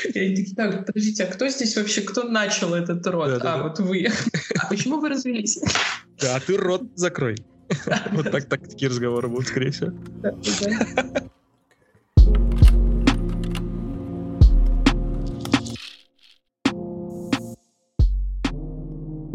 И 0.07 0.11
такие, 0.35 0.55
так, 0.55 0.85
подождите, 0.85 1.25
а 1.25 1.27
кто 1.27 1.49
здесь 1.49 1.75
вообще, 1.75 2.01
кто 2.01 2.23
начал 2.23 2.73
этот 2.73 3.05
род? 3.07 3.27
Да, 3.27 3.35
а, 3.35 3.39
да. 3.39 3.63
вот 3.63 3.79
вы. 3.79 4.07
А 4.57 4.67
почему 4.67 5.01
вы 5.01 5.09
развелись? 5.09 5.59
Да, 6.21 6.37
а 6.37 6.39
ты 6.39 6.55
рот 6.55 6.83
закрой. 6.95 7.35
Вот 8.11 8.31
так 8.31 8.45
такие 8.45 8.89
разговоры 8.89 9.27
будут, 9.27 9.49
скорее 9.49 9.71
всего. 9.71 9.91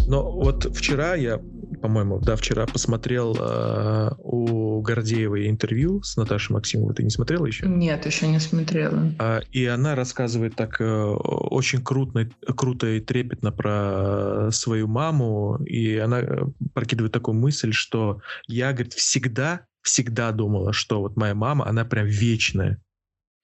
Но 0.09 0.31
вот 0.31 0.75
вчера 0.75 1.15
я 1.15 1.41
по-моему, 1.79 2.19
да, 2.19 2.37
вчера 2.37 2.67
посмотрел 2.67 3.37
э, 3.39 4.11
у 4.19 4.81
Гордеевой 4.81 5.49
интервью 5.49 6.03
с 6.03 6.17
Наташей 6.17 6.55
Максимовой. 6.55 6.95
Ты 6.95 7.03
не 7.03 7.11
смотрела 7.11 7.47
еще? 7.47 7.67
Нет, 7.67 8.05
еще 8.07 8.27
не 8.27 8.41
смотрела. 8.41 9.13
А, 9.19 9.41
и 9.53 9.65
она 9.67 9.95
рассказывает 9.95 10.57
так 10.57 10.81
э, 10.81 10.85
очень 10.85 11.83
круто, 11.83 12.29
круто 12.57 12.87
и 12.89 13.01
трепетно 13.01 13.53
про 13.53 14.51
свою 14.51 14.89
маму. 14.89 15.59
И 15.65 15.97
она 15.97 16.21
э, 16.21 16.47
прокидывает 16.75 17.13
такую 17.13 17.37
мысль, 17.37 17.73
что 17.73 18.21
я, 18.47 18.73
говорит, 18.73 18.95
всегда, 18.95 19.67
всегда 19.83 20.33
думала, 20.33 20.73
что 20.73 21.01
вот 21.01 21.17
моя 21.17 21.35
мама, 21.35 21.67
она 21.67 21.85
прям 21.85 22.07
вечная. 22.07 22.81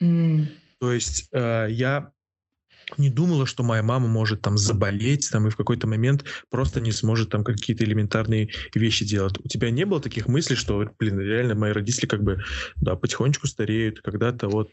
Mm. 0.03 0.47
То 0.81 0.93
есть 0.93 1.29
э, 1.33 1.69
я 1.71 2.11
не 2.99 3.11
думала, 3.11 3.47
что 3.47 3.63
моя 3.63 3.83
мама 3.83 4.09
может 4.09 4.43
там 4.43 4.59
заболеть, 4.59 5.29
там 5.31 5.47
и 5.47 5.51
в 5.51 5.57
какой-то 5.57 5.87
момент 5.87 6.25
просто 6.51 6.81
не 6.81 6.93
сможет 6.93 7.31
там 7.31 7.45
какие-то 7.45 7.85
элементарные 7.85 8.51
вещи 8.75 9.05
делать. 9.05 9.39
У 9.43 9.49
тебя 9.49 9.71
не 9.71 9.85
было 9.85 10.01
таких 10.01 10.29
мыслей, 10.29 10.57
что, 10.57 10.89
блин, 10.99 11.19
реально 11.21 11.55
мои 11.55 11.73
родители 11.73 12.07
как 12.07 12.23
бы, 12.23 12.43
да, 12.77 12.97
потихонечку 12.97 13.47
стареют, 13.47 14.01
когда-то 14.01 14.49
вот 14.49 14.71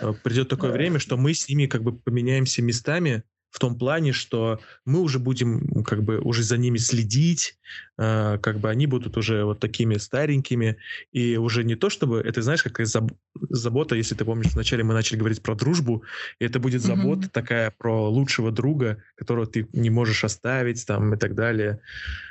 э, 0.00 0.12
придет 0.22 0.48
такое 0.48 0.72
время, 0.72 0.98
что 0.98 1.16
мы 1.16 1.34
с 1.34 1.48
ними 1.48 1.66
как 1.66 1.82
бы 1.82 1.96
поменяемся 1.96 2.62
местами, 2.62 3.22
в 3.50 3.58
том 3.58 3.78
плане, 3.78 4.12
что 4.12 4.60
мы 4.84 5.00
уже 5.00 5.18
будем 5.18 5.82
как 5.84 6.02
бы 6.02 6.18
уже 6.18 6.42
за 6.42 6.58
ними 6.58 6.78
следить, 6.78 7.56
э, 7.96 8.38
как 8.38 8.58
бы 8.58 8.68
они 8.68 8.86
будут 8.86 9.16
уже 9.16 9.44
вот 9.44 9.58
такими 9.60 9.96
старенькими, 9.96 10.76
и 11.12 11.36
уже 11.36 11.64
не 11.64 11.74
то 11.74 11.88
чтобы, 11.90 12.20
это 12.20 12.42
знаешь, 12.42 12.62
как 12.62 12.84
заб, 12.86 13.12
забота, 13.34 13.94
если 13.94 14.14
ты 14.14 14.24
помнишь, 14.24 14.52
вначале 14.52 14.84
мы 14.84 14.94
начали 14.94 15.18
говорить 15.18 15.42
про 15.42 15.54
дружбу, 15.54 16.02
и 16.38 16.44
это 16.44 16.58
будет 16.58 16.82
забота 16.82 17.26
mm-hmm. 17.26 17.32
такая 17.32 17.72
про 17.76 18.08
лучшего 18.10 18.52
друга, 18.52 19.02
которого 19.16 19.46
ты 19.46 19.66
не 19.72 19.90
можешь 19.90 20.24
оставить 20.24 20.86
там 20.86 21.14
и 21.14 21.16
так 21.16 21.34
далее. 21.34 21.80
Э, 21.80 22.27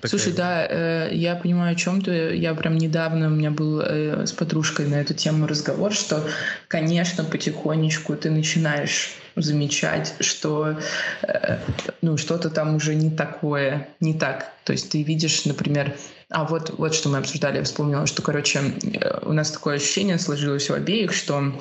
такая... 0.00 0.10
Слушай, 0.10 0.32
да, 0.32 0.66
э, 0.66 1.10
я 1.12 1.36
понимаю, 1.36 1.72
о 1.72 1.74
чем 1.74 2.00
ты. 2.02 2.36
Я 2.36 2.54
прям 2.54 2.76
недавно 2.78 3.28
у 3.28 3.30
меня 3.30 3.50
был 3.50 3.80
э, 3.80 4.26
с 4.26 4.32
подружкой 4.32 4.86
на 4.86 4.96
эту 4.96 5.14
тему 5.14 5.46
разговор, 5.46 5.92
что, 5.92 6.24
конечно, 6.68 7.24
потихонечку 7.24 8.16
ты 8.16 8.30
начинаешь 8.30 9.10
замечать, 9.36 10.14
что 10.20 10.78
э, 11.22 11.58
ну, 12.02 12.16
что-то 12.16 12.50
там 12.50 12.74
уже 12.74 12.94
не 12.94 13.10
такое, 13.10 13.88
не 14.00 14.14
так. 14.14 14.52
То 14.64 14.72
есть 14.72 14.90
ты 14.90 15.02
видишь, 15.02 15.44
например, 15.44 15.96
а 16.30 16.44
вот, 16.44 16.74
вот 16.78 16.94
что 16.94 17.08
мы 17.08 17.18
обсуждали, 17.18 17.58
я 17.58 17.64
вспомнила, 17.64 18.06
что, 18.06 18.22
короче, 18.22 18.60
э, 18.82 19.20
у 19.22 19.32
нас 19.32 19.50
такое 19.50 19.76
ощущение 19.76 20.18
сложилось 20.18 20.70
у 20.70 20.74
обеих, 20.74 21.12
что 21.12 21.52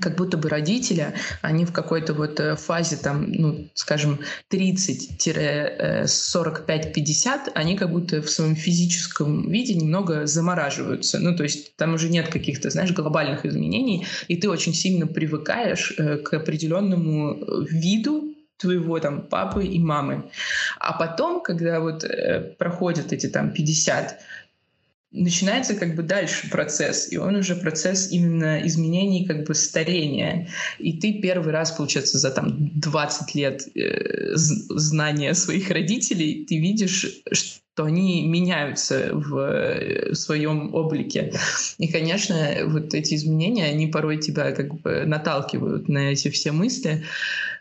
как 0.00 0.16
будто 0.16 0.36
бы 0.36 0.48
родители, 0.48 1.14
они 1.42 1.64
в 1.64 1.72
какой-то 1.72 2.14
вот 2.14 2.40
э, 2.40 2.56
фазе, 2.56 2.96
там, 2.96 3.30
ну, 3.30 3.68
скажем, 3.74 4.18
30-45-50, 4.50 7.50
они 7.54 7.76
как 7.76 7.90
будто 7.90 8.22
в 8.22 8.30
своем 8.30 8.56
физическом 8.56 9.50
виде 9.50 9.74
немного 9.74 10.26
замораживаются. 10.26 11.18
Ну, 11.18 11.36
то 11.36 11.42
есть 11.42 11.76
там 11.76 11.92
уже 11.94 12.08
нет 12.08 12.28
каких-то, 12.28 12.70
знаешь, 12.70 12.92
глобальных 12.92 13.44
изменений, 13.44 14.06
и 14.28 14.36
ты 14.36 14.48
очень 14.48 14.74
сильно 14.74 15.06
привыкаешь 15.06 15.92
э, 15.98 16.16
к 16.18 16.32
определенному 16.34 17.64
виду 17.64 18.32
твоего 18.62 18.98
там 19.00 19.22
папы 19.22 19.66
и 19.66 19.78
мамы. 19.78 20.30
А 20.78 20.92
потом, 20.92 21.42
когда 21.42 21.80
вот 21.80 22.04
э, 22.04 22.54
проходят 22.58 23.12
эти 23.12 23.26
там 23.26 23.50
50, 23.50 24.20
начинается 25.12 25.74
как 25.74 25.94
бы 25.94 26.02
дальше 26.02 26.48
процесс, 26.50 27.12
и 27.12 27.18
он 27.18 27.36
уже 27.36 27.54
процесс 27.54 28.10
именно 28.10 28.66
изменений, 28.66 29.26
как 29.26 29.46
бы 29.46 29.54
старения. 29.54 30.48
И 30.78 30.98
ты 30.98 31.20
первый 31.20 31.52
раз, 31.52 31.72
получается, 31.72 32.18
за 32.18 32.30
там 32.30 32.80
20 32.80 33.34
лет 33.34 33.68
э, 33.76 34.32
знания 34.34 35.34
своих 35.34 35.70
родителей, 35.70 36.46
ты 36.46 36.58
видишь, 36.58 37.22
что 37.30 37.84
они 37.84 38.26
меняются 38.26 39.10
в, 39.12 39.36
э, 39.38 40.14
своем 40.14 40.74
облике. 40.74 41.32
И, 41.78 41.88
конечно, 41.88 42.54
вот 42.64 42.94
эти 42.94 43.14
изменения, 43.14 43.66
они 43.66 43.86
порой 43.88 44.18
тебя 44.18 44.52
как 44.52 44.80
бы 44.80 45.04
наталкивают 45.04 45.88
на 45.88 46.12
эти 46.12 46.28
все 46.28 46.52
мысли. 46.52 47.04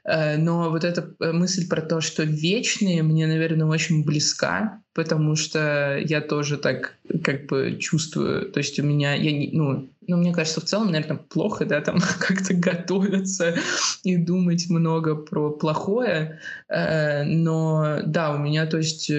Но 0.03 0.69
вот 0.69 0.83
эта 0.83 1.13
э, 1.19 1.31
мысль 1.31 1.67
про 1.67 1.81
то, 1.81 2.01
что 2.01 2.23
вечные, 2.23 3.03
мне, 3.03 3.27
наверное, 3.27 3.67
очень 3.67 4.03
близка, 4.03 4.81
потому 4.93 5.35
что 5.35 5.97
я 5.97 6.21
тоже 6.21 6.57
так 6.57 6.95
как 7.23 7.45
бы 7.45 7.77
чувствую, 7.79 8.51
то 8.51 8.59
есть 8.59 8.79
у 8.79 8.83
меня, 8.83 9.13
я 9.13 9.31
не, 9.31 9.51
ну, 9.53 9.89
ну, 10.07 10.17
мне 10.17 10.33
кажется, 10.33 10.59
в 10.59 10.65
целом, 10.65 10.91
наверное, 10.91 11.17
плохо, 11.17 11.65
да, 11.65 11.81
там 11.81 11.99
как-то 12.19 12.53
готовиться 12.55 13.55
и 14.03 14.17
думать 14.17 14.69
много 14.69 15.15
про 15.15 15.51
плохое, 15.51 16.39
э, 16.67 17.23
но 17.23 17.99
да, 18.03 18.33
у 18.33 18.39
меня, 18.39 18.65
то 18.65 18.77
есть 18.77 19.11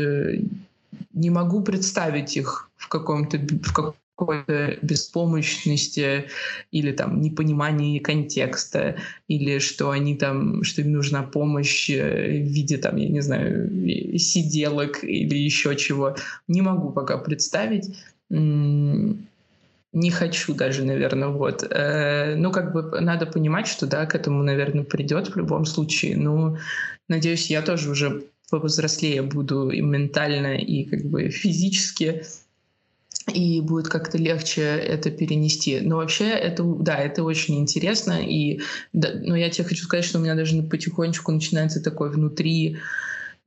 не 1.12 1.30
могу 1.30 1.62
представить 1.62 2.36
их 2.36 2.70
в 2.76 2.88
каком-то 2.88 3.38
в 3.38 3.72
какой-то 4.24 4.78
беспомощности 4.82 6.28
или 6.70 6.92
там 6.92 7.20
непонимании 7.20 7.98
контекста, 7.98 8.96
или 9.28 9.58
что 9.58 9.90
они 9.90 10.16
там, 10.16 10.62
что 10.64 10.82
им 10.82 10.92
нужна 10.92 11.22
помощь 11.22 11.90
э, 11.90 12.42
в 12.42 12.46
виде 12.46 12.78
там, 12.78 12.96
я 12.96 13.08
не 13.08 13.20
знаю, 13.20 13.68
сиделок 14.18 15.04
или 15.04 15.36
еще 15.36 15.76
чего. 15.76 16.16
Не 16.48 16.62
могу 16.62 16.90
пока 16.90 17.18
представить. 17.18 17.90
Не 18.30 20.10
хочу 20.10 20.54
даже, 20.54 20.84
наверное, 20.84 21.28
вот. 21.28 21.66
Э, 21.68 22.34
ну, 22.36 22.50
как 22.50 22.72
бы 22.72 23.00
надо 23.00 23.26
понимать, 23.26 23.66
что, 23.66 23.86
да, 23.86 24.06
к 24.06 24.14
этому, 24.14 24.42
наверное, 24.42 24.84
придет 24.84 25.28
в 25.28 25.36
любом 25.36 25.66
случае. 25.66 26.16
Ну, 26.16 26.56
надеюсь, 27.08 27.50
я 27.50 27.60
тоже 27.60 27.90
уже 27.90 28.22
повзрослее 28.48 29.22
буду 29.22 29.70
и 29.70 29.80
ментально, 29.80 30.56
и 30.56 30.84
как 30.84 31.04
бы 31.04 31.28
физически 31.30 32.22
и 33.32 33.60
будет 33.60 33.88
как-то 33.88 34.18
легче 34.18 34.62
это 34.62 35.10
перенести. 35.10 35.80
Но 35.80 35.96
вообще 35.96 36.30
это, 36.30 36.62
да, 36.64 36.96
это 36.96 37.22
очень 37.22 37.58
интересно. 37.60 38.20
И, 38.22 38.60
да, 38.92 39.10
но 39.14 39.36
я 39.36 39.50
тебе 39.50 39.64
хочу 39.64 39.84
сказать, 39.84 40.04
что 40.04 40.18
у 40.18 40.22
меня 40.22 40.34
даже 40.34 40.62
потихонечку 40.62 41.32
начинается 41.32 41.82
такой 41.82 42.10
внутри 42.10 42.78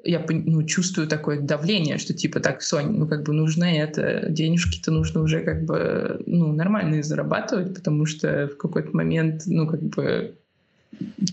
я 0.06 0.24
ну, 0.30 0.62
чувствую 0.64 1.08
такое 1.08 1.42
давление, 1.42 1.98
что 1.98 2.14
типа 2.14 2.40
так, 2.40 2.62
Сонь, 2.62 2.92
ну 2.92 3.08
как 3.08 3.24
бы 3.24 3.34
нужно 3.34 3.64
это, 3.64 4.28
денежки-то 4.30 4.92
нужно 4.92 5.22
уже 5.22 5.42
как 5.42 5.66
бы 5.66 6.22
ну 6.28 6.54
нормальные 6.54 7.02
зарабатывать, 7.02 7.74
потому 7.74 8.06
что 8.06 8.48
в 8.48 8.58
какой-то 8.58 8.96
момент, 8.96 9.44
ну 9.48 9.68
как 9.68 9.82
бы 9.82 10.38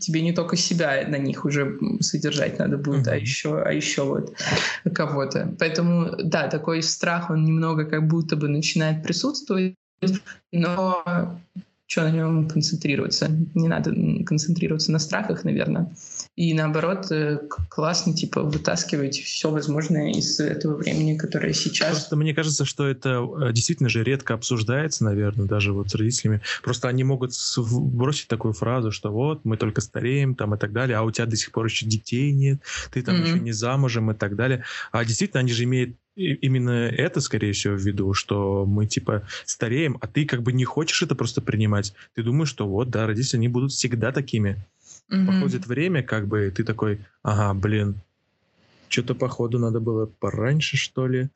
тебе 0.01 0.23
не 0.23 0.33
только 0.33 0.57
себя 0.57 1.07
на 1.09 1.17
них 1.17 1.45
уже 1.45 1.79
содержать 2.01 2.59
надо 2.59 2.79
будет, 2.79 3.07
mm-hmm. 3.07 3.13
а 3.13 3.17
еще, 3.17 3.63
а 3.63 3.73
еще 3.73 4.05
вот 4.05 4.35
кого-то. 4.95 5.55
Поэтому, 5.59 6.17
да, 6.23 6.49
такой 6.49 6.83
страх, 6.83 7.31
он 7.31 7.45
немного 7.45 7.85
как 7.85 8.07
будто 8.07 8.37
бы 8.37 8.49
начинает 8.49 9.03
присутствовать, 9.03 9.75
но 10.53 11.39
что 11.87 12.03
на 12.03 12.11
нем 12.11 12.49
концентрироваться? 12.49 13.29
Не 13.55 13.69
надо 13.69 13.95
концентрироваться 14.25 14.93
на 14.93 14.99
страхах, 14.99 15.45
наверное. 15.45 15.95
И 16.35 16.55
наоборот, 16.55 17.11
э, 17.11 17.41
классно, 17.69 18.15
типа, 18.15 18.43
вытаскивать 18.43 19.19
все 19.19 19.51
возможное 19.51 20.13
из 20.13 20.41
этого 20.41 20.77
времени, 20.77 21.19
которое 21.19 21.53
сейчас. 21.53 21.91
Просто 21.91 22.17
мне 22.17 22.35
кажется, 22.35 22.65
что 22.65 22.87
это 22.87 23.21
э, 23.21 23.53
действительно 23.53 23.91
же 23.91 24.03
редко 24.03 24.33
обсуждается, 24.33 25.05
наверное, 25.05 25.47
даже 25.47 25.75
вот 25.75 25.91
с 25.91 25.95
родителями. 25.95 26.41
Просто 26.63 26.89
они 26.89 27.05
могут 27.05 27.33
бросить 27.71 28.29
такую 28.29 28.55
фразу, 28.55 28.91
что 28.93 29.13
вот, 29.13 29.45
мы 29.45 29.59
только 29.59 29.83
стареем, 29.83 30.35
там, 30.35 30.55
и 30.55 30.59
так 30.59 30.73
далее, 30.73 30.97
а 30.97 31.03
у 31.03 31.11
тебя 31.11 31.27
до 31.27 31.37
сих 31.37 31.53
пор 31.53 31.67
еще 31.67 31.85
детей 31.85 32.33
нет, 32.33 32.61
ты 32.91 33.03
там 33.03 33.17
mm-hmm. 33.17 33.27
еще 33.27 33.39
не 33.41 33.53
замужем 33.53 34.11
и 34.11 34.15
так 34.15 34.35
далее. 34.35 34.65
А 34.91 35.05
действительно, 35.05 35.41
они 35.41 35.53
же 35.53 35.65
имеют 35.65 35.97
именно 36.17 36.89
это, 36.89 37.21
скорее 37.21 37.53
всего, 37.53 37.75
в 37.75 37.81
виду, 37.81 38.15
что 38.15 38.67
мы, 38.67 38.87
типа, 38.87 39.27
стареем, 39.45 39.99
а 40.01 40.07
ты 40.07 40.25
как 40.25 40.43
бы 40.43 40.53
не 40.53 40.65
хочешь 40.65 41.03
это 41.03 41.15
просто 41.15 41.41
принимать. 41.41 41.95
Ты 42.15 42.23
думаешь, 42.23 42.49
что 42.49 42.67
вот, 42.67 42.91
да, 42.91 43.07
родители, 43.07 43.37
они 43.37 43.49
будут 43.49 43.73
всегда 43.73 44.13
такими. 44.13 44.65
Mm-hmm. 45.11 45.27
Проходит 45.27 45.67
время, 45.67 46.03
как 46.03 46.27
бы, 46.27 46.53
ты 46.55 46.65
такой, 46.65 47.05
ага, 47.23 47.55
блин, 47.55 48.01
что-то, 48.93 49.15
походу, 49.15 49.59
надо 49.59 49.81
было 49.81 50.07
пораньше, 50.07 50.77
что 50.77 51.07
ли, 51.07 51.31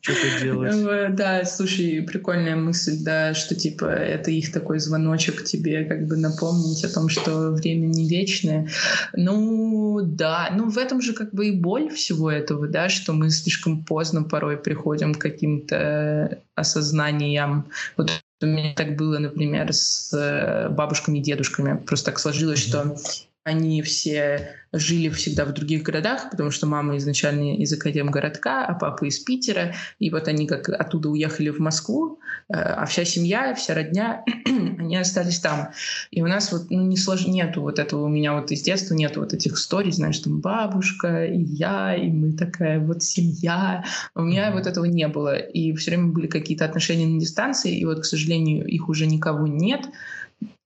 что-то 0.00 0.40
делать. 0.42 0.74
Э, 0.74 1.08
да, 1.10 1.44
слушай, 1.44 2.02
прикольная 2.02 2.56
мысль, 2.56 2.96
да, 3.00 3.34
что, 3.34 3.54
типа, 3.54 3.84
это 3.84 4.30
их 4.30 4.52
такой 4.52 4.78
звоночек 4.78 5.44
тебе, 5.44 5.84
как 5.84 6.06
бы 6.06 6.16
напомнить 6.16 6.82
о 6.84 6.92
том, 6.92 7.08
что 7.08 7.50
время 7.50 7.86
не 7.86 8.08
вечное. 8.08 8.68
Ну, 9.12 10.00
да, 10.02 10.50
ну, 10.56 10.70
в 10.70 10.78
этом 10.78 11.02
же, 11.02 11.12
как 11.12 11.34
бы, 11.34 11.48
и 11.48 11.60
боль 11.60 11.90
всего 11.90 12.30
этого, 12.30 12.66
да, 12.66 12.88
что 12.88 13.12
мы 13.12 13.30
слишком 13.30 13.84
поздно 13.84 14.22
порой 14.22 14.56
приходим 14.56 15.14
к 15.14 15.20
каким-то 15.20 16.38
осознаниям. 16.54 17.66
Вот 17.96 18.10
у 18.42 18.46
меня 18.46 18.74
так 18.74 18.96
было, 18.96 19.18
например, 19.18 19.72
с 19.72 20.12
э, 20.12 20.68
бабушками 20.68 21.18
и 21.18 21.22
дедушками. 21.22 21.78
Просто 21.78 22.06
так 22.06 22.18
сложилось, 22.18 22.60
что 22.60 22.96
они 23.44 23.82
все 23.82 24.56
жили 24.72 25.08
всегда 25.10 25.44
в 25.44 25.52
других 25.52 25.82
городах, 25.82 26.30
потому 26.30 26.50
что 26.50 26.66
мама 26.66 26.96
изначально 26.96 27.56
из 27.56 27.72
Академгородка, 27.72 28.64
а 28.64 28.74
папа 28.74 29.04
из 29.04 29.18
Питера. 29.18 29.74
И 29.98 30.10
вот 30.10 30.28
они 30.28 30.46
как 30.46 30.68
оттуда 30.68 31.10
уехали 31.10 31.50
в 31.50 31.58
Москву, 31.58 32.20
э, 32.48 32.54
а 32.54 32.86
вся 32.86 33.04
семья, 33.04 33.54
вся 33.54 33.74
родня, 33.74 34.24
они 34.46 34.96
остались 34.96 35.40
там. 35.40 35.70
И 36.10 36.22
у 36.22 36.26
нас 36.26 36.52
вот 36.52 36.70
ну, 36.70 36.86
не 36.86 36.96
слож... 36.96 37.26
нету 37.26 37.62
вот 37.62 37.78
этого, 37.78 38.04
у 38.04 38.08
меня 38.08 38.32
вот 38.34 38.50
из 38.52 38.62
детства 38.62 38.94
нету 38.94 39.20
вот 39.20 39.34
этих 39.34 39.54
историй, 39.54 39.92
знаешь, 39.92 40.18
там 40.18 40.40
бабушка 40.40 41.26
и 41.26 41.42
я, 41.42 41.94
и 41.96 42.08
мы 42.08 42.32
такая 42.32 42.78
вот 42.78 43.02
семья. 43.02 43.84
У 44.14 44.22
меня 44.22 44.48
mm-hmm. 44.48 44.54
вот 44.54 44.66
этого 44.66 44.84
не 44.84 45.08
было. 45.08 45.36
И 45.36 45.74
все 45.74 45.90
время 45.90 46.12
были 46.12 46.28
какие-то 46.28 46.64
отношения 46.64 47.06
на 47.06 47.20
дистанции, 47.20 47.76
и 47.76 47.84
вот, 47.84 48.00
к 48.00 48.04
сожалению, 48.04 48.66
их 48.66 48.88
уже 48.88 49.06
никого 49.06 49.46
нет. 49.46 49.82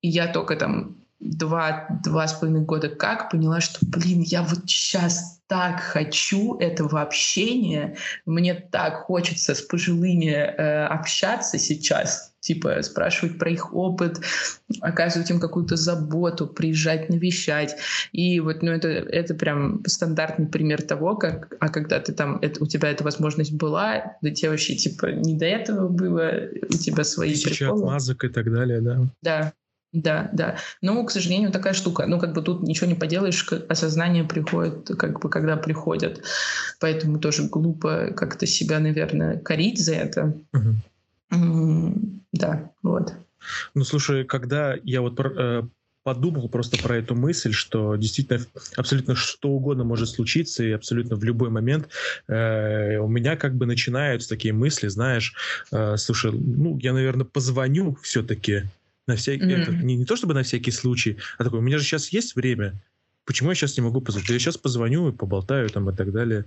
И 0.02 0.08
я 0.08 0.28
только 0.28 0.56
там 0.56 0.96
два, 1.20 1.88
два 2.04 2.28
с 2.28 2.34
половиной 2.34 2.64
года 2.64 2.88
как 2.88 3.30
поняла, 3.30 3.60
что, 3.60 3.78
блин, 3.82 4.20
я 4.20 4.42
вот 4.42 4.60
сейчас 4.66 5.40
так 5.48 5.80
хочу 5.80 6.56
этого 6.58 7.02
общения, 7.02 7.96
мне 8.24 8.54
так 8.54 9.04
хочется 9.04 9.54
с 9.54 9.60
пожилыми 9.60 10.30
э, 10.30 10.86
общаться 10.86 11.56
сейчас, 11.58 12.34
типа 12.40 12.82
спрашивать 12.82 13.38
про 13.38 13.50
их 13.50 13.72
опыт, 13.72 14.20
оказывать 14.80 15.30
им 15.30 15.38
какую-то 15.38 15.76
заботу, 15.76 16.48
приезжать 16.48 17.08
навещать. 17.10 17.76
И 18.10 18.40
вот, 18.40 18.62
ну, 18.62 18.72
это, 18.72 18.88
это 18.88 19.34
прям 19.34 19.84
стандартный 19.86 20.46
пример 20.48 20.82
того, 20.82 21.14
как, 21.16 21.54
а 21.60 21.68
когда 21.68 22.00
ты 22.00 22.12
там, 22.12 22.38
это, 22.42 22.62
у 22.62 22.66
тебя 22.66 22.90
эта 22.90 23.04
возможность 23.04 23.52
была, 23.52 24.16
да 24.22 24.30
тебе 24.30 24.50
вообще, 24.50 24.74
типа, 24.74 25.06
не 25.06 25.34
до 25.34 25.46
этого 25.46 25.88
было, 25.88 26.32
у 26.68 26.72
тебя 26.72 27.04
свои 27.04 27.34
Тысяча 27.34 27.66
приколы. 27.66 27.82
отмазок 27.82 28.24
и 28.24 28.28
так 28.28 28.52
далее, 28.52 28.80
да. 28.80 28.98
Да, 29.22 29.52
да, 30.02 30.28
да. 30.32 30.56
Но, 30.82 31.04
к 31.04 31.10
сожалению, 31.10 31.50
такая 31.50 31.72
штука. 31.72 32.06
Ну, 32.06 32.18
как 32.18 32.34
бы 32.34 32.42
тут 32.42 32.62
ничего 32.62 32.86
не 32.86 32.94
поделаешь, 32.94 33.50
осознание 33.68 34.24
приходит, 34.24 34.88
как 34.98 35.20
бы, 35.20 35.30
когда 35.30 35.56
приходят. 35.56 36.22
Поэтому 36.80 37.18
тоже 37.18 37.44
глупо 37.44 38.12
как-то 38.14 38.46
себя, 38.46 38.78
наверное, 38.78 39.38
корить 39.38 39.78
за 39.78 39.94
это. 39.94 40.34
Угу. 40.52 41.94
Да, 42.32 42.70
вот. 42.82 43.14
Ну, 43.74 43.84
слушай, 43.84 44.24
когда 44.24 44.74
я 44.82 45.00
вот 45.00 45.18
э, 45.18 45.62
подумал 46.02 46.48
просто 46.48 46.76
про 46.80 46.98
эту 46.98 47.14
мысль, 47.14 47.52
что 47.52 47.96
действительно 47.96 48.40
абсолютно 48.76 49.14
что 49.14 49.48
угодно 49.48 49.84
может 49.84 50.08
случиться, 50.08 50.62
и 50.62 50.72
абсолютно 50.72 51.16
в 51.16 51.24
любой 51.24 51.48
момент 51.48 51.88
э, 52.28 52.98
у 52.98 53.08
меня 53.08 53.36
как 53.36 53.56
бы 53.56 53.66
начинаются 53.66 54.28
такие 54.28 54.52
мысли, 54.52 54.88
знаешь, 54.88 55.34
э, 55.72 55.96
слушай, 55.96 56.32
ну, 56.32 56.78
я, 56.78 56.92
наверное, 56.92 57.24
позвоню 57.24 57.96
все-таки 58.02 58.64
на 59.06 59.16
всякий, 59.16 59.44
mm-hmm. 59.44 59.62
это, 59.62 59.72
не, 59.72 59.96
не 59.96 60.04
то 60.04 60.16
чтобы 60.16 60.34
на 60.34 60.42
всякий 60.42 60.70
случай, 60.70 61.18
а 61.38 61.44
такой, 61.44 61.60
у 61.60 61.62
меня 61.62 61.78
же 61.78 61.84
сейчас 61.84 62.08
есть 62.08 62.36
время, 62.36 62.74
почему 63.26 63.50
я 63.50 63.54
сейчас 63.54 63.76
не 63.76 63.82
могу 63.82 64.00
позвонить? 64.00 64.30
Я 64.30 64.38
сейчас 64.38 64.56
позвоню 64.56 65.08
и 65.08 65.12
поболтаю 65.12 65.68
там 65.68 65.90
и 65.90 65.94
так 65.94 66.12
далее. 66.12 66.44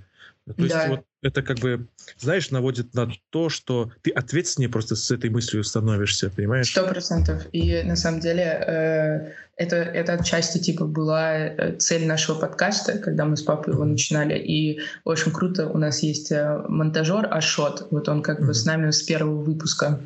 То 0.47 0.53
да. 0.57 0.63
есть 0.63 0.89
вот 0.89 1.05
это 1.21 1.43
как 1.43 1.59
бы, 1.59 1.85
знаешь, 2.17 2.49
наводит 2.49 2.95
на 2.95 3.11
то, 3.29 3.49
что 3.49 3.91
ты 4.01 4.09
ответственнее 4.09 4.69
просто 4.69 4.95
с 4.95 5.11
этой 5.11 5.29
мыслью 5.29 5.63
становишься, 5.63 6.31
понимаешь? 6.31 6.71
Сто 6.71 6.87
процентов. 6.87 7.45
И 7.51 7.83
на 7.83 7.95
самом 7.95 8.21
деле 8.21 8.43
э, 8.43 9.31
это, 9.57 9.75
это 9.75 10.13
отчасти 10.13 10.57
типа 10.57 10.85
была 10.85 11.37
э, 11.37 11.75
цель 11.77 12.07
нашего 12.07 12.39
подкаста, 12.39 12.97
когда 12.97 13.25
мы 13.25 13.37
с 13.37 13.43
папой 13.43 13.73
его 13.73 13.85
начинали. 13.85 14.39
И 14.39 14.79
очень 15.03 15.31
круто, 15.31 15.67
у 15.67 15.77
нас 15.77 16.01
есть 16.01 16.31
э, 16.31 16.63
монтажер 16.67 17.27
Ашот, 17.29 17.87
вот 17.91 18.09
он 18.09 18.23
как 18.23 18.39
mm-hmm. 18.39 18.45
бы 18.45 18.53
с 18.53 18.65
нами 18.65 18.89
с 18.89 19.03
первого 19.03 19.43
выпуска. 19.43 19.99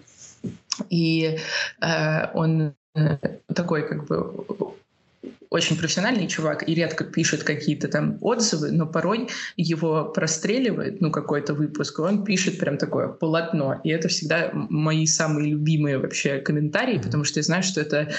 И 0.90 1.38
э, 1.82 2.32
он 2.34 2.74
э, 2.96 3.18
такой 3.54 3.88
как 3.88 4.06
бы 4.08 4.74
очень 5.54 5.78
профессиональный 5.78 6.28
чувак 6.28 6.68
и 6.68 6.74
редко 6.74 7.04
пишет 7.04 7.44
какие-то 7.44 7.88
там 7.88 8.18
отзывы, 8.22 8.72
но 8.72 8.88
порой 8.88 9.30
его 9.56 10.06
простреливает, 10.06 11.00
ну, 11.00 11.12
какой-то 11.12 11.54
выпуск, 11.54 12.00
и 12.00 12.02
он 12.02 12.24
пишет 12.24 12.58
прям 12.58 12.80
такое 12.80 13.08
полотно. 13.08 13.80
И 13.84 13.90
это 13.90 14.08
всегда 14.08 14.50
мои 14.52 15.06
самые 15.06 15.52
любимые 15.52 16.00
вообще 16.00 16.40
комментарии, 16.40 16.98
потому 16.98 17.24
что 17.24 17.38
я 17.38 17.44
знаю, 17.44 17.62
что 17.62 17.82
это, 17.82 18.14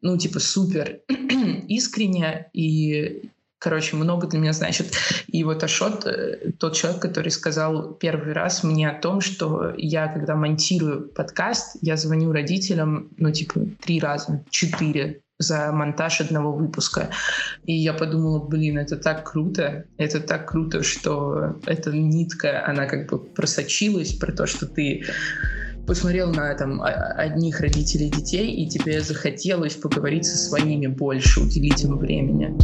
ну, 0.00 0.18
типа, 0.18 0.40
супер 0.40 0.98
искренне 1.68 2.50
и 2.52 3.30
короче, 3.62 3.94
много 3.96 4.26
для 4.26 4.40
меня 4.40 4.52
значит. 4.52 4.92
И 5.28 5.44
вот 5.44 5.62
Ашот, 5.62 6.04
э, 6.06 6.50
тот 6.58 6.74
человек, 6.74 7.00
который 7.00 7.30
сказал 7.30 7.94
первый 7.94 8.32
раз 8.32 8.64
мне 8.64 8.90
о 8.90 9.00
том, 9.00 9.20
что 9.20 9.72
я, 9.76 10.08
когда 10.08 10.34
монтирую 10.34 11.08
подкаст, 11.08 11.76
я 11.80 11.96
звоню 11.96 12.32
родителям, 12.32 13.10
ну, 13.18 13.30
типа, 13.30 13.60
три 13.80 14.00
раза, 14.00 14.44
четыре 14.50 15.20
за 15.38 15.70
монтаж 15.72 16.20
одного 16.20 16.52
выпуска. 16.52 17.10
И 17.64 17.72
я 17.74 17.92
подумала, 17.92 18.40
блин, 18.44 18.78
это 18.78 18.96
так 18.96 19.30
круто, 19.30 19.84
это 19.96 20.20
так 20.20 20.50
круто, 20.50 20.82
что 20.82 21.56
эта 21.64 21.92
нитка, 21.92 22.66
она 22.66 22.86
как 22.86 23.08
бы 23.08 23.18
просочилась 23.18 24.12
про 24.12 24.32
то, 24.32 24.46
что 24.46 24.66
ты 24.66 25.04
посмотрел 25.86 26.32
на 26.32 26.54
там 26.54 26.80
одних 26.82 27.60
родителей 27.60 28.10
детей, 28.10 28.54
и 28.54 28.68
тебе 28.68 29.00
захотелось 29.00 29.74
поговорить 29.74 30.26
со 30.26 30.36
своими 30.36 30.86
больше, 30.88 31.40
уделить 31.40 31.82
им 31.84 31.98
времени. 31.98 32.56